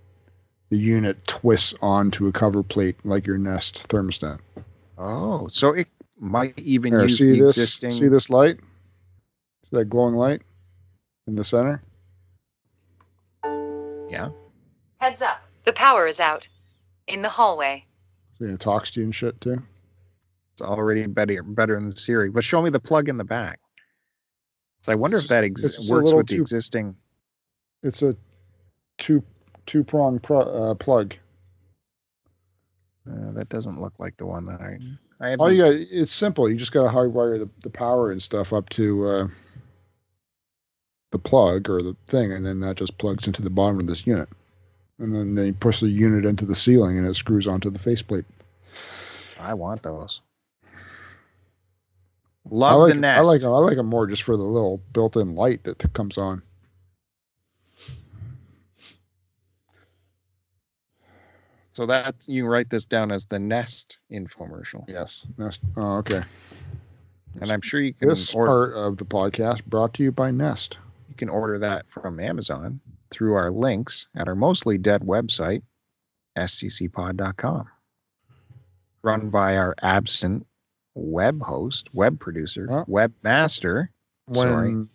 the 0.71 0.79
unit 0.79 1.27
twists 1.27 1.75
onto 1.83 2.25
a 2.25 2.31
cover 2.31 2.63
plate 2.63 2.95
like 3.05 3.27
your 3.27 3.37
Nest 3.37 3.87
thermostat. 3.89 4.39
Oh, 4.97 5.45
so 5.47 5.73
it 5.73 5.87
might 6.21 6.57
even 6.59 6.93
Here, 6.93 7.03
use 7.03 7.17
see 7.17 7.31
the 7.31 7.43
this? 7.43 7.57
existing. 7.57 7.91
See 7.91 8.07
this 8.07 8.29
light? 8.29 8.57
See 9.65 9.77
that 9.77 9.85
glowing 9.85 10.15
light 10.15 10.43
in 11.27 11.35
the 11.35 11.43
center? 11.43 11.81
Yeah. 14.09 14.29
Heads 14.99 15.21
up. 15.21 15.41
The 15.65 15.73
power 15.73 16.07
is 16.07 16.19
out. 16.19 16.47
In 17.07 17.21
the 17.21 17.29
hallway. 17.29 17.85
See, 18.37 18.45
it 18.45 18.59
talks 18.59 18.91
to 18.91 18.99
you 18.99 19.05
and 19.05 19.15
shit 19.15 19.39
too. 19.41 19.61
It's 20.53 20.61
already 20.61 21.07
better 21.07 21.41
better 21.43 21.79
than 21.79 21.91
Siri. 21.95 22.29
But 22.29 22.43
show 22.43 22.61
me 22.61 22.69
the 22.69 22.79
plug 22.79 23.09
in 23.09 23.17
the 23.17 23.23
back. 23.23 23.59
So 24.83 24.91
I 24.91 24.95
wonder 24.95 25.17
It's 25.17 25.25
if 25.25 25.29
that 25.29 25.43
ex- 25.43 25.63
it's 25.63 25.75
just 25.77 25.89
a 25.89 25.93
works 25.93 26.05
little 26.05 26.19
with 26.19 26.27
the 26.27 26.35
existing. 26.37 26.95
It's 27.83 28.01
a 28.01 28.15
two 28.97 29.23
two 29.65 29.83
prong 29.83 30.19
pro, 30.19 30.41
uh, 30.41 30.75
plug. 30.75 31.15
Uh, 33.09 33.31
that 33.31 33.49
doesn't 33.49 33.79
look 33.79 33.93
like 33.99 34.17
the 34.17 34.25
one 34.25 34.45
that 34.45 34.61
I. 34.61 34.77
I 35.21 35.29
had 35.29 35.39
All 35.39 35.51
you 35.51 35.57
these- 35.57 35.87
got 35.87 35.95
it's 35.99 36.11
simple. 36.11 36.49
You 36.49 36.57
just 36.57 36.71
got 36.71 36.83
to 36.83 36.89
hardwire 36.89 37.37
the, 37.39 37.47
the 37.61 37.69
power 37.69 38.11
and 38.11 38.21
stuff 38.21 38.51
up 38.51 38.67
to 38.69 39.07
uh, 39.07 39.27
the 41.11 41.19
plug 41.19 41.69
or 41.69 41.81
the 41.81 41.95
thing, 42.07 42.31
and 42.33 42.45
then 42.45 42.59
that 42.61 42.77
just 42.77 42.97
plugs 42.97 43.27
into 43.27 43.41
the 43.41 43.49
bottom 43.49 43.79
of 43.79 43.87
this 43.87 44.05
unit. 44.07 44.27
And 44.97 45.15
then 45.15 45.35
they 45.35 45.51
push 45.51 45.79
the 45.79 45.87
unit 45.89 46.25
into 46.25 46.45
the 46.45 46.55
ceiling, 46.55 46.97
and 46.97 47.07
it 47.07 47.13
screws 47.15 47.47
onto 47.47 47.69
the 47.69 47.79
faceplate. 47.79 48.25
I 49.39 49.53
want 49.53 49.83
those. 49.83 50.21
I 50.65 50.69
Love 52.49 52.79
like 52.81 52.93
the 52.93 52.99
Nest. 52.99 53.19
I 53.19 53.21
like 53.21 53.43
I 53.43 53.47
like 53.47 53.77
them 53.77 53.85
more 53.87 54.07
just 54.07 54.23
for 54.23 54.35
the 54.35 54.43
little 54.43 54.81
built-in 54.93 55.35
light 55.35 55.63
that 55.65 55.93
comes 55.93 56.17
on. 56.17 56.41
So 61.73 61.85
that 61.85 62.15
you 62.27 62.47
write 62.47 62.69
this 62.69 62.85
down 62.85 63.11
as 63.11 63.25
the 63.25 63.39
Nest 63.39 63.99
infomercial, 64.11 64.83
Yes. 64.87 65.25
Nest. 65.37 65.61
Oh, 65.77 65.97
okay. 65.97 66.21
and 67.39 67.49
I'm 67.51 67.61
sure 67.61 67.79
you 67.79 67.93
can 67.93 68.09
This 68.09 68.33
order 68.35 68.47
part 68.51 68.73
of 68.73 68.97
the 68.97 69.05
podcast 69.05 69.63
brought 69.65 69.93
to 69.95 70.03
you 70.03 70.11
by 70.11 70.31
Nest. 70.31 70.77
you 71.07 71.15
can 71.15 71.29
order 71.29 71.59
that 71.59 71.89
from 71.89 72.19
Amazon 72.19 72.79
through 73.09 73.33
our 73.35 73.51
links 73.51 74.07
at 74.15 74.27
our 74.27 74.35
mostly 74.35 74.77
dead 74.77 75.01
website, 75.01 75.61
sccpod.com. 76.37 77.67
Run 79.03 79.29
by 79.29 79.57
our 79.57 79.75
absent 79.81 80.45
web 80.93 81.41
host, 81.41 81.89
web 81.93 82.19
producer, 82.19 82.67
Huh? 82.69 82.85
webmaster. 82.87 83.87
When 84.27 84.35
Sorry. 84.37 84.87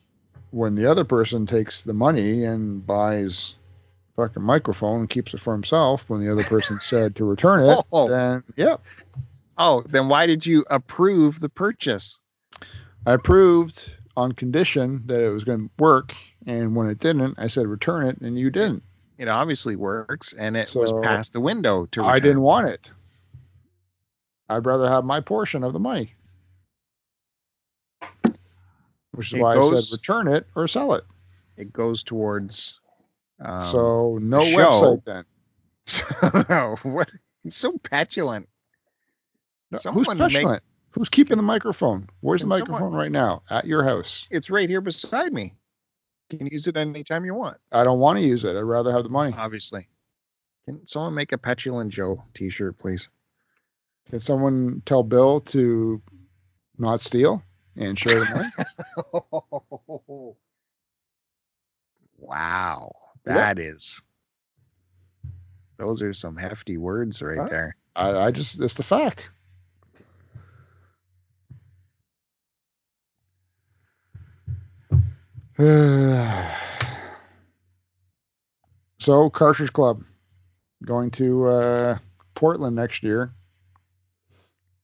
when 0.50 0.74
the 0.74 0.86
other 0.86 1.04
person 1.04 1.46
takes 1.46 1.82
the 1.82 1.92
money 1.92 2.44
and 2.44 2.86
buys 2.86 3.54
fucking 4.16 4.42
microphone 4.42 5.00
and 5.00 5.10
keeps 5.10 5.34
it 5.34 5.40
for 5.40 5.52
himself 5.52 6.04
when 6.08 6.20
the 6.20 6.32
other 6.32 6.44
person 6.44 6.78
said 6.80 7.14
to 7.16 7.24
return 7.24 7.60
it, 7.60 7.78
Oh. 7.92 8.08
then 8.08 8.42
yeah, 8.56 8.76
Oh, 9.58 9.82
then 9.86 10.08
why 10.08 10.26
did 10.26 10.44
you 10.44 10.64
approve 10.70 11.40
the 11.40 11.48
purchase? 11.48 12.18
I 13.06 13.12
approved 13.14 13.90
on 14.16 14.32
condition 14.32 15.02
that 15.06 15.20
it 15.22 15.30
was 15.30 15.44
going 15.44 15.68
to 15.68 15.70
work. 15.78 16.14
And 16.46 16.76
when 16.76 16.88
it 16.88 16.98
didn't, 16.98 17.38
I 17.38 17.46
said 17.48 17.66
return 17.66 18.06
it, 18.06 18.18
and 18.20 18.38
you 18.38 18.50
didn't. 18.50 18.82
It 19.18 19.28
obviously 19.28 19.76
works, 19.76 20.32
and 20.34 20.56
it 20.56 20.74
was 20.74 20.92
past 21.02 21.32
the 21.32 21.40
window 21.40 21.86
to. 21.86 22.04
I 22.04 22.18
didn't 22.20 22.42
want 22.42 22.68
it. 22.68 22.90
I'd 24.48 24.64
rather 24.66 24.88
have 24.88 25.04
my 25.04 25.20
portion 25.20 25.64
of 25.64 25.72
the 25.72 25.78
money. 25.80 26.14
Which 29.12 29.28
is 29.32 29.38
It 29.38 29.42
why 29.42 29.52
I 29.52 29.54
goes- 29.56 29.88
said 29.90 29.96
return 29.96 30.28
it 30.28 30.46
or 30.54 30.68
sell 30.68 30.92
it. 30.94 31.04
It 31.56 31.72
goes 31.72 32.02
towards. 32.02 32.78
Um, 33.40 33.66
so 33.68 34.18
no 34.20 34.40
show- 34.40 34.56
website 34.56 35.04
then. 35.04 35.24
so 35.86 36.76
what? 36.82 37.10
It's 37.44 37.56
so 37.56 37.78
petulant. 37.78 38.48
No, 39.70 39.78
Someone 39.78 40.04
who's 40.04 40.18
make- 40.18 40.32
petulant? 40.32 40.62
Who's 40.92 41.08
keeping 41.10 41.36
the 41.36 41.42
microphone? 41.42 42.08
Where's 42.20 42.40
the 42.40 42.46
Can 42.48 42.56
someone- 42.58 42.72
microphone 42.80 42.98
right 42.98 43.12
now? 43.12 43.42
At 43.50 43.66
your 43.66 43.84
house. 43.84 44.26
It's 44.30 44.48
right 44.50 44.68
here 44.68 44.80
beside 44.80 45.32
me. 45.32 45.54
You 46.30 46.38
can 46.38 46.46
use 46.48 46.66
it 46.66 46.76
anytime 46.76 47.24
you 47.24 47.34
want. 47.34 47.58
I 47.70 47.84
don't 47.84 47.98
want 48.00 48.18
to 48.18 48.24
use 48.24 48.44
it. 48.44 48.56
I'd 48.56 48.60
rather 48.60 48.90
have 48.92 49.02
the 49.04 49.08
money. 49.10 49.34
Obviously. 49.36 49.86
Can 50.64 50.84
someone 50.88 51.14
make 51.14 51.30
a 51.32 51.38
petulant 51.38 51.92
Joe 51.92 52.24
T-shirt, 52.34 52.78
please? 52.78 53.10
Can 54.10 54.18
someone 54.18 54.82
tell 54.86 55.02
Bill 55.04 55.40
to 55.42 56.00
not 56.78 57.00
steal 57.00 57.42
and 57.76 57.96
share 57.98 58.20
the 58.24 58.50
money? 59.14 60.34
wow, 62.18 62.92
That 63.34 63.58
is. 63.58 64.02
Those 65.78 66.02
are 66.02 66.14
some 66.14 66.36
hefty 66.36 66.76
words 66.76 67.20
right 67.20 67.48
there. 67.50 67.76
I, 67.94 68.16
I 68.16 68.30
just 68.30 68.60
it's 68.60 68.74
the 68.74 68.82
fact. 68.82 69.30
so 78.98 79.30
Cartridge 79.30 79.72
Club 79.72 80.02
going 80.84 81.10
to 81.12 81.46
uh, 81.46 81.98
Portland 82.34 82.76
next 82.76 83.02
year. 83.02 83.32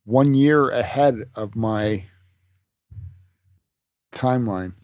One 0.05 0.35
year 0.35 0.71
ahead 0.71 1.25
of 1.35 1.55
my 1.55 2.05
timeline. 4.13 4.75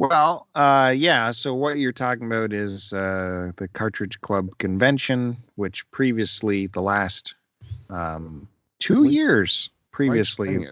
Well, 0.00 0.46
uh, 0.54 0.94
yeah. 0.96 1.30
So 1.30 1.52
what 1.52 1.76
you're 1.76 1.92
talking 1.92 2.26
about 2.26 2.54
is 2.54 2.90
uh, 2.90 3.52
the 3.56 3.68
Cartridge 3.68 4.18
Club 4.22 4.56
convention, 4.56 5.36
which 5.56 5.88
previously, 5.90 6.68
the 6.68 6.80
last 6.80 7.34
um, 7.90 8.48
two 8.78 9.04
years 9.04 9.68
Why 9.68 9.74
are 9.74 10.06
you 10.06 10.12
previously, 10.12 10.68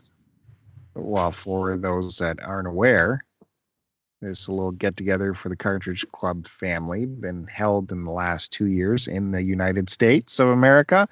well, 0.95 1.31
for 1.31 1.76
those 1.76 2.16
that 2.18 2.43
aren't 2.43 2.68
aware, 2.68 3.22
this 4.22 4.49
little 4.49 4.70
get 4.72 4.97
together 4.97 5.35
for 5.35 5.51
the 5.51 5.57
Cartridge 5.57 6.07
Club 6.11 6.47
family 6.47 7.05
been 7.05 7.47
held 7.47 7.93
in 7.93 8.05
the 8.05 8.11
last 8.11 8.51
two 8.51 8.64
years 8.64 9.09
in 9.09 9.31
the 9.33 9.43
United 9.43 9.91
States 9.91 10.41
of 10.41 10.49
America, 10.49 11.07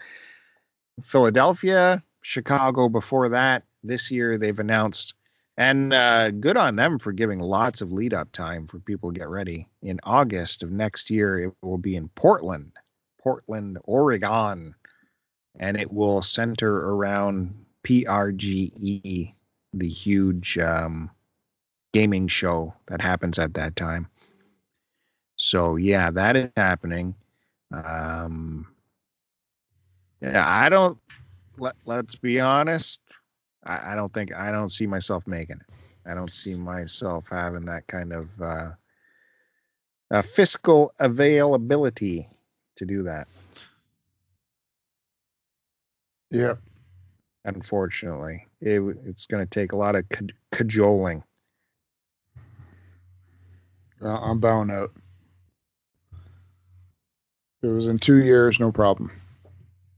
Philadelphia, 1.03 2.03
Chicago. 2.23 2.89
Before 2.89 3.29
that, 3.29 3.65
this 3.85 4.11
year 4.11 4.39
they've 4.39 4.59
announced, 4.59 5.13
and 5.57 5.93
uh, 5.93 6.31
good 6.31 6.57
on 6.57 6.77
them 6.77 6.99
for 6.99 7.13
giving 7.13 7.39
lots 7.39 7.81
of 7.81 7.93
lead 7.93 8.13
up 8.13 8.31
time 8.33 8.67
for 8.67 8.79
people 8.79 9.13
to 9.13 9.19
get 9.19 9.29
ready. 9.29 9.67
In 9.83 10.01
August 10.03 10.63
of 10.63 10.71
next 10.71 11.11
year, 11.11 11.45
it 11.45 11.55
will 11.63 11.79
be 11.79 11.97
in 11.97 12.09
Portland, 12.09 12.73
Portland, 13.19 13.79
Oregon, 13.85 14.75
and 15.59 15.77
it 15.77 15.93
will 15.93 16.21
center 16.21 16.91
around 16.91 17.55
PRGE 17.85 19.33
the 19.73 19.89
huge 19.89 20.59
um, 20.59 21.11
gaming 21.93 22.29
show 22.29 22.75
that 22.87 23.01
happens 23.01 23.39
at 23.39 23.55
that 23.55 23.77
time. 23.77 24.09
So 25.37 25.77
yeah, 25.77 26.11
that 26.11 26.37
is 26.37 26.51
happening. 26.57 27.15
Um, 27.73 28.69
yeah, 30.21 30.45
I 30.47 30.69
don't. 30.69 30.99
Let 31.59 31.75
Let's 31.85 32.17
be 32.17 32.41
honest. 32.41 33.01
I, 33.67 33.93
I 33.93 33.95
don't 33.97 34.13
think 34.13 34.35
I 34.35 34.51
don't 34.51 34.71
see 34.71 34.87
myself 34.87 35.27
making 35.27 35.57
it. 35.57 35.67
I 36.09 36.15
don't 36.15 36.33
see 36.33 36.55
myself 36.55 37.27
having 37.31 37.67
that 37.67 37.87
kind 37.89 38.13
of 38.13 38.29
uh, 38.41 38.71
uh, 40.11 40.23
fiscal 40.23 40.93
availability 41.01 42.27
to 42.77 42.87
do 42.87 43.03
that. 43.03 43.27
Yeah. 46.31 46.55
Unfortunately, 47.45 48.47
it, 48.61 48.81
it's 49.05 49.27
going 49.27 49.45
to 49.45 49.51
take 49.51 49.73
a 49.73 49.77
lot 49.77 49.95
of 49.95 50.09
ca- 50.09 50.27
cajoling. 50.53 51.23
Uh, 54.03 54.09
I'm 54.09 54.41
bowing 54.41 54.71
out. 54.71 54.93
If 57.63 57.71
it 57.71 57.73
was 57.73 57.87
in 57.87 57.99
two 57.99 58.23
years, 58.23 58.61
no 58.61 58.71
problem. 58.71 59.11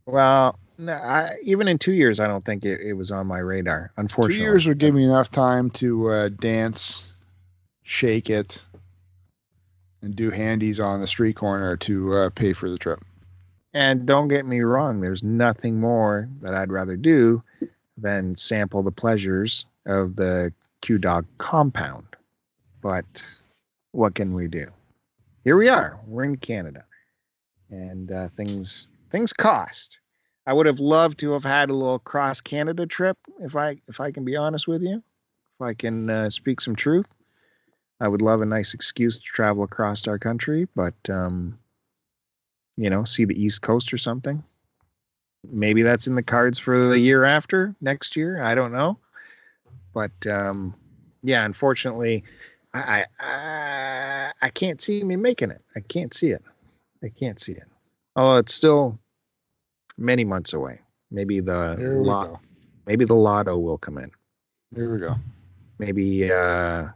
Well, 0.06 0.58
no, 0.78 0.92
I, 0.92 1.32
even 1.42 1.66
in 1.66 1.78
two 1.78 1.92
years, 1.92 2.20
I 2.20 2.28
don't 2.28 2.44
think 2.44 2.64
it, 2.64 2.80
it 2.80 2.92
was 2.92 3.10
on 3.10 3.26
my 3.26 3.38
radar. 3.38 3.90
Unfortunately, 3.96 4.36
Two 4.36 4.42
years 4.42 4.66
would 4.66 4.78
give 4.78 4.94
me 4.94 5.04
enough 5.04 5.30
time 5.30 5.70
to 5.72 6.10
uh, 6.10 6.28
dance, 6.28 7.04
shake 7.82 8.30
it, 8.30 8.64
and 10.02 10.14
do 10.14 10.30
handies 10.30 10.78
on 10.78 11.00
the 11.00 11.06
street 11.08 11.34
corner 11.34 11.76
to 11.78 12.14
uh, 12.14 12.30
pay 12.30 12.52
for 12.52 12.70
the 12.70 12.78
trip. 12.78 13.00
And 13.74 14.06
don't 14.06 14.28
get 14.28 14.46
me 14.46 14.60
wrong, 14.60 15.00
there's 15.00 15.22
nothing 15.22 15.80
more 15.80 16.28
that 16.40 16.54
I'd 16.54 16.72
rather 16.72 16.96
do 16.96 17.42
than 17.96 18.36
sample 18.36 18.82
the 18.82 18.92
pleasures 18.92 19.66
of 19.84 20.14
the 20.14 20.52
Q 20.80 20.98
Dog 20.98 21.26
compound. 21.38 22.06
But 22.80 23.26
what 23.90 24.14
can 24.14 24.32
we 24.32 24.46
do? 24.46 24.68
Here 25.42 25.56
we 25.56 25.68
are. 25.68 25.98
We're 26.06 26.24
in 26.24 26.36
Canada, 26.36 26.84
and 27.68 28.10
uh, 28.12 28.28
things 28.28 28.88
things 29.10 29.32
cost. 29.32 29.98
I 30.48 30.52
would 30.54 30.64
have 30.64 30.80
loved 30.80 31.18
to 31.18 31.32
have 31.32 31.44
had 31.44 31.68
a 31.68 31.74
little 31.74 31.98
cross 31.98 32.40
Canada 32.40 32.86
trip, 32.86 33.18
if 33.38 33.54
I 33.54 33.82
if 33.86 34.00
I 34.00 34.12
can 34.12 34.24
be 34.24 34.36
honest 34.36 34.66
with 34.66 34.82
you, 34.82 34.96
if 34.96 35.60
I 35.60 35.74
can 35.74 36.08
uh, 36.08 36.30
speak 36.30 36.62
some 36.62 36.74
truth. 36.74 37.04
I 38.00 38.08
would 38.08 38.22
love 38.22 38.40
a 38.40 38.46
nice 38.46 38.72
excuse 38.72 39.18
to 39.18 39.24
travel 39.24 39.62
across 39.62 40.08
our 40.08 40.18
country, 40.18 40.66
but 40.74 40.94
um, 41.10 41.58
you 42.78 42.88
know, 42.88 43.04
see 43.04 43.26
the 43.26 43.38
East 43.38 43.60
Coast 43.60 43.92
or 43.92 43.98
something. 43.98 44.42
Maybe 45.44 45.82
that's 45.82 46.06
in 46.06 46.14
the 46.14 46.22
cards 46.22 46.58
for 46.58 46.88
the 46.88 46.98
year 46.98 47.24
after 47.24 47.74
next 47.82 48.16
year. 48.16 48.42
I 48.42 48.54
don't 48.54 48.72
know, 48.72 48.98
but 49.92 50.26
um, 50.26 50.74
yeah, 51.22 51.44
unfortunately, 51.44 52.24
I, 52.72 53.04
I 53.20 54.32
I 54.40 54.48
can't 54.48 54.80
see 54.80 55.04
me 55.04 55.16
making 55.16 55.50
it. 55.50 55.60
I 55.76 55.80
can't 55.80 56.14
see 56.14 56.30
it. 56.30 56.42
I 57.04 57.10
can't 57.10 57.38
see 57.38 57.52
it. 57.52 57.68
Oh, 58.16 58.38
it's 58.38 58.54
still 58.54 58.98
many 59.98 60.24
months 60.24 60.52
away. 60.52 60.80
Maybe 61.10 61.40
the 61.40 61.76
lot, 61.76 62.28
go. 62.28 62.40
maybe 62.86 63.04
the 63.04 63.14
lotto 63.14 63.58
will 63.58 63.78
come 63.78 63.98
in. 63.98 64.10
Here 64.74 64.92
we 64.92 65.00
go. 65.00 65.16
Maybe 65.78 66.30
uh, 66.30 66.88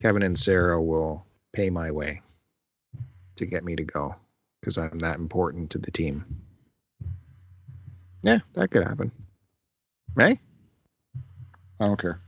Kevin 0.00 0.22
and 0.22 0.38
Sarah 0.38 0.80
will 0.80 1.24
pay 1.52 1.70
my 1.70 1.90
way 1.90 2.22
to 3.36 3.46
get 3.46 3.64
me 3.64 3.76
to 3.76 3.84
go 3.84 4.14
because 4.60 4.78
I'm 4.78 4.98
that 5.00 5.18
important 5.18 5.70
to 5.70 5.78
the 5.78 5.90
team. 5.90 6.24
Yeah, 8.22 8.38
that 8.54 8.70
could 8.70 8.86
happen. 8.86 9.10
Right? 10.14 10.38
I 11.80 11.86
don't 11.86 12.00
care. 12.00 12.20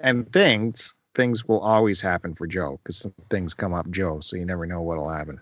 And 0.00 0.32
things 0.32 0.94
things 1.14 1.46
will 1.46 1.60
always 1.60 2.00
happen 2.00 2.34
for 2.34 2.46
Joe 2.46 2.80
because 2.82 3.06
things 3.30 3.54
come 3.54 3.72
up 3.72 3.88
Joe, 3.90 4.20
so 4.20 4.36
you 4.36 4.44
never 4.44 4.66
know 4.66 4.82
what'll 4.82 5.08
happen. 5.08 5.40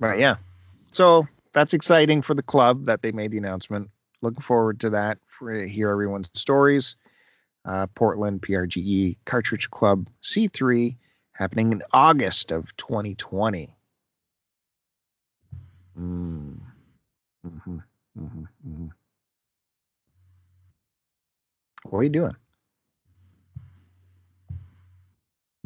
But 0.00 0.18
yeah, 0.18 0.36
so 0.92 1.26
that's 1.52 1.74
exciting 1.74 2.22
for 2.22 2.34
the 2.34 2.42
club 2.42 2.86
that 2.86 3.02
they 3.02 3.12
made 3.12 3.30
the 3.32 3.38
announcement. 3.38 3.90
Looking 4.22 4.42
forward 4.42 4.80
to 4.80 4.90
that 4.90 5.18
for 5.26 5.52
hear 5.64 5.90
everyone's 5.90 6.30
stories. 6.34 6.96
Uh, 7.64 7.86
Portland 7.88 8.40
PRGE 8.42 9.16
Cartridge 9.24 9.70
Club 9.70 10.08
C3 10.22 10.96
happening 11.32 11.72
in 11.72 11.82
August 11.92 12.50
of 12.50 12.74
2020. 12.76 13.74
Mm. 15.98 16.58
hmm 17.42 17.78
hmm 18.16 18.44
hmm 18.64 18.86
What 21.84 21.98
are 21.98 22.02
you 22.04 22.08
doing? 22.08 22.36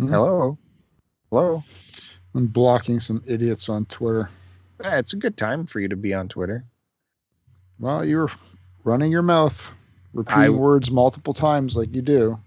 Mhm. 0.01 0.11
Hello? 0.11 0.59
Hello? 1.31 1.65
I'm 2.35 2.47
blocking 2.47 3.01
some 3.01 3.23
idiots 3.27 3.69
on 3.69 3.85
Twitter. 3.87 4.29
Yeah, 4.83 4.99
it's 4.99 5.13
a 5.13 5.17
good 5.19 5.37
time 5.37 5.67
for 5.67 5.81
you 5.81 5.89
to 5.89 5.97
be 5.97 6.15
on 6.15 6.29
Twitter. 6.29 6.65
Well, 7.79 8.05
you 8.05 8.17
were 8.19 8.31
running 8.85 9.13
your 9.13 9.23
mouth. 9.23 9.71
repeating 10.15 10.41
I- 10.43 10.49
words 10.51 10.91
multiple 10.91 11.35
times 11.35 11.77
like 11.77 11.95
you 11.95 12.03
do. 12.03 12.39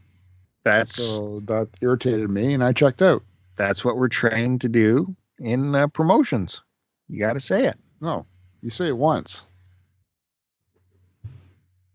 That's 0.63 0.95
So 0.95 1.41
that 1.45 1.67
irritated 1.81 2.29
me, 2.29 2.53
and 2.53 2.63
I 2.63 2.73
checked 2.73 3.01
out. 3.03 3.23
that's 3.55 3.85
what 3.85 3.97
we're 3.97 4.07
trained 4.07 4.61
to 4.61 4.69
do 4.69 5.15
in 5.39 5.75
uh, 5.75 5.87
promotions. 5.87 6.61
You 7.07 7.19
got 7.19 7.33
to 7.33 7.39
say 7.39 7.65
it. 7.67 7.77
No, 8.01 8.25
you 8.63 8.71
say 8.71 8.87
it 8.87 8.97
once. 8.97 9.43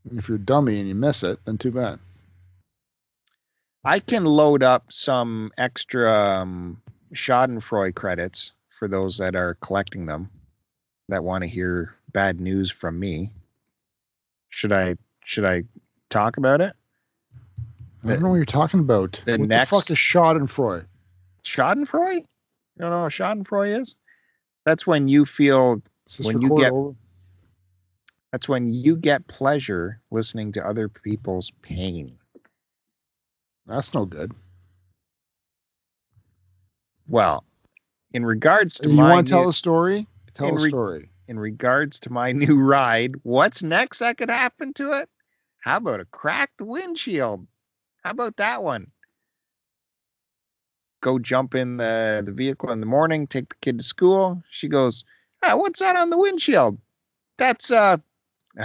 And 0.09 0.19
if 0.19 0.29
you're 0.29 0.37
a 0.37 0.41
dummy 0.41 0.79
and 0.79 0.89
you 0.89 0.95
miss 0.95 1.23
it, 1.25 1.39
then 1.45 1.59
too 1.59 1.73
bad. 1.73 1.99
I 3.85 3.99
can 3.99 4.25
load 4.25 4.63
up 4.63 4.85
some 4.93 5.51
extra 5.59 6.13
um, 6.13 6.81
Schadenfreude 7.15 7.95
credits 7.95 8.53
for 8.71 8.89
those 8.89 9.19
that 9.19 9.35
are 9.37 9.55
collecting 9.57 10.07
them 10.07 10.31
that 11.09 11.25
want 11.25 11.43
to 11.43 11.49
hear 11.51 11.95
bad 12.13 12.41
news 12.41 12.71
from 12.71 12.99
me. 12.99 13.31
Should 14.49 14.73
I 14.73 14.97
should 15.25 15.45
I 15.45 15.65
talk 16.09 16.37
about 16.37 16.61
it? 16.61 16.75
I 18.05 18.09
don't 18.09 18.23
know 18.23 18.31
what 18.31 18.37
you're 18.37 18.45
talking 18.45 18.81
about. 18.81 19.23
the 19.27 19.33
what 19.39 19.49
next- 19.49 19.71
the 19.71 19.77
fuck 19.77 19.91
is 19.91 19.97
Schadenfreude? 19.97 20.87
Schadenfreude? 21.45 22.21
You 22.21 22.25
don't 22.79 22.91
know 22.91 23.03
what 23.03 23.13
Schadenfreude 23.13 23.81
is? 23.81 23.97
That's 24.65 24.87
when 24.87 25.09
you 25.09 25.27
feel 25.27 25.83
When 26.23 26.41
you 26.41 26.57
get- 26.59 26.73
over? 26.73 26.97
that's 28.33 28.49
when 28.49 28.73
you 28.73 28.97
get 28.97 29.27
pleasure 29.27 30.01
listening 30.11 30.53
to 30.53 30.65
other 30.67 30.89
people's 30.89 31.51
pain. 31.63 32.17
That's 33.67 33.93
no 33.95 34.05
good. 34.07 34.33
Well, 37.11 37.45
in 38.15 38.25
regards 38.25 38.79
to 38.81 38.89
You 38.89 38.95
my 38.95 39.11
want 39.15 39.27
to 39.27 39.33
tell 39.33 39.43
new- 39.43 39.51
a 39.51 39.53
story? 39.53 40.07
Tell 40.33 40.57
a 40.57 40.63
re- 40.63 40.69
story. 40.71 41.11
in 41.27 41.39
regards 41.41 41.99
to 42.01 42.11
my 42.13 42.31
new 42.45 42.59
ride, 42.61 43.17
what's 43.25 43.63
next 43.65 43.99
that 43.99 44.17
could 44.17 44.31
happen 44.31 44.73
to 44.75 44.93
it? 45.01 45.09
How 45.59 45.77
about 45.79 45.99
a 46.01 46.05
cracked 46.07 46.61
windshield? 46.63 47.47
How 48.05 48.13
about 48.13 48.37
that 48.37 48.63
one? 48.63 48.93
Go 51.03 51.19
jump 51.19 51.55
in 51.55 51.77
the, 51.79 52.23
the 52.25 52.33
vehicle 52.33 52.71
in 52.71 52.79
the 52.81 52.87
morning, 52.87 53.27
take 53.27 53.49
the 53.49 53.57
kid 53.61 53.79
to 53.79 53.85
school. 53.85 54.43
She 54.51 54.69
goes, 54.69 55.05
ah, 55.43 55.57
what's 55.57 55.81
that 55.81 55.97
on 55.97 56.11
the 56.11 56.19
windshield? 56.19 56.79
That's 57.39 57.71
uh 57.73 57.97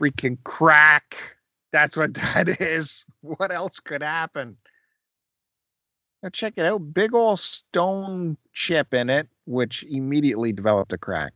freaking 0.00 0.38
crack. 0.44 1.36
That's 1.72 1.96
what 1.96 2.14
that 2.34 2.60
is. 2.60 3.04
What 3.22 3.50
else 3.52 3.80
could 3.80 4.02
happen? 4.02 4.56
Now 6.22 6.30
check 6.30 6.54
it 6.56 6.64
out. 6.64 6.94
Big 6.94 7.14
old 7.14 7.38
stone 7.38 8.36
chip 8.52 8.94
in 8.94 9.10
it, 9.10 9.28
which 9.44 9.84
immediately 9.84 10.52
developed 10.52 10.92
a 10.92 10.98
crack. 10.98 11.32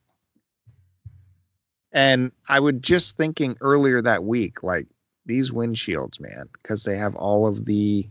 And 1.93 2.33
I 2.49 2.61
was 2.61 2.75
just 2.81 3.17
thinking 3.17 3.57
earlier 3.61 4.01
that 4.01 4.25
week, 4.25 4.63
like 4.63 4.87
these 5.27 5.51
windshields, 5.51 6.21
man, 6.21 6.49
because 6.53 6.85
they 6.85 6.97
have 6.97 7.17
all 7.17 7.47
of 7.47 7.65
the 7.65 8.09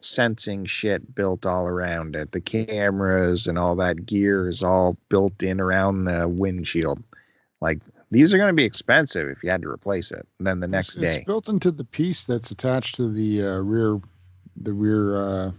sensing 0.00 0.64
shit 0.64 1.14
built 1.14 1.46
all 1.46 1.66
around 1.66 2.16
it. 2.16 2.32
The 2.32 2.40
cameras 2.40 3.46
and 3.46 3.58
all 3.58 3.76
that 3.76 4.06
gear 4.06 4.48
is 4.48 4.62
all 4.62 4.96
built 5.08 5.42
in 5.42 5.60
around 5.60 6.04
the 6.04 6.26
windshield. 6.26 7.02
Like 7.60 7.82
these 8.10 8.32
are 8.34 8.38
going 8.38 8.50
to 8.50 8.54
be 8.54 8.64
expensive 8.64 9.28
if 9.28 9.42
you 9.42 9.50
had 9.50 9.62
to 9.62 9.68
replace 9.68 10.10
it. 10.10 10.26
And 10.38 10.46
then 10.46 10.60
the 10.60 10.68
next 10.68 10.96
it's, 10.96 10.96
day, 10.96 11.16
It's 11.16 11.26
built 11.26 11.48
into 11.48 11.70
the 11.70 11.84
piece 11.84 12.26
that's 12.26 12.50
attached 12.50 12.96
to 12.96 13.08
the 13.08 13.42
uh, 13.42 13.58
rear, 13.58 14.00
the 14.56 14.72
rear, 14.72 15.16
uh, 15.16 15.52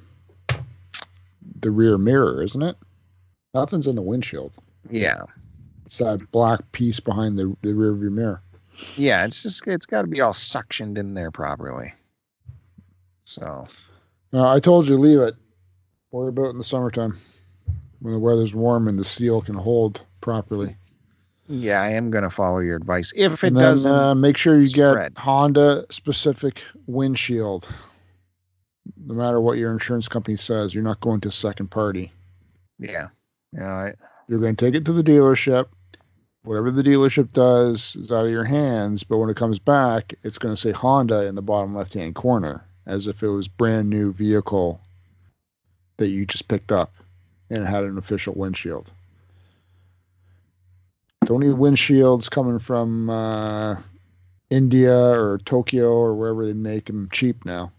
the 1.59 1.71
rear 1.71 1.97
mirror, 1.97 2.41
isn't 2.43 2.61
it? 2.61 2.75
Nothing's 3.53 3.87
in 3.87 3.95
the 3.95 4.01
windshield. 4.01 4.53
yeah, 4.89 5.23
It's 5.85 5.97
that 5.99 6.29
black 6.31 6.71
piece 6.71 6.99
behind 6.99 7.37
the, 7.37 7.55
the 7.61 7.73
rear 7.73 7.93
view 7.93 8.09
mirror. 8.11 8.41
yeah, 8.95 9.25
it's 9.25 9.43
just 9.43 9.67
it's 9.67 9.85
got 9.85 10.01
to 10.03 10.07
be 10.07 10.21
all 10.21 10.33
suctioned 10.33 10.97
in 10.97 11.13
there 11.13 11.31
properly. 11.31 11.93
So 13.25 13.67
Uh, 14.33 14.47
I 14.47 14.59
told 14.59 14.87
you 14.87 14.97
leave 14.97 15.19
it. 15.19 15.35
Worry 16.11 16.29
about 16.29 16.45
it 16.47 16.49
in 16.51 16.57
the 16.57 16.63
summertime 16.63 17.17
when 17.99 18.13
the 18.13 18.19
weather's 18.19 18.53
warm 18.55 18.87
and 18.87 18.97
the 18.99 19.03
seal 19.05 19.41
can 19.41 19.55
hold 19.55 20.01
properly. 20.21 20.75
yeah, 21.47 21.81
I 21.81 21.89
am 21.89 22.09
going 22.11 22.23
to 22.23 22.29
follow 22.29 22.59
your 22.59 22.75
advice. 22.77 23.13
If 23.15 23.43
it 23.43 23.53
then, 23.53 23.61
doesn't, 23.61 23.91
uh, 23.91 24.15
make 24.15 24.37
sure 24.37 24.57
you 24.59 24.65
spread. 24.65 25.13
get 25.15 25.21
Honda 25.21 25.85
specific 25.89 26.61
windshield. 26.87 27.69
No 28.97 29.13
matter 29.13 29.39
what 29.39 29.57
your 29.57 29.71
insurance 29.71 30.07
company 30.07 30.37
says, 30.37 30.73
you're 30.73 30.83
not 30.83 30.99
going 31.01 31.21
to 31.21 31.31
second 31.31 31.69
party. 31.69 32.11
yeah, 32.79 33.09
yeah, 33.53 33.73
I, 33.73 33.93
You're 34.27 34.39
going 34.39 34.55
to 34.55 34.65
take 34.65 34.75
it 34.75 34.85
to 34.85 34.93
the 34.93 35.03
dealership. 35.03 35.67
Whatever 36.43 36.71
the 36.71 36.83
dealership 36.83 37.31
does 37.33 37.95
is 37.95 38.11
out 38.11 38.25
of 38.25 38.31
your 38.31 38.43
hands, 38.43 39.03
but 39.03 39.17
when 39.17 39.29
it 39.29 39.37
comes 39.37 39.59
back, 39.59 40.13
it's 40.23 40.39
going 40.39 40.55
to 40.55 40.59
say 40.59 40.71
Honda 40.71 41.25
in 41.27 41.35
the 41.35 41.41
bottom 41.41 41.75
left 41.75 41.93
hand 41.93 42.15
corner 42.15 42.65
as 42.85 43.07
if 43.07 43.21
it 43.21 43.27
was 43.27 43.47
brand 43.47 43.89
new 43.89 44.11
vehicle 44.11 44.81
that 45.97 46.07
you 46.07 46.25
just 46.25 46.47
picked 46.47 46.71
up 46.71 46.93
and 47.49 47.65
had 47.65 47.83
an 47.83 47.97
official 47.97 48.33
windshield. 48.33 48.91
Don't 51.25 51.41
need 51.41 51.51
windshields 51.51 52.29
coming 52.29 52.57
from 52.57 53.09
uh, 53.09 53.75
India 54.49 54.97
or 54.97 55.37
Tokyo 55.45 55.89
or 55.89 56.15
wherever 56.15 56.45
they 56.45 56.53
make 56.53 56.85
them 56.85 57.09
cheap 57.11 57.45
now. 57.45 57.71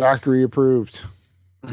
Factory 0.00 0.42
approved. 0.42 1.00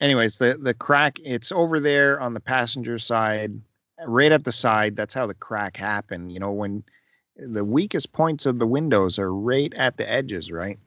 anyways, 0.00 0.38
the 0.38 0.58
the 0.60 0.74
crack 0.74 1.18
it's 1.24 1.52
over 1.52 1.80
there 1.80 2.20
on 2.20 2.34
the 2.34 2.40
passenger 2.40 2.98
side, 2.98 3.60
right 4.04 4.32
at 4.32 4.44
the 4.44 4.52
side. 4.52 4.96
That's 4.96 5.14
how 5.14 5.26
the 5.26 5.34
crack 5.34 5.76
happened. 5.76 6.32
You 6.32 6.40
know, 6.40 6.52
when 6.52 6.84
the 7.36 7.64
weakest 7.64 8.12
points 8.12 8.46
of 8.46 8.58
the 8.58 8.66
windows 8.66 9.18
are 9.18 9.32
right 9.32 9.72
at 9.74 9.96
the 9.96 10.10
edges, 10.10 10.50
right? 10.50 10.78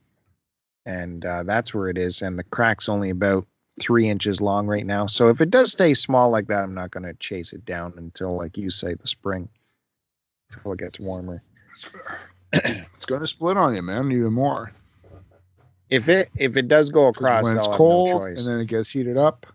And 0.86 1.25
uh, 1.25 1.43
that's 1.43 1.73
where 1.73 1.89
it 1.89 1.97
is. 1.97 2.21
And 2.21 2.38
the 2.38 2.43
crack's 2.43 2.89
only 2.89 3.11
about 3.11 3.45
three 3.80 4.09
inches 4.09 4.41
long 4.41 4.67
right 4.67 4.86
now. 4.86 5.05
So 5.05 5.30
if 5.30 5.41
it 5.41 5.51
does 5.51 5.71
stay 5.71 5.93
small 5.93 6.30
like 6.30 6.47
that, 6.47 6.63
I'm 6.63 6.73
not 6.73 6.91
going 6.91 7.03
to 7.03 7.13
chase 7.13 7.53
it 7.53 7.65
down 7.65 7.93
until, 7.97 8.36
like 8.36 8.57
you 8.57 8.69
say, 8.69 8.93
the 8.95 9.07
spring, 9.07 9.47
until 10.51 10.73
it 10.73 10.80
gets 10.80 10.99
warmer. 10.99 11.43
It's 12.51 13.05
going 13.05 13.21
to 13.21 13.27
split 13.27 13.57
on 13.57 13.75
you, 13.75 13.82
man, 13.84 14.11
even 14.11 14.34
more. 14.34 14.71
If 15.89 16.07
it 16.07 16.29
if 16.35 16.55
it 16.55 16.67
does 16.67 16.89
go 16.89 17.07
across, 17.07 17.45
when 17.45 17.57
it's 17.57 17.67
cold 17.67 18.09
no 18.09 18.23
and 18.23 18.37
then 18.37 18.59
it 18.59 18.67
gets 18.67 18.89
heated 18.89 19.17
up. 19.17 19.45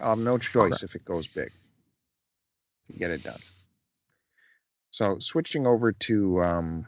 I'll 0.00 0.10
have 0.10 0.18
no 0.18 0.38
choice 0.38 0.82
if 0.82 0.94
it 0.94 1.04
goes 1.04 1.26
big 1.26 1.50
to 2.86 2.98
get 2.98 3.10
it 3.10 3.24
done. 3.24 3.40
So 4.90 5.18
switching 5.18 5.66
over 5.66 5.92
to 5.92 6.42
um, 6.42 6.86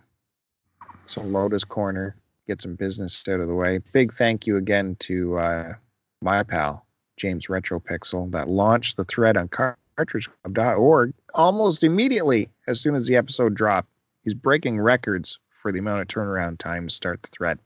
some 1.07 1.33
Lotus 1.33 1.65
Corner, 1.65 2.15
get 2.47 2.61
some 2.61 2.75
business 2.77 3.27
out 3.29 3.41
of 3.41 3.49
the 3.49 3.55
way. 3.55 3.79
Big 3.93 4.13
thank 4.13 4.47
you 4.47 4.57
again 4.57 4.97
to 5.01 5.39
uh, 5.39 5.75
my 6.23 6.43
pal 6.43 6.87
James 7.17 7.49
Retropixel 7.49 8.31
that 8.33 8.49
launched 8.49 8.97
the 8.97 9.05
thread 9.05 9.37
on 9.37 9.49
cartridgeclub.org 9.49 11.15
almost 11.35 11.85
immediately 11.85 12.49
as 12.67 12.81
soon 12.81 12.95
as 12.95 13.07
the 13.07 13.17
episode 13.17 13.55
dropped. 13.55 13.89
He's 14.23 14.35
breaking 14.35 14.79
records 14.81 15.39
for 15.61 15.73
the 15.73 15.79
amount 15.79 16.03
of 16.03 16.09
turnaround 16.09 16.59
time 16.59 16.89
to 16.89 16.95
start 16.95 17.23
the 17.23 17.29
thread. 17.29 17.59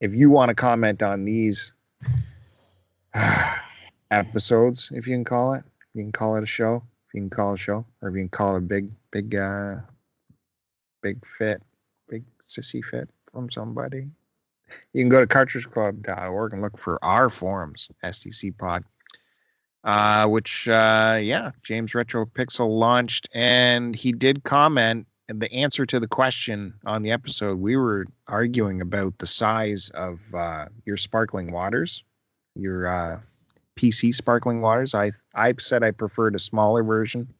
If 0.00 0.14
you 0.14 0.30
want 0.30 0.48
to 0.50 0.54
comment 0.54 1.02
on 1.02 1.24
these 1.24 1.72
episodes, 4.10 4.90
if 4.94 5.06
you 5.06 5.14
can 5.14 5.24
call 5.24 5.54
it. 5.54 5.64
You 5.94 6.02
can 6.02 6.12
call 6.12 6.36
it 6.36 6.42
a 6.42 6.46
show. 6.46 6.82
If 7.08 7.14
you 7.14 7.22
can 7.22 7.30
call 7.30 7.52
it 7.52 7.54
a 7.54 7.58
show, 7.58 7.86
or 8.02 8.08
if 8.08 8.14
you 8.14 8.22
can 8.22 8.28
call 8.28 8.54
it 8.54 8.58
a 8.58 8.62
big, 8.62 8.90
big, 9.10 9.34
uh, 9.34 9.76
big 11.02 11.24
fit, 11.24 11.62
big 12.08 12.24
sissy 12.46 12.84
fit 12.84 13.08
from 13.32 13.50
somebody. 13.50 14.08
You 14.92 15.02
can 15.02 15.08
go 15.08 15.24
to 15.24 15.26
cartridgeclub.org 15.26 16.52
and 16.52 16.60
look 16.60 16.76
for 16.78 17.02
our 17.02 17.30
forums, 17.30 17.90
STC 18.04 18.56
Pod, 18.58 18.84
uh, 19.84 20.26
which, 20.26 20.68
uh, 20.68 21.18
yeah, 21.22 21.52
James 21.62 21.94
Retro 21.94 22.26
Pixel 22.26 22.68
launched, 22.68 23.28
and 23.32 23.94
he 23.94 24.12
did 24.12 24.42
comment. 24.44 25.06
And 25.28 25.40
the 25.40 25.52
answer 25.52 25.84
to 25.86 25.98
the 25.98 26.06
question 26.06 26.74
on 26.84 27.02
the 27.02 27.10
episode, 27.10 27.58
we 27.58 27.76
were 27.76 28.06
arguing 28.28 28.80
about 28.80 29.18
the 29.18 29.26
size 29.26 29.90
of 29.90 30.20
uh, 30.32 30.66
your 30.84 30.96
sparkling 30.96 31.50
waters, 31.50 32.04
your 32.54 32.86
uh, 32.86 33.20
PC 33.76 34.14
sparkling 34.14 34.60
waters. 34.60 34.94
I 34.94 35.12
I 35.34 35.54
said 35.58 35.82
I 35.82 35.90
preferred 35.90 36.36
a 36.36 36.38
smaller 36.38 36.84
version, 36.84 37.34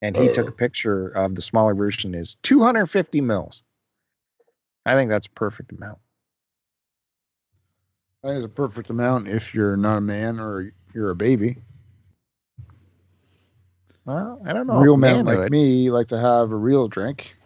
and 0.00 0.16
he 0.16 0.28
took 0.32 0.48
a 0.48 0.52
picture 0.52 1.08
of 1.08 1.34
the 1.34 1.42
smaller 1.42 1.74
version 1.74 2.14
is 2.14 2.36
250 2.42 3.20
mils. 3.20 3.62
I 4.84 4.94
think 4.94 5.10
that's 5.10 5.26
a 5.26 5.30
perfect 5.30 5.72
amount. 5.72 5.98
That 8.22 8.36
is 8.36 8.44
a 8.44 8.48
perfect 8.48 8.88
amount 8.90 9.28
if 9.28 9.54
you're 9.54 9.76
not 9.76 9.98
a 9.98 10.00
man 10.00 10.40
or 10.40 10.72
you're 10.94 11.10
a 11.10 11.16
baby. 11.16 11.58
Well, 14.04 14.40
I 14.44 14.52
don't 14.52 14.66
know. 14.66 14.80
real 14.80 14.96
men 14.96 15.24
manhood- 15.24 15.42
like 15.42 15.50
me 15.50 15.90
like 15.90 16.08
to 16.08 16.18
have 16.18 16.50
a 16.50 16.56
real 16.56 16.88
drink 16.88 17.36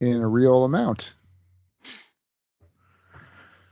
in 0.00 0.16
a 0.16 0.28
real 0.28 0.64
amount. 0.64 1.12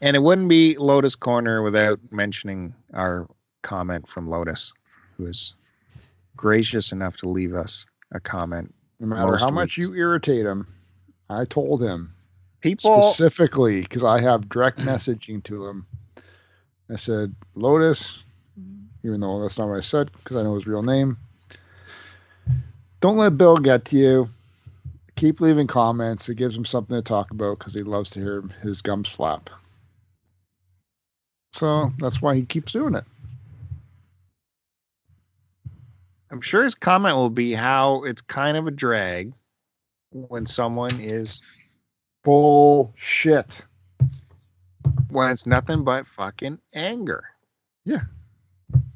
And 0.01 0.15
it 0.15 0.21
wouldn't 0.21 0.49
be 0.49 0.77
Lotus 0.77 1.15
Corner 1.15 1.63
without 1.63 2.01
mentioning 2.11 2.75
our 2.93 3.29
comment 3.63 4.09
from 4.09 4.29
Lotus, 4.29 4.73
who 5.17 5.27
is 5.27 5.55
gracious 6.37 6.93
enough 6.93 7.17
to 7.19 7.29
leave 7.29 7.55
us 7.55 7.87
a 8.13 8.21
comment. 8.21 8.75
No 9.01 9.07
matter 9.07 9.37
how 9.37 9.51
much 9.51 9.77
you 9.77 9.95
irritate 9.95 10.45
him, 10.45 10.67
I 11.29 11.45
told 11.45 11.83
him 11.83 12.15
People, 12.61 13.13
specifically 13.13 13.83
because 13.83 14.05
I 14.05 14.21
have 14.21 14.49
direct 14.49 14.79
messaging 14.79 15.43
to 15.45 15.67
him. 15.67 15.87
I 16.91 16.97
said, 16.97 17.35
Lotus, 17.55 18.23
even 19.07 19.21
though 19.21 19.41
that's 19.41 19.57
not 19.57 19.69
what 19.69 19.79
I 19.79 19.83
said 19.83 20.11
because 20.13 20.37
I 20.37 20.43
know 20.43 20.57
his 20.57 20.67
real 20.67 20.83
name. 20.83 21.17
Don't 23.01 23.17
let 23.17 23.39
Bill 23.39 23.57
get 23.57 23.85
to 23.87 23.97
you. 23.97 24.29
Keep 25.15 25.41
leaving 25.41 25.69
comments. 25.69 26.29
It 26.29 26.35
gives 26.35 26.57
him 26.57 26.65
something 26.65 26.97
to 26.97 27.03
talk 27.03 27.31
about 27.31 27.59
because 27.59 27.73
he 27.73 27.85
loves 27.85 28.11
to 28.11 28.21
hear 28.21 28.43
his 28.63 28.83
gums 28.83 29.09
flap. 29.09 29.49
So 31.53 31.93
that's 31.99 32.21
why 32.21 32.35
he 32.35 32.43
keeps 32.43 32.73
doing 32.73 32.97
it. 32.97 33.05
I'm 36.31 36.41
sure 36.41 36.65
his 36.65 36.75
comment 36.75 37.17
will 37.17 37.31
be 37.31 37.53
how 37.53 38.03
it's 38.03 38.23
kind 38.23 38.57
of 38.57 38.67
a 38.67 38.73
drag 38.73 39.33
when 40.11 40.47
someone 40.47 40.99
is 40.99 41.41
Bullshit. 42.25 43.65
when 45.09 45.31
it's 45.31 45.47
nothing 45.47 45.85
but 45.85 46.09
fucking 46.09 46.59
anger. 46.75 47.23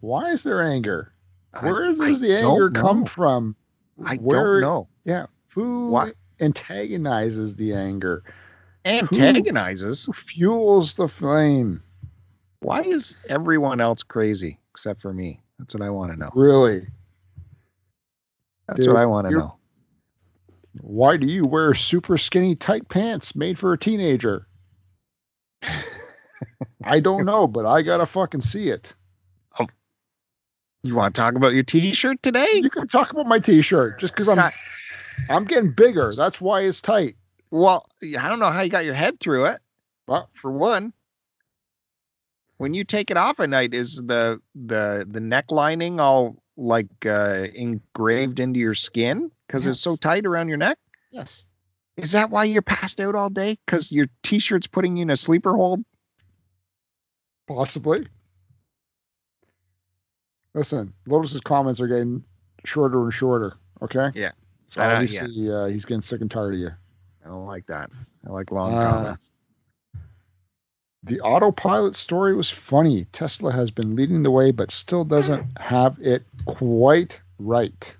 Why 0.01 0.31
is 0.31 0.43
there 0.43 0.63
anger? 0.63 1.13
I- 1.53 1.71
Where 1.71 1.85
does 1.87 2.01
I 2.01 2.15
the 2.27 2.37
anger 2.37 2.71
come 2.71 3.05
from? 3.05 3.57
I 4.05 4.17
Where- 4.17 4.61
don't 4.61 4.69
know. 4.71 4.89
Yeah. 5.05 5.27
Who 5.55 5.91
Why- 5.91 6.13
antagonizes 6.41 7.57
the 7.57 7.75
anger? 7.75 8.23
Antagonizes. 8.85 10.07
Who 10.07 10.13
fuels 10.13 10.95
the 10.95 11.09
flame? 11.09 11.83
Why 12.61 12.81
is 12.83 13.17
everyone 13.29 13.81
else 13.81 14.03
crazy 14.03 14.59
except 14.71 15.01
for 15.03 15.13
me? 15.13 15.43
That's 15.59 15.75
what 15.75 15.83
I 15.83 15.91
want 15.91 16.13
to 16.13 16.19
know. 16.19 16.31
Really? 16.35 16.87
That's 18.69 18.81
Dude, 18.87 18.95
what 18.95 19.01
I 19.03 19.07
want 19.07 19.29
to 19.29 19.33
know. 19.37 19.57
Why 20.81 21.17
do 21.17 21.27
you 21.27 21.45
wear 21.45 21.75
super 21.75 22.17
skinny 22.17 22.55
tight 22.55 22.89
pants 22.89 23.35
made 23.35 23.59
for 23.59 23.73
a 23.73 23.79
teenager? 23.79 24.47
I 26.85 27.01
don't 27.01 27.27
know, 27.27 27.47
but 27.47 27.67
I 27.67 27.83
gotta 27.83 28.07
fucking 28.07 28.41
see 28.41 28.69
it. 28.69 28.95
You 30.83 30.95
want 30.95 31.15
to 31.15 31.21
talk 31.21 31.35
about 31.35 31.53
your 31.53 31.63
T-shirt 31.63 32.23
today? 32.23 32.49
You 32.55 32.71
can 32.71 32.89
talk 32.89 33.13
about 33.13 33.27
my 33.27 33.39
t-shirt 33.39 34.01
just 34.01 34.15
because 34.15 34.29
I'm 34.29 34.37
God. 34.37 34.53
I'm 35.29 35.45
getting 35.45 35.71
bigger. 35.73 36.11
That's 36.17 36.41
why 36.41 36.63
it's 36.63 36.81
tight. 36.81 37.17
Well, 37.51 37.85
I 38.19 38.29
don't 38.29 38.39
know 38.39 38.51
how 38.51 38.63
you 38.63 38.71
got 38.71 38.85
your 38.85 38.95
head 38.95 39.21
through 39.21 39.47
it. 39.47 39.61
Well, 40.07 40.31
For 40.33 40.51
one, 40.51 40.93
when 42.57 42.73
you 42.75 42.85
take 42.85 43.11
it 43.11 43.17
off 43.17 43.41
at 43.41 43.51
night, 43.51 43.75
is 43.75 43.97
the 43.97 44.41
the 44.55 45.07
the 45.09 45.21
neck 45.21 45.51
lining 45.51 46.01
all 46.01 46.43
like 46.57 47.07
uh, 47.07 47.47
engraved 47.55 48.41
into 48.41 48.59
your 48.59 48.75
skin 48.75 49.31
because 49.47 49.67
it's 49.67 49.81
so 49.81 49.97
tight 49.97 50.27
around 50.27 50.49
your 50.49 50.59
neck? 50.59 50.79
yes. 51.11 51.45
Is 51.97 52.13
that 52.13 52.31
why 52.31 52.45
you're 52.45 52.63
passed 52.63 52.99
out 53.01 53.15
all 53.15 53.29
day? 53.29 53.59
Because 53.67 53.93
your 53.93 54.07
T-shirt's 54.23 54.67
putting 54.67 54.97
you 54.97 55.03
in 55.03 55.11
a 55.11 55.17
sleeper 55.17 55.55
hold? 55.55 55.85
Possibly. 57.47 58.07
Listen, 60.55 60.93
Lotus's 61.07 61.41
comments 61.41 61.81
are 61.81 61.87
getting 61.87 62.25
shorter 62.65 63.03
and 63.03 63.13
shorter. 63.13 63.55
Okay. 63.83 64.11
Yeah. 64.15 64.33
So 64.69 64.83
Uh, 64.83 64.87
yeah. 64.87 64.95
obviously, 64.95 65.51
uh, 65.53 65.65
he's 65.67 65.85
getting 65.85 66.01
sick 66.03 66.21
and 66.21 66.31
tired 66.31 66.55
of 66.55 66.61
you. 66.61 66.71
I 67.25 67.29
don't 67.29 67.47
like 67.47 67.67
that. 67.67 67.91
I 68.27 68.31
like 68.31 68.51
long 68.51 68.75
Uh, 68.75 68.83
comments. 68.83 69.31
The 71.05 71.21
autopilot 71.21 71.95
story 71.95 72.35
was 72.35 72.51
funny. 72.51 73.07
Tesla 73.07 73.53
has 73.53 73.71
been 73.71 73.97
leading 73.97 74.23
the 74.23 74.31
way, 74.31 74.51
but 74.51 74.71
still 74.71 75.05
doesn't 75.05 75.59
have 75.59 75.99
it 76.01 76.25
quite 76.45 77.19
right. 77.39 77.97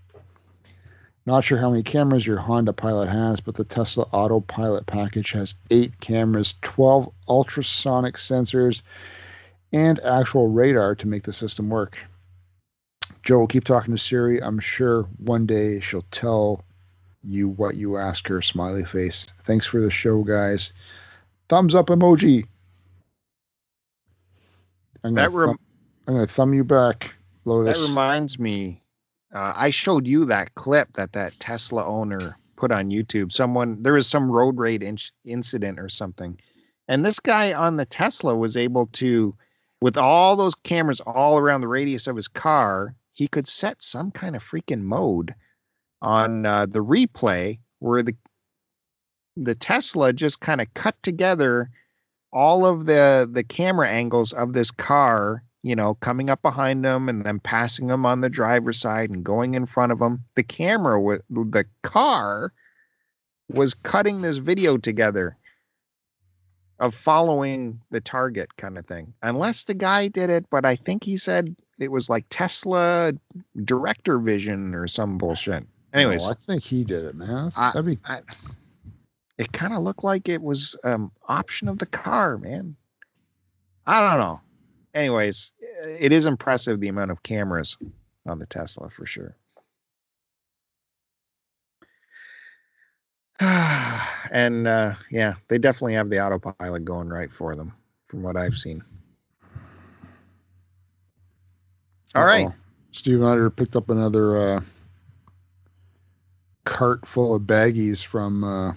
Not 1.25 1.45
sure 1.45 1.57
how 1.59 1.71
many 1.71 1.83
cameras 1.83 2.27
your 2.27 2.39
Honda 2.39 2.73
Pilot 2.75 3.09
has, 3.09 3.41
but 3.41 3.55
the 3.55 3.65
Tesla 3.65 4.05
autopilot 4.13 4.87
package 4.87 5.33
has 5.33 5.55
eight 5.71 5.99
cameras, 6.01 6.55
12 6.61 7.11
ultrasonic 7.29 8.17
sensors, 8.17 8.83
and 9.73 9.99
actual 10.01 10.49
radar 10.49 10.95
to 10.97 11.07
make 11.09 11.23
the 11.23 11.33
system 11.33 11.71
work. 11.71 11.99
Joe, 13.23 13.47
keep 13.47 13.65
talking 13.65 13.95
to 13.95 14.03
Siri. 14.03 14.43
I'm 14.43 14.59
sure 14.59 15.03
one 15.19 15.47
day 15.47 15.81
she'll 15.81 16.05
tell 16.11 16.65
you 17.23 17.49
what 17.49 17.75
you 17.75 17.97
ask 17.97 18.27
her. 18.29 18.41
Smiley 18.41 18.85
face. 18.85 19.27
Thanks 19.45 19.67
for 19.67 19.81
the 19.81 19.91
show, 19.91 20.23
guys. 20.23 20.73
Thumbs 21.49 21.75
up 21.75 21.87
emoji. 21.87 22.47
I'm 25.03 25.15
gonna, 25.15 25.29
That 25.29 25.37
rem- 25.37 25.49
thumb, 25.49 25.59
I'm 26.07 26.15
gonna 26.15 26.27
thumb 26.27 26.55
you 26.55 26.65
back, 26.65 27.15
Lotus. 27.45 27.79
That 27.79 27.87
reminds 27.89 28.39
me, 28.39 28.83
uh, 29.35 29.53
I 29.57 29.71
showed 29.71 30.07
you 30.07 30.27
that 30.27 30.55
clip 30.55 30.93
that 30.95 31.13
that 31.13 31.39
Tesla 31.41 31.85
owner 31.85 32.37
put 32.57 32.71
on 32.71 32.91
YouTube. 32.91 33.33
Someone 33.33 33.83
there 33.83 33.95
was 33.95 34.07
some 34.07 34.31
road 34.31 34.59
rage 34.59 34.83
in- 34.83 34.99
incident 35.25 35.79
or 35.81 35.89
something, 35.89 36.39
and 36.89 37.05
this 37.05 37.21
guy 37.21 37.53
on 37.53 37.77
the 37.77 37.87
Tesla 37.87 38.35
was 38.35 38.57
able 38.57 38.87
to, 38.89 39.35
with 39.81 39.97
all 39.97 40.37
those 40.37 40.55
cameras 40.55 41.01
all 41.01 41.39
around 41.39 41.63
the 41.63 41.69
radius 41.69 42.07
of 42.07 42.17
his 42.17 42.29
car, 42.29 42.95
he 43.21 43.29
could 43.29 43.47
set 43.47 43.83
some 43.83 44.11
kind 44.11 44.35
of 44.35 44.43
freaking 44.43 44.81
mode 44.81 45.35
on 46.01 46.47
uh, 46.47 46.65
the 46.65 46.83
replay 46.83 47.59
where 47.79 48.03
the 48.03 48.17
the 49.37 49.55
Tesla 49.55 50.15
just 50.15 50.41
kind 50.41 50.59
of 50.59 50.73
cut 50.73 50.97
together 51.03 51.69
all 52.33 52.65
of 52.65 52.87
the 52.87 53.29
the 53.31 53.45
camera 53.45 53.91
angles 53.91 54.33
of 54.33 54.55
this 54.55 54.71
car 54.71 55.45
you 55.63 55.77
know 55.77 55.93
coming 55.93 56.31
up 56.31 56.41
behind 56.41 56.83
them 56.83 57.11
and 57.11 57.23
then 57.23 57.39
passing 57.41 57.89
them 57.89 58.07
on 58.07 58.23
the 58.23 58.31
driver's 58.31 58.81
side 58.81 59.11
and 59.11 59.23
going 59.23 59.55
in 59.55 59.67
front 59.67 59.93
of 59.93 59.99
them 59.99 60.25
the 60.35 60.43
camera 60.43 60.99
with 60.99 61.21
the 61.29 61.67
car 61.83 62.55
was 63.51 63.75
cutting 63.75 64.23
this 64.23 64.39
video 64.39 64.79
together 64.79 65.37
of 66.79 66.95
following 66.95 67.83
the 67.91 68.01
target 68.01 68.57
kind 68.57 68.79
of 68.79 68.87
thing. 68.87 69.13
Unless 69.23 69.65
the 69.65 69.75
guy 69.75 70.09
did 70.09 70.31
it 70.31 70.47
but 70.49 70.65
i 70.65 70.77
think 70.77 71.05
he 71.05 71.19
said 71.19 71.55
it 71.81 71.91
was 71.91 72.09
like 72.09 72.25
tesla 72.29 73.13
director 73.65 74.19
vision 74.19 74.75
or 74.75 74.87
some 74.87 75.19
bullshit 75.19 75.65
anyways 75.93 76.27
Oh, 76.27 76.31
I 76.31 76.35
think 76.35 76.63
he 76.63 76.85
did 76.85 77.05
it, 77.05 77.15
man. 77.15 77.51
I- 77.57 77.81
be 77.81 77.99
I, 78.05 78.21
it 79.39 79.53
kind 79.53 79.73
of 79.73 79.81
looked 79.81 80.05
like 80.05 80.29
it 80.29 80.43
was 80.43 80.77
um 80.85 81.11
option 81.27 81.69
of 81.69 81.79
the 81.79 81.87
car, 81.87 82.37
man. 82.37 82.77
I 83.87 84.11
don't 84.11 84.21
know. 84.21 84.41
Anyways, 84.95 85.53
it 85.99 86.13
is 86.13 86.27
impressive 86.27 86.79
the 86.81 86.89
amount 86.89 87.11
of 87.11 87.23
cameras 87.23 87.79
on 88.27 88.39
the 88.39 88.47
Tesla 88.47 88.91
for 88.91 89.07
sure. 89.07 89.35
and 93.41 94.67
uh, 94.69 94.95
yeah, 95.11 95.35
they 95.49 95.59
definitely 95.59 95.95
have 95.95 96.11
the 96.11 96.23
autopilot 96.25 96.85
going 96.85 97.09
right 97.09 97.33
for 97.33 97.57
them, 97.57 97.73
from 98.09 98.23
what 98.23 98.37
I've 98.37 98.59
seen. 98.59 98.85
All 102.15 102.25
right. 102.25 102.47
Uh-oh. 102.47 102.55
Steven 102.93 103.51
picked 103.53 103.77
up 103.77 103.91
another 103.91 104.37
uh, 104.37 104.61
cart 106.65 107.07
full 107.07 107.35
of 107.35 107.43
baggies 107.43 108.05
from 108.05 108.43
uh, 108.43 108.73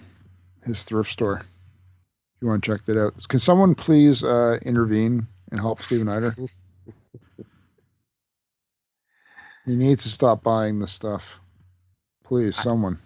his 0.64 0.82
thrift 0.84 1.10
store. 1.10 1.38
If 1.38 2.42
you 2.42 2.48
want 2.48 2.62
to 2.62 2.70
check 2.72 2.84
that 2.86 3.00
out, 3.00 3.14
can 3.28 3.40
someone 3.40 3.74
please 3.74 4.22
uh, 4.22 4.58
intervene 4.62 5.26
and 5.50 5.60
help 5.60 5.82
Steven 5.82 6.08
Utter? 6.08 6.36
he 9.66 9.74
needs 9.74 10.04
to 10.04 10.10
stop 10.10 10.42
buying 10.42 10.78
this 10.78 10.92
stuff. 10.92 11.36
Please, 12.24 12.56
someone. 12.56 12.98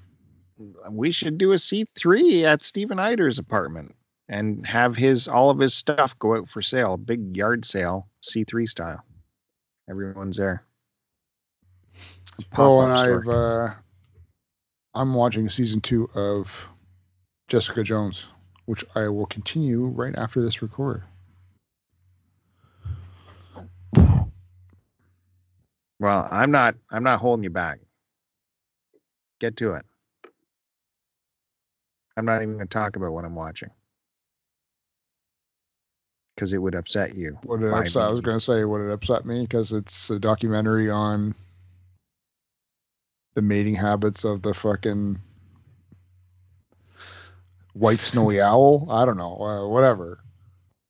we 0.91 1.11
should 1.11 1.39
do 1.39 1.53
a 1.53 1.57
C3 1.57 2.45
at 2.45 2.63
Stephen 2.63 2.99
Eider's 2.99 3.39
apartment 3.39 3.95
and 4.29 4.67
have 4.67 4.95
his 4.95 5.27
all 5.27 5.51
of 5.51 5.59
his 5.59 5.75
stuff 5.75 6.19
go 6.19 6.37
out 6.37 6.49
for 6.49 6.63
sale, 6.63 6.97
big 6.97 7.37
yard 7.37 7.65
sale, 7.65 8.09
C3 8.23 8.69
style. 8.69 9.05
Everyone's 9.89 10.37
there. 10.37 10.63
Oh, 12.57 12.81
and 12.81 12.97
store. 12.97 13.21
I've 13.21 13.29
uh, 13.29 13.75
I'm 14.95 15.15
watching 15.15 15.49
season 15.49 15.81
two 15.81 16.09
of 16.15 16.69
Jessica 17.49 17.83
Jones, 17.83 18.27
which 18.67 18.85
I 18.95 19.09
will 19.09 19.27
continue 19.27 19.87
right 19.87 20.15
after 20.17 20.43
this 20.43 20.63
record. 20.63 21.03
Well, 26.01 26.29
I'm 26.31 26.51
not 26.51 26.77
I'm 26.91 27.03
not 27.03 27.19
holding 27.19 27.45
you 27.45 27.51
back. 27.51 27.81
Get 29.41 29.57
to 29.59 29.73
it. 29.75 29.85
I'm 32.17 32.25
not 32.25 32.43
even 32.43 32.57
going 32.57 32.67
to 32.67 32.73
talk 32.73 32.97
about 32.97 33.13
what 33.13 33.25
I'm 33.25 33.35
watching. 33.35 33.71
Cuz 36.39 36.53
it 36.53 36.59
would 36.59 36.77
upset 36.77 37.17
you. 37.17 37.37
Would 37.45 37.63
it 37.63 37.71
by 37.73 37.81
upset? 37.81 38.03
I 38.03 38.11
was 38.11 38.21
going 38.21 38.39
to 38.39 38.45
say 38.45 38.65
would 38.65 38.81
it 38.81 38.93
upset 38.93 39.27
me 39.27 39.43
because 39.43 39.73
it's 39.73 40.09
a 40.09 40.19
documentary 40.21 40.89
on 40.89 41.35
the 43.35 43.43
mating 43.43 43.75
habits 43.75 44.25
of 44.25 44.43
the 44.43 44.55
fucking 44.55 45.19
white 47.73 47.99
snowy 47.99 48.41
owl. 48.41 48.87
I 48.91 49.05
don't 49.05 49.17
know, 49.17 49.37
uh, 49.37 49.67
whatever. 49.69 50.21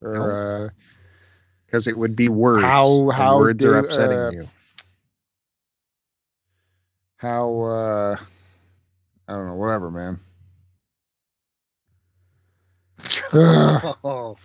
Or 0.03 0.66
uh, 0.66 0.68
because 1.66 1.88
it 1.88 1.96
would 1.96 2.14
be 2.14 2.28
words. 2.28 2.62
How- 2.62 3.09
how 3.11 3.38
words 3.38 3.64
are 3.64 3.78
upsetting 3.78 4.18
uh, 4.18 4.30
you. 4.32 4.49
How 7.16 7.61
uh 7.62 8.16
I 9.26 9.32
don't 9.32 9.46
know, 9.46 9.55
whatever, 9.55 9.90
man. 9.90 10.20
Oh, 14.05 14.36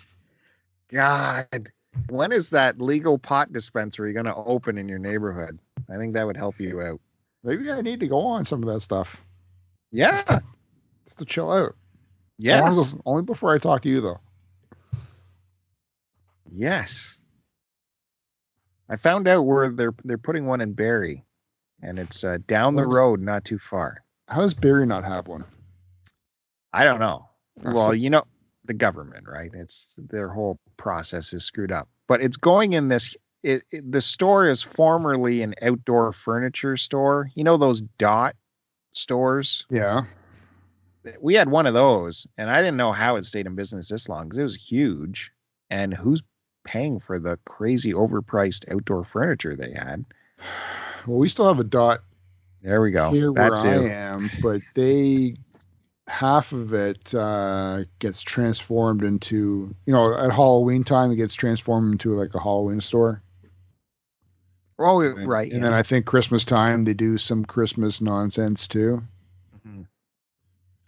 God. 0.93 1.71
When 2.09 2.31
is 2.31 2.51
that 2.51 2.81
legal 2.81 3.17
pot 3.17 3.51
dispensary 3.51 4.13
going 4.13 4.25
to 4.25 4.35
open 4.35 4.77
in 4.77 4.87
your 4.87 4.99
neighborhood? 4.99 5.59
I 5.89 5.97
think 5.97 6.13
that 6.13 6.25
would 6.25 6.37
help 6.37 6.59
you 6.59 6.81
out. 6.81 7.01
Maybe 7.43 7.71
I 7.71 7.81
need 7.81 7.99
to 7.99 8.07
go 8.07 8.19
on 8.19 8.45
some 8.45 8.63
of 8.63 8.73
that 8.73 8.81
stuff. 8.81 9.21
Yeah. 9.91 10.23
Just 11.05 11.19
to 11.19 11.25
chill 11.25 11.51
out. 11.51 11.75
Yes. 12.37 12.77
Only, 12.77 13.01
only 13.05 13.23
before 13.23 13.53
I 13.53 13.57
talk 13.57 13.83
to 13.83 13.89
you 13.89 14.01
though. 14.01 14.19
Yes. 16.51 17.19
I 18.89 18.95
found 18.95 19.27
out 19.27 19.43
where 19.43 19.69
they're 19.69 19.93
they're 20.03 20.17
putting 20.17 20.45
one 20.45 20.61
in 20.61 20.73
Barrie, 20.73 21.25
and 21.81 21.97
it's 21.97 22.23
uh, 22.23 22.37
down 22.45 22.75
the 22.75 22.85
road, 22.85 23.21
not 23.21 23.45
too 23.45 23.57
far. 23.57 24.03
How 24.27 24.41
does 24.41 24.53
Barrie 24.53 24.85
not 24.85 25.03
have 25.03 25.27
one? 25.27 25.45
I 26.71 26.83
don't 26.83 26.99
know. 26.99 27.29
Well, 27.61 27.93
you 27.95 28.09
know, 28.09 28.23
the 28.65 28.73
government, 28.73 29.25
right? 29.27 29.51
It's 29.53 29.95
their 29.97 30.29
whole 30.29 30.59
process 30.77 31.33
is 31.33 31.43
screwed 31.45 31.71
up. 31.71 31.89
But 32.07 32.21
it's 32.21 32.37
going 32.37 32.73
in 32.73 32.87
this. 32.87 33.15
It, 33.43 33.63
it, 33.71 33.91
the 33.91 33.99
store 34.01 34.45
is 34.45 34.61
formerly 34.63 35.41
an 35.41 35.55
outdoor 35.61 36.13
furniture 36.13 36.77
store. 36.77 37.29
You 37.35 37.43
know 37.43 37.57
those 37.57 37.81
dot 37.81 38.35
stores. 38.93 39.65
Yeah. 39.69 40.05
We 41.19 41.35
had 41.35 41.49
one 41.49 41.65
of 41.65 41.73
those, 41.73 42.25
and 42.37 42.49
I 42.49 42.61
didn't 42.61 42.77
know 42.77 42.93
how 42.93 43.17
it 43.17 43.25
stayed 43.25 43.45
in 43.45 43.55
business 43.55 43.89
this 43.89 44.07
long 44.07 44.25
because 44.25 44.37
it 44.37 44.43
was 44.43 44.55
huge. 44.55 45.31
And 45.69 45.93
who's 45.93 46.23
paying 46.63 46.99
for 47.01 47.19
the 47.19 47.37
crazy 47.45 47.91
overpriced 47.91 48.71
outdoor 48.73 49.03
furniture 49.03 49.55
they 49.55 49.73
had? 49.75 50.05
Well, 51.05 51.17
we 51.17 51.27
still 51.27 51.49
have 51.49 51.59
a 51.59 51.65
dot 51.65 51.99
There 52.61 52.79
we 52.81 52.91
go. 52.91 53.11
here 53.11 53.33
where 53.33 53.49
That's 53.49 53.65
I 53.65 53.75
it. 53.75 53.91
am, 53.91 54.31
but 54.41 54.61
they 54.73 55.35
half 56.07 56.51
of 56.51 56.73
it 56.73 57.13
uh, 57.15 57.83
gets 57.99 58.21
transformed 58.21 59.03
into 59.03 59.73
you 59.85 59.93
know 59.93 60.17
at 60.17 60.31
Halloween 60.31 60.83
time 60.83 61.11
it 61.11 61.15
gets 61.15 61.33
transformed 61.33 61.93
into 61.93 62.13
like 62.13 62.33
a 62.35 62.39
Halloween 62.39 62.81
store. 62.81 63.21
Oh, 64.79 65.01
And- 65.01 65.27
right. 65.27 65.51
And 65.51 65.61
yeah. 65.61 65.69
then 65.69 65.73
I 65.73 65.83
think 65.83 66.05
Christmas 66.05 66.43
time 66.43 66.83
they 66.83 66.93
do 66.93 67.17
some 67.17 67.45
Christmas 67.45 68.01
nonsense 68.01 68.67
too. 68.67 69.01
Mhm. 69.65 69.85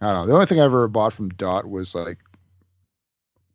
I 0.01 0.11
don't 0.11 0.22
know. 0.22 0.28
The 0.28 0.34
only 0.34 0.45
thing 0.47 0.59
I 0.59 0.63
ever 0.66 0.88
bought 0.88 1.13
from 1.13 1.30
Dot 1.30 1.70
was 1.70 1.95
like 1.95 2.18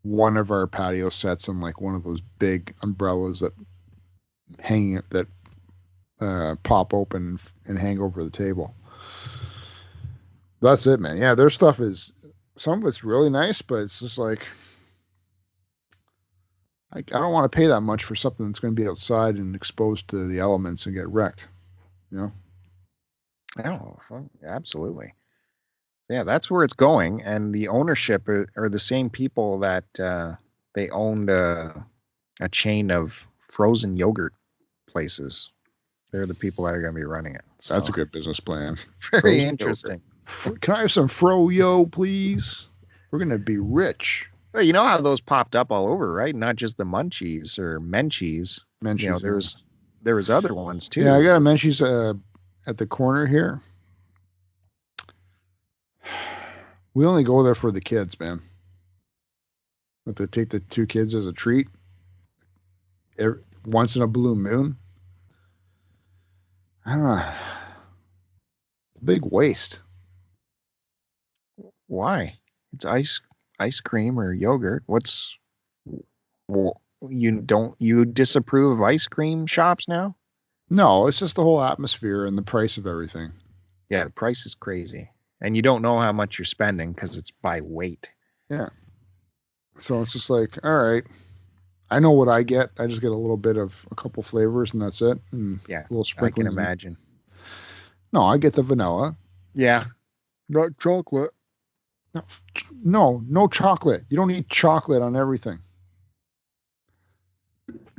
one 0.03 0.37
of 0.39 0.51
our 0.51 0.67
patio 0.67 1.11
sets 1.11 1.49
and 1.49 1.61
like 1.61 1.81
one 1.81 1.95
of 1.95 2.05
those 2.05 2.23
big 2.39 2.75
umbrellas 2.83 3.41
that 3.41 3.53
hang 4.61 5.03
that 5.11 5.27
uh, 6.21 6.55
pop 6.63 6.95
open 6.95 7.39
and 7.67 7.79
hang 7.79 7.99
over 8.01 8.25
the 8.25 8.31
table. 8.31 8.75
That's 10.61 10.87
it, 10.87 11.01
man. 11.01 11.17
Yeah, 11.17 11.35
their 11.35 11.51
stuff 11.51 11.81
is 11.81 12.13
some 12.59 12.81
of 12.81 12.87
it's 12.87 13.05
really 13.05 13.31
nice, 13.31 13.63
but 13.63 13.77
it's 13.77 14.01
just 14.01 14.19
like 14.19 14.47
I, 16.93 16.99
I 16.99 17.03
don't 17.03 17.33
want 17.33 17.51
to 17.51 17.57
pay 17.57 17.67
that 17.67 17.81
much 17.81 18.05
for 18.05 18.15
something 18.15 18.47
that's 18.47 18.59
going 18.59 18.75
to 18.75 18.83
be 18.83 18.89
outside 18.89 19.37
and 19.37 19.55
exposed 19.55 20.09
to 20.09 20.27
the 20.27 20.41
elements 20.41 20.87
and 20.87 20.95
get 20.95 21.09
wrecked. 21.09 21.47
You 22.11 22.19
know? 22.19 22.33
Oh, 23.65 23.99
well, 24.11 24.31
absolutely. 24.45 25.15
Yeah, 26.09 26.25
that's 26.25 26.51
where 26.51 26.65
it's 26.65 26.75
going, 26.75 27.23
and 27.23 27.55
the 27.55 27.69
ownership 27.69 28.29
are, 28.29 28.49
are 28.57 28.69
the 28.69 28.81
same 28.81 29.11
people 29.11 29.61
that 29.61 29.85
uh, 30.01 30.35
they 30.75 30.91
owned 30.91 31.31
a, 31.31 31.87
a 32.41 32.49
chain 32.49 32.91
of 32.91 33.29
frozen 33.49 33.97
yogurt 33.97 34.35
places. 34.89 35.51
They're 36.11 36.27
the 36.27 36.35
people 36.35 36.65
that 36.65 36.75
are 36.75 36.81
going 36.81 36.95
to 36.95 37.01
be 37.01 37.07
running 37.07 37.37
it. 37.37 37.45
So, 37.61 37.75
That's 37.75 37.89
a 37.89 37.93
good 37.93 38.11
business 38.11 38.41
plan. 38.41 38.77
very 39.13 39.21
frozen 39.21 39.49
interesting. 39.49 40.03
Can 40.61 40.75
I 40.75 40.81
have 40.81 40.93
some 40.93 41.09
froyo, 41.09 41.91
please? 41.91 42.69
We're 43.11 43.19
gonna 43.19 43.39
be 43.39 43.59
rich. 43.59 44.29
Well, 44.53 44.63
you 44.63 44.73
know 44.73 44.85
how 44.85 45.01
those 45.01 45.21
popped 45.21 45.55
up 45.55 45.71
all 45.71 45.87
over, 45.87 46.13
right? 46.13 46.35
Not 46.35 46.57
just 46.57 46.77
the 46.77 46.85
munchies 46.85 47.59
or 47.59 47.81
menchies. 47.81 48.63
Menchie's, 48.83 49.03
You 49.03 49.11
know, 49.11 49.19
there 49.19 49.35
was 49.35 49.57
there 50.03 50.17
was 50.17 50.31
other 50.31 50.55
ones 50.55 50.89
too. 50.89 51.03
yeah, 51.03 51.17
I 51.17 51.23
got 51.23 51.37
a 51.37 51.41
Menchie's 51.41 51.83
uh, 51.83 52.15
at 52.67 52.79
the 52.79 52.87
corner 52.87 53.27
here. 53.27 53.61
We 56.93 57.07
only 57.07 57.23
go 57.23 57.45
there 57.45 57.55
for 57.55 57.71
the 57.71 57.81
kids, 57.81 58.19
man. 58.19 58.43
But 60.05 60.17
to 60.17 60.27
take 60.27 60.51
the 60.51 60.59
two 60.59 60.87
kids 60.87 61.15
as 61.15 61.25
a 61.25 61.33
treat, 61.33 61.69
every, 63.17 63.43
once 63.65 63.95
in 63.95 64.03
a 64.03 64.09
blue 64.09 64.35
moon. 64.35 64.77
I 66.85 66.95
don't 66.97 67.03
know. 67.05 67.33
Big 69.05 69.25
waste. 69.25 69.79
Why? 71.91 72.39
It's 72.73 72.85
ice 72.85 73.21
ice 73.59 73.81
cream 73.81 74.19
or 74.19 74.33
yogurt. 74.33 74.85
What's 74.87 75.37
well, 76.47 76.81
you 77.09 77.41
don't 77.41 77.75
you 77.81 78.05
disapprove 78.05 78.79
of 78.79 78.83
ice 78.83 79.09
cream 79.09 79.45
shops 79.47 79.89
now? 79.89 80.15
No, 80.71 81.09
it's 81.09 81.19
just 81.19 81.35
the 81.35 81.43
whole 81.43 81.61
atmosphere 81.61 82.27
and 82.27 82.39
the 82.39 82.43
price 82.43 82.77
of 82.77 82.87
everything. 82.87 83.33
Yeah, 83.89 84.05
the 84.05 84.11
price 84.11 84.47
is 84.47 84.55
crazy. 84.55 85.11
And 85.41 85.57
you 85.57 85.63
don't 85.63 85.83
know 85.83 85.99
how 85.99 86.13
much 86.13 86.39
you're 86.39 86.47
spending 86.47 86.93
because 86.93 87.17
it's 87.19 87.33
by 87.33 87.61
weight. 87.61 88.13
Yeah. 88.49 88.69
So 89.81 90.03
it's 90.03 90.13
just 90.13 90.31
like, 90.31 90.65
all 90.65 90.83
right, 90.83 91.03
I 91.91 91.99
know 91.99 92.13
what 92.13 92.29
I 92.29 92.45
get. 92.45 92.71
I 92.79 92.87
just 92.87 93.01
get 93.01 93.11
a 93.11 93.17
little 93.17 93.37
bit 93.37 93.57
of 93.57 93.75
a 93.91 93.97
couple 93.97 94.23
flavors 94.23 94.75
and 94.75 94.83
that's 94.83 95.03
it. 95.03 95.19
And 95.33 95.59
Yeah, 95.67 95.87
a 95.91 95.93
little 95.93 96.07
I 96.25 96.31
can 96.31 96.47
imagine. 96.47 96.97
No, 98.13 98.23
I 98.23 98.39
get 98.39 98.53
the 98.53 98.63
vanilla. 98.63 99.17
Yeah. 99.55 99.85
Not 100.49 100.79
chocolate. 100.79 101.33
No, 102.15 102.25
no, 102.83 103.25
no 103.29 103.49
chocolate. 103.49 104.05
You 104.09 104.17
don't 104.17 104.29
need 104.29 104.49
chocolate 104.49 105.03
on 105.03 105.17
everything. 105.17 105.61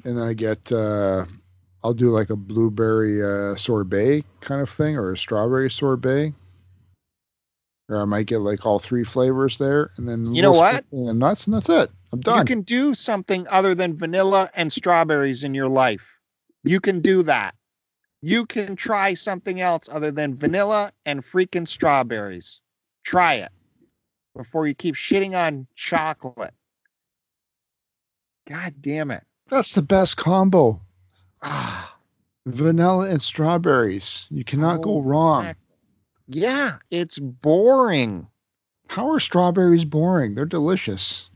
And 0.04 0.18
then 0.18 0.28
I 0.28 0.34
get, 0.34 0.72
uh, 0.72 1.26
I'll 1.84 1.94
do 1.94 2.10
like 2.10 2.30
a 2.30 2.36
blueberry 2.36 3.24
uh, 3.24 3.56
sorbet 3.56 4.26
kind 4.42 4.62
of 4.62 4.70
thing 4.70 4.98
or 4.98 5.12
a 5.12 5.18
strawberry 5.18 5.70
sorbet. 5.70 6.34
Or 7.88 8.02
I 8.02 8.06
might 8.06 8.26
get 8.26 8.40
like 8.40 8.66
all 8.66 8.80
three 8.80 9.04
flavors 9.04 9.58
there, 9.58 9.92
and 9.98 10.08
then 10.08 10.34
You 10.34 10.42
know 10.42 10.54
what? 10.54 10.86
And 10.92 11.20
nuts, 11.20 11.46
and 11.48 11.54
that's 11.54 11.68
it. 11.70 11.92
I'm 12.14 12.22
done. 12.22 12.40
You 12.40 12.46
can 12.46 12.62
do 12.62 12.94
something 12.94 13.48
other 13.50 13.76
than 13.76 13.98
vanilla 13.98 14.50
and 14.54 14.72
strawberries 14.72 15.44
in 15.44 15.54
your 15.54 15.68
life. 15.68 16.18
You 16.64 16.80
can 16.80 17.02
do 17.02 17.24
that. 17.24 17.54
You 18.22 18.46
can 18.46 18.76
try 18.76 19.14
something 19.14 19.60
else 19.60 19.90
other 19.92 20.12
than 20.12 20.38
vanilla 20.38 20.94
and 21.06 21.22
freaking 21.22 21.68
strawberries. 21.68 22.62
Try 23.04 23.36
it 23.36 23.52
before 24.36 24.68
you 24.68 24.74
keep 24.74 24.96
shitting 24.96 25.36
on 25.36 25.68
chocolate. 25.76 26.54
God 28.50 28.74
damn 28.82 29.12
it. 29.12 29.24
That's 29.50 29.74
the 29.76 29.82
best 29.82 30.18
combo. 30.18 30.82
Ah, 31.42 31.96
Vanilla 32.46 33.08
and 33.10 33.22
strawberries. 33.22 34.28
You 34.30 34.44
cannot 34.44 34.82
go 34.82 34.96
Oh, 34.96 35.02
wrong. 35.04 35.44
heck. 35.46 35.58
yeah, 36.28 36.78
it's 36.90 37.20
boring. 37.20 38.28
How 38.88 39.12
are 39.12 39.20
strawberries 39.20 39.86
boring? 39.86 40.36
They're 40.36 40.46
delicious. 40.46 41.30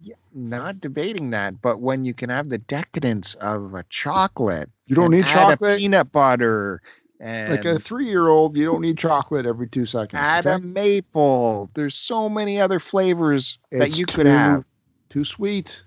Yeah, 0.00 0.14
not 0.32 0.80
debating 0.80 1.30
that, 1.30 1.60
but 1.60 1.80
when 1.80 2.04
you 2.04 2.14
can 2.14 2.30
have 2.30 2.48
the 2.48 2.58
decadence 2.58 3.34
of 3.34 3.74
a 3.74 3.84
chocolate, 3.90 4.70
You 4.86 4.94
don't 4.94 5.10
need 5.10 5.26
chocolate. 5.26 5.78
peanut 5.78 6.12
butter, 6.12 6.80
and 7.20 7.52
Like 7.52 7.64
a 7.64 7.78
three-year-old, 7.78 8.56
you 8.56 8.64
don't 8.64 8.80
need 8.80 8.98
chocolate 8.98 9.46
every 9.46 9.68
two 9.68 9.86
seconds. 9.86 10.20
add 10.20 10.46
okay? 10.46 10.56
a 10.56 10.58
maple. 10.58 11.70
There's 11.74 11.96
so 11.96 12.28
many 12.28 12.60
other 12.60 12.78
flavors 12.78 13.58
that 13.72 13.86
It's 13.88 13.98
you 13.98 14.06
could 14.06 14.26
have. 14.26 14.64
Too 15.10 15.24
sweet. 15.24 15.82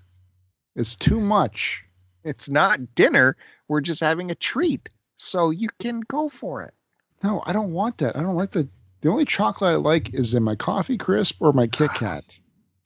It's 0.76 0.94
too 0.94 1.20
much. 1.20 1.84
It's 2.24 2.48
not 2.48 2.94
dinner. 2.94 3.36
We're 3.68 3.80
just 3.80 4.00
having 4.00 4.30
a 4.30 4.34
treat. 4.34 4.88
So 5.16 5.50
you 5.50 5.68
can 5.78 6.00
go 6.00 6.28
for 6.28 6.62
it. 6.62 6.74
No, 7.22 7.42
I 7.46 7.52
don't 7.52 7.72
want 7.72 7.98
that. 7.98 8.16
I 8.16 8.22
don't 8.22 8.36
like 8.36 8.50
the. 8.50 8.68
The 9.00 9.08
only 9.08 9.24
chocolate 9.24 9.72
I 9.72 9.76
like 9.76 10.14
is 10.14 10.34
in 10.34 10.44
my 10.44 10.54
coffee 10.54 10.96
crisp 10.96 11.38
or 11.40 11.52
my 11.52 11.66
Kit 11.66 11.90
Kat. 11.92 12.22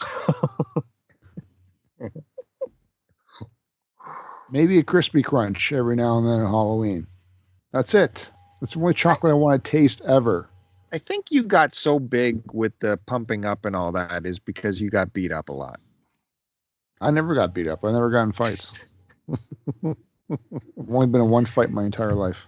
Maybe 4.50 4.78
a 4.78 4.82
crispy 4.82 5.22
crunch 5.22 5.72
every 5.72 5.94
now 5.96 6.16
and 6.16 6.26
then 6.26 6.40
at 6.40 6.46
Halloween. 6.46 7.06
That's 7.72 7.94
it. 7.94 8.30
That's 8.60 8.72
the 8.72 8.80
only 8.80 8.94
chocolate 8.94 9.30
I 9.30 9.34
want 9.34 9.62
to 9.62 9.70
taste 9.70 10.00
ever. 10.06 10.48
I 10.92 10.98
think 10.98 11.30
you 11.30 11.42
got 11.42 11.74
so 11.74 11.98
big 11.98 12.40
with 12.52 12.78
the 12.78 12.96
pumping 13.06 13.44
up 13.44 13.64
and 13.64 13.76
all 13.76 13.92
that 13.92 14.24
is 14.24 14.38
because 14.38 14.80
you 14.80 14.88
got 14.88 15.12
beat 15.12 15.32
up 15.32 15.48
a 15.48 15.52
lot. 15.52 15.80
I 17.00 17.10
never 17.10 17.34
got 17.34 17.52
beat 17.52 17.68
up. 17.68 17.84
I 17.84 17.92
never 17.92 18.10
got 18.10 18.22
in 18.22 18.32
fights. 18.32 18.72
I've 19.84 19.96
only 20.88 21.06
been 21.06 21.20
in 21.20 21.30
one 21.30 21.44
fight 21.44 21.70
my 21.70 21.84
entire 21.84 22.14
life. 22.14 22.46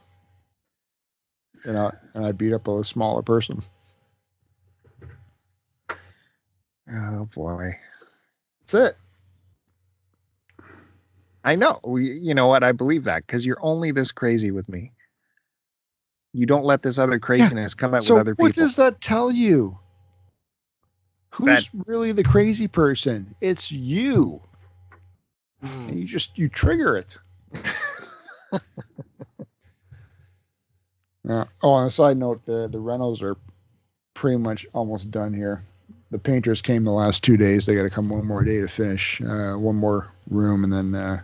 And 1.65 1.77
I, 1.77 1.93
and 2.15 2.27
I 2.27 2.33
beat 2.33 2.53
up 2.53 2.69
a 2.69 2.85
smaller 2.85 3.23
person. 3.23 3.61
Oh 6.91 7.27
boy. 7.27 7.73
That's 8.61 8.75
it. 8.75 8.97
I 11.45 11.57
know. 11.57 11.81
We, 11.85 12.13
you 12.13 12.35
know 12.35 12.47
what? 12.47 12.65
I 12.65 12.73
believe 12.73 13.05
that 13.05 13.27
because 13.27 13.45
you're 13.45 13.63
only 13.63 13.91
this 13.91 14.13
crazy 14.13 14.51
with 14.51 14.69
me. 14.69 14.93
You 16.33 16.47
don't 16.47 16.65
let 16.65 16.83
this 16.83 16.99
other 16.99 17.19
craziness 17.19 17.75
come 17.75 17.95
out 17.95 18.03
So 18.03 18.15
with 18.15 18.21
other 18.23 18.35
people. 18.35 18.45
what 18.47 18.55
does 18.55 18.77
that 18.77 19.01
tell 19.01 19.31
you? 19.31 19.79
Who's 21.31 21.47
That- 21.47 21.69
really 21.87 22.13
the 22.13 22.25
crazy 22.25 22.69
person? 22.69 23.35
It's 23.41 23.71
you. 23.73 24.41
And 25.63 25.95
you 25.99 26.05
just 26.05 26.37
you 26.39 26.49
trigger 26.49 26.97
it. 26.97 27.17
Yeah. 31.25 31.45
Oh, 31.63 31.71
on 31.73 31.87
a 31.87 31.91
side 31.91 32.17
note, 32.17 32.45
the 32.47 32.69
the 32.69 32.81
rentals 32.81 33.23
are 33.23 33.37
pretty 34.15 34.39
much 34.39 34.67
almost 34.73 35.11
done 35.11 35.35
here. 35.35 35.63
The 36.11 36.19
painters 36.19 36.63
came 36.63 36.85
the 36.85 36.91
last 36.91 37.23
two 37.23 37.37
days. 37.37 37.67
They 37.67 37.75
got 37.75 37.83
to 37.83 37.91
come 37.91 38.09
one 38.09 38.27
more 38.27 38.43
day 38.43 38.61
to 38.61 38.69
finish 38.69 39.21
uh, 39.21 39.53
one 39.55 39.77
more 39.77 40.09
room, 40.31 40.65
and 40.65 40.73
then 40.73 40.95
uh, 40.95 41.21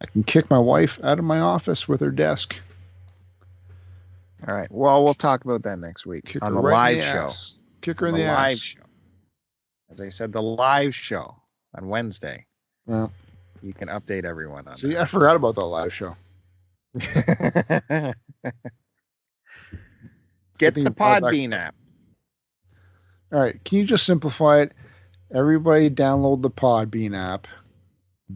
I 0.00 0.06
can 0.06 0.22
kick 0.22 0.48
my 0.48 0.58
wife 0.58 0.98
out 1.02 1.18
of 1.18 1.26
my 1.26 1.40
office 1.40 1.86
with 1.86 2.00
her 2.00 2.10
desk. 2.10 2.56
All 4.48 4.54
right. 4.54 4.70
Well, 4.70 5.04
we'll 5.04 5.14
talk 5.14 5.44
about 5.44 5.62
that 5.64 5.78
next 5.78 6.06
week 6.06 6.24
Kick 6.24 6.42
on 6.42 6.54
the 6.54 6.60
right 6.60 6.72
live 6.72 6.96
the 6.96 7.02
show. 7.02 7.24
ass. 7.24 7.58
Kick 7.82 8.00
her 8.00 8.06
in 8.06 8.14
the 8.14 8.20
the, 8.22 8.26
live 8.26 8.52
ass. 8.52 8.58
show. 8.58 8.80
As 9.90 10.00
I 10.00 10.08
said, 10.08 10.32
the 10.32 10.42
live 10.42 10.94
show 10.94 11.36
on 11.74 11.88
Wednesday. 11.88 12.46
Yeah. 12.86 13.08
You 13.62 13.74
can 13.74 13.88
update 13.88 14.24
everyone 14.24 14.66
on 14.68 14.76
See, 14.76 14.96
I 14.96 15.04
forgot 15.04 15.36
about 15.36 15.54
the 15.54 15.66
live 15.66 15.92
show. 15.92 16.16
Get 20.58 20.74
the. 20.74 20.84
Podbean 20.84 21.54
app. 21.54 21.74
All 23.32 23.40
right, 23.40 23.62
can 23.64 23.78
you 23.78 23.84
just 23.84 24.04
simplify 24.06 24.60
it? 24.60 24.72
Everybody 25.32 25.88
download 25.90 26.42
the 26.42 26.50
Podbean 26.50 27.16
app. 27.16 27.46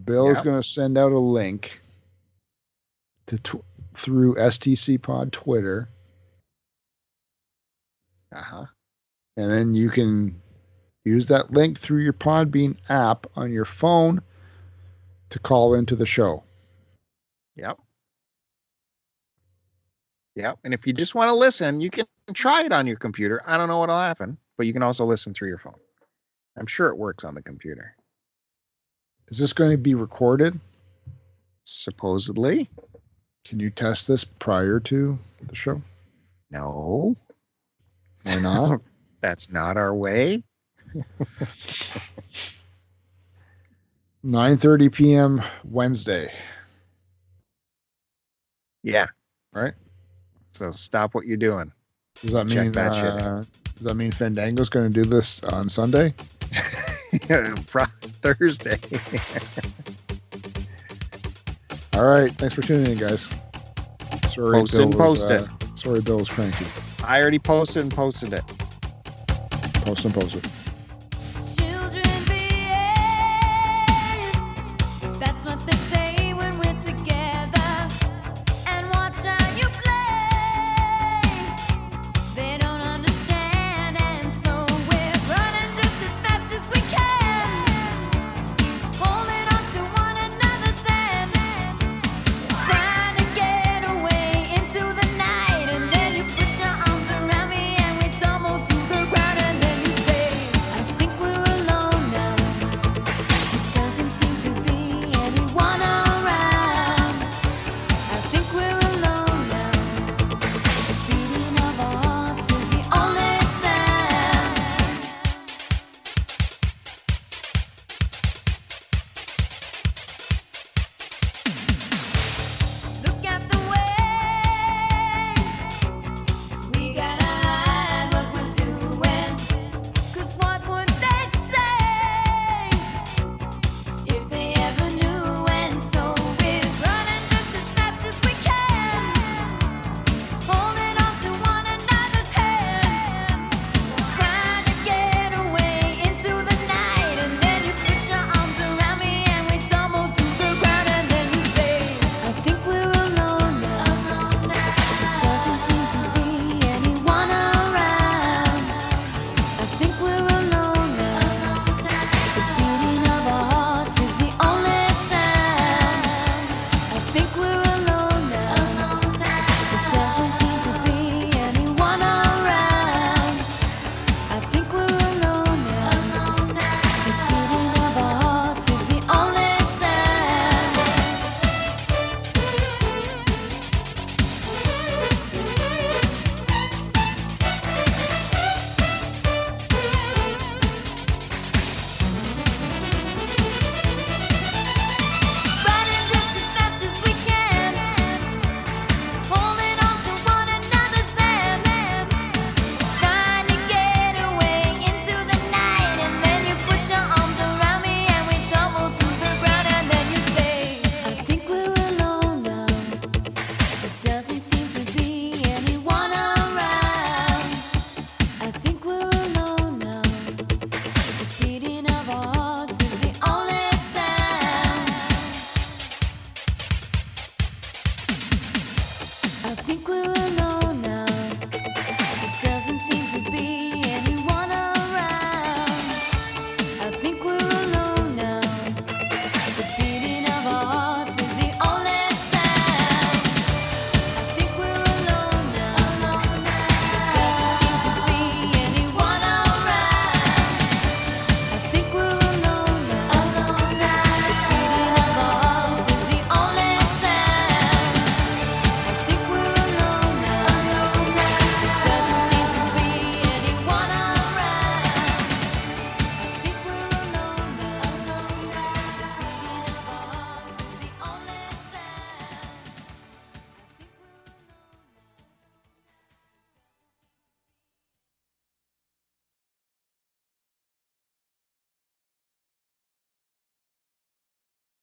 Bill 0.04 0.30
is 0.30 0.40
going 0.40 0.60
to 0.60 0.66
send 0.68 0.96
out 0.96 1.12
a 1.12 1.18
link 1.18 1.80
to 3.26 3.38
tw- 3.38 3.64
through 3.96 4.36
STC 4.36 5.00
Pod 5.00 5.32
Twitter, 5.32 5.88
Uh 8.34 8.42
huh. 8.42 8.66
and 9.36 9.50
then 9.50 9.74
you 9.74 9.88
can 9.90 10.40
use 11.04 11.28
that 11.28 11.52
link 11.52 11.78
through 11.78 12.00
your 12.02 12.12
Podbean 12.12 12.76
app 12.88 13.26
on 13.36 13.52
your 13.52 13.64
phone 13.64 14.20
to 15.30 15.38
call 15.38 15.74
into 15.74 15.94
the 15.94 16.06
show. 16.06 16.42
Yep. 17.56 17.78
Yep. 20.34 20.58
And 20.64 20.74
if 20.74 20.86
you 20.86 20.92
just 20.92 21.14
want 21.14 21.30
to 21.30 21.34
listen, 21.34 21.80
you 21.80 21.90
can 21.90 22.06
try 22.32 22.64
it 22.64 22.72
on 22.72 22.86
your 22.86 22.96
computer. 22.96 23.40
I 23.46 23.56
don't 23.56 23.68
know 23.68 23.78
what'll 23.78 23.94
happen, 23.96 24.36
but 24.56 24.66
you 24.66 24.72
can 24.72 24.82
also 24.82 25.04
listen 25.04 25.32
through 25.32 25.48
your 25.48 25.58
phone. 25.58 25.78
I'm 26.56 26.66
sure 26.66 26.88
it 26.88 26.96
works 26.96 27.24
on 27.24 27.34
the 27.34 27.42
computer. 27.42 27.94
Is 29.28 29.38
this 29.38 29.52
going 29.52 29.70
to 29.70 29.78
be 29.78 29.94
recorded? 29.94 30.58
Supposedly. 31.64 32.68
Can 33.44 33.60
you 33.60 33.70
test 33.70 34.08
this 34.08 34.24
prior 34.24 34.80
to 34.80 35.18
the 35.46 35.54
show? 35.54 35.80
No. 36.50 37.16
Why 38.24 38.38
not? 38.40 38.80
That's 39.20 39.50
not 39.50 39.76
our 39.76 39.94
way. 39.94 40.42
9:30 44.24 44.92
p.m. 44.92 45.42
Wednesday. 45.64 46.32
Yeah. 48.82 49.06
Right. 49.52 49.72
So 50.52 50.70
stop 50.70 51.14
what 51.14 51.26
you're 51.26 51.36
doing. 51.36 51.72
Does 52.20 52.32
that 52.32 52.48
Check 52.48 52.64
mean 52.64 52.72
that 52.72 52.94
shit. 52.94 53.04
uh, 53.04 53.42
does 53.74 53.82
that 53.82 53.94
mean 53.94 54.12
Fandango's 54.12 54.68
going 54.68 54.86
to 54.86 54.92
do 54.92 55.04
this 55.04 55.42
on 55.44 55.68
Sunday? 55.68 56.14
Pro- 57.66 57.84
Thursday. 58.22 58.78
All 61.94 62.04
right. 62.04 62.30
Thanks 62.36 62.54
for 62.54 62.62
tuning 62.62 62.92
in, 62.92 62.98
guys. 62.98 63.28
Sorry, 64.32 64.60
Post 64.60 64.74
it 64.74 64.82
and 64.82 64.90
Bill 64.90 65.10
was, 65.10 65.24
post 65.24 65.30
uh, 65.30 65.46
Sorry, 65.76 66.00
Bill 66.00 66.18
was 66.18 66.28
cranky. 66.28 66.66
I 67.06 67.20
already 67.20 67.38
posted 67.38 67.82
and 67.82 67.92
posted 67.92 68.32
it. 68.32 68.42
Post 69.84 70.04
and 70.06 70.14
post 70.14 70.36
it. 70.36 70.63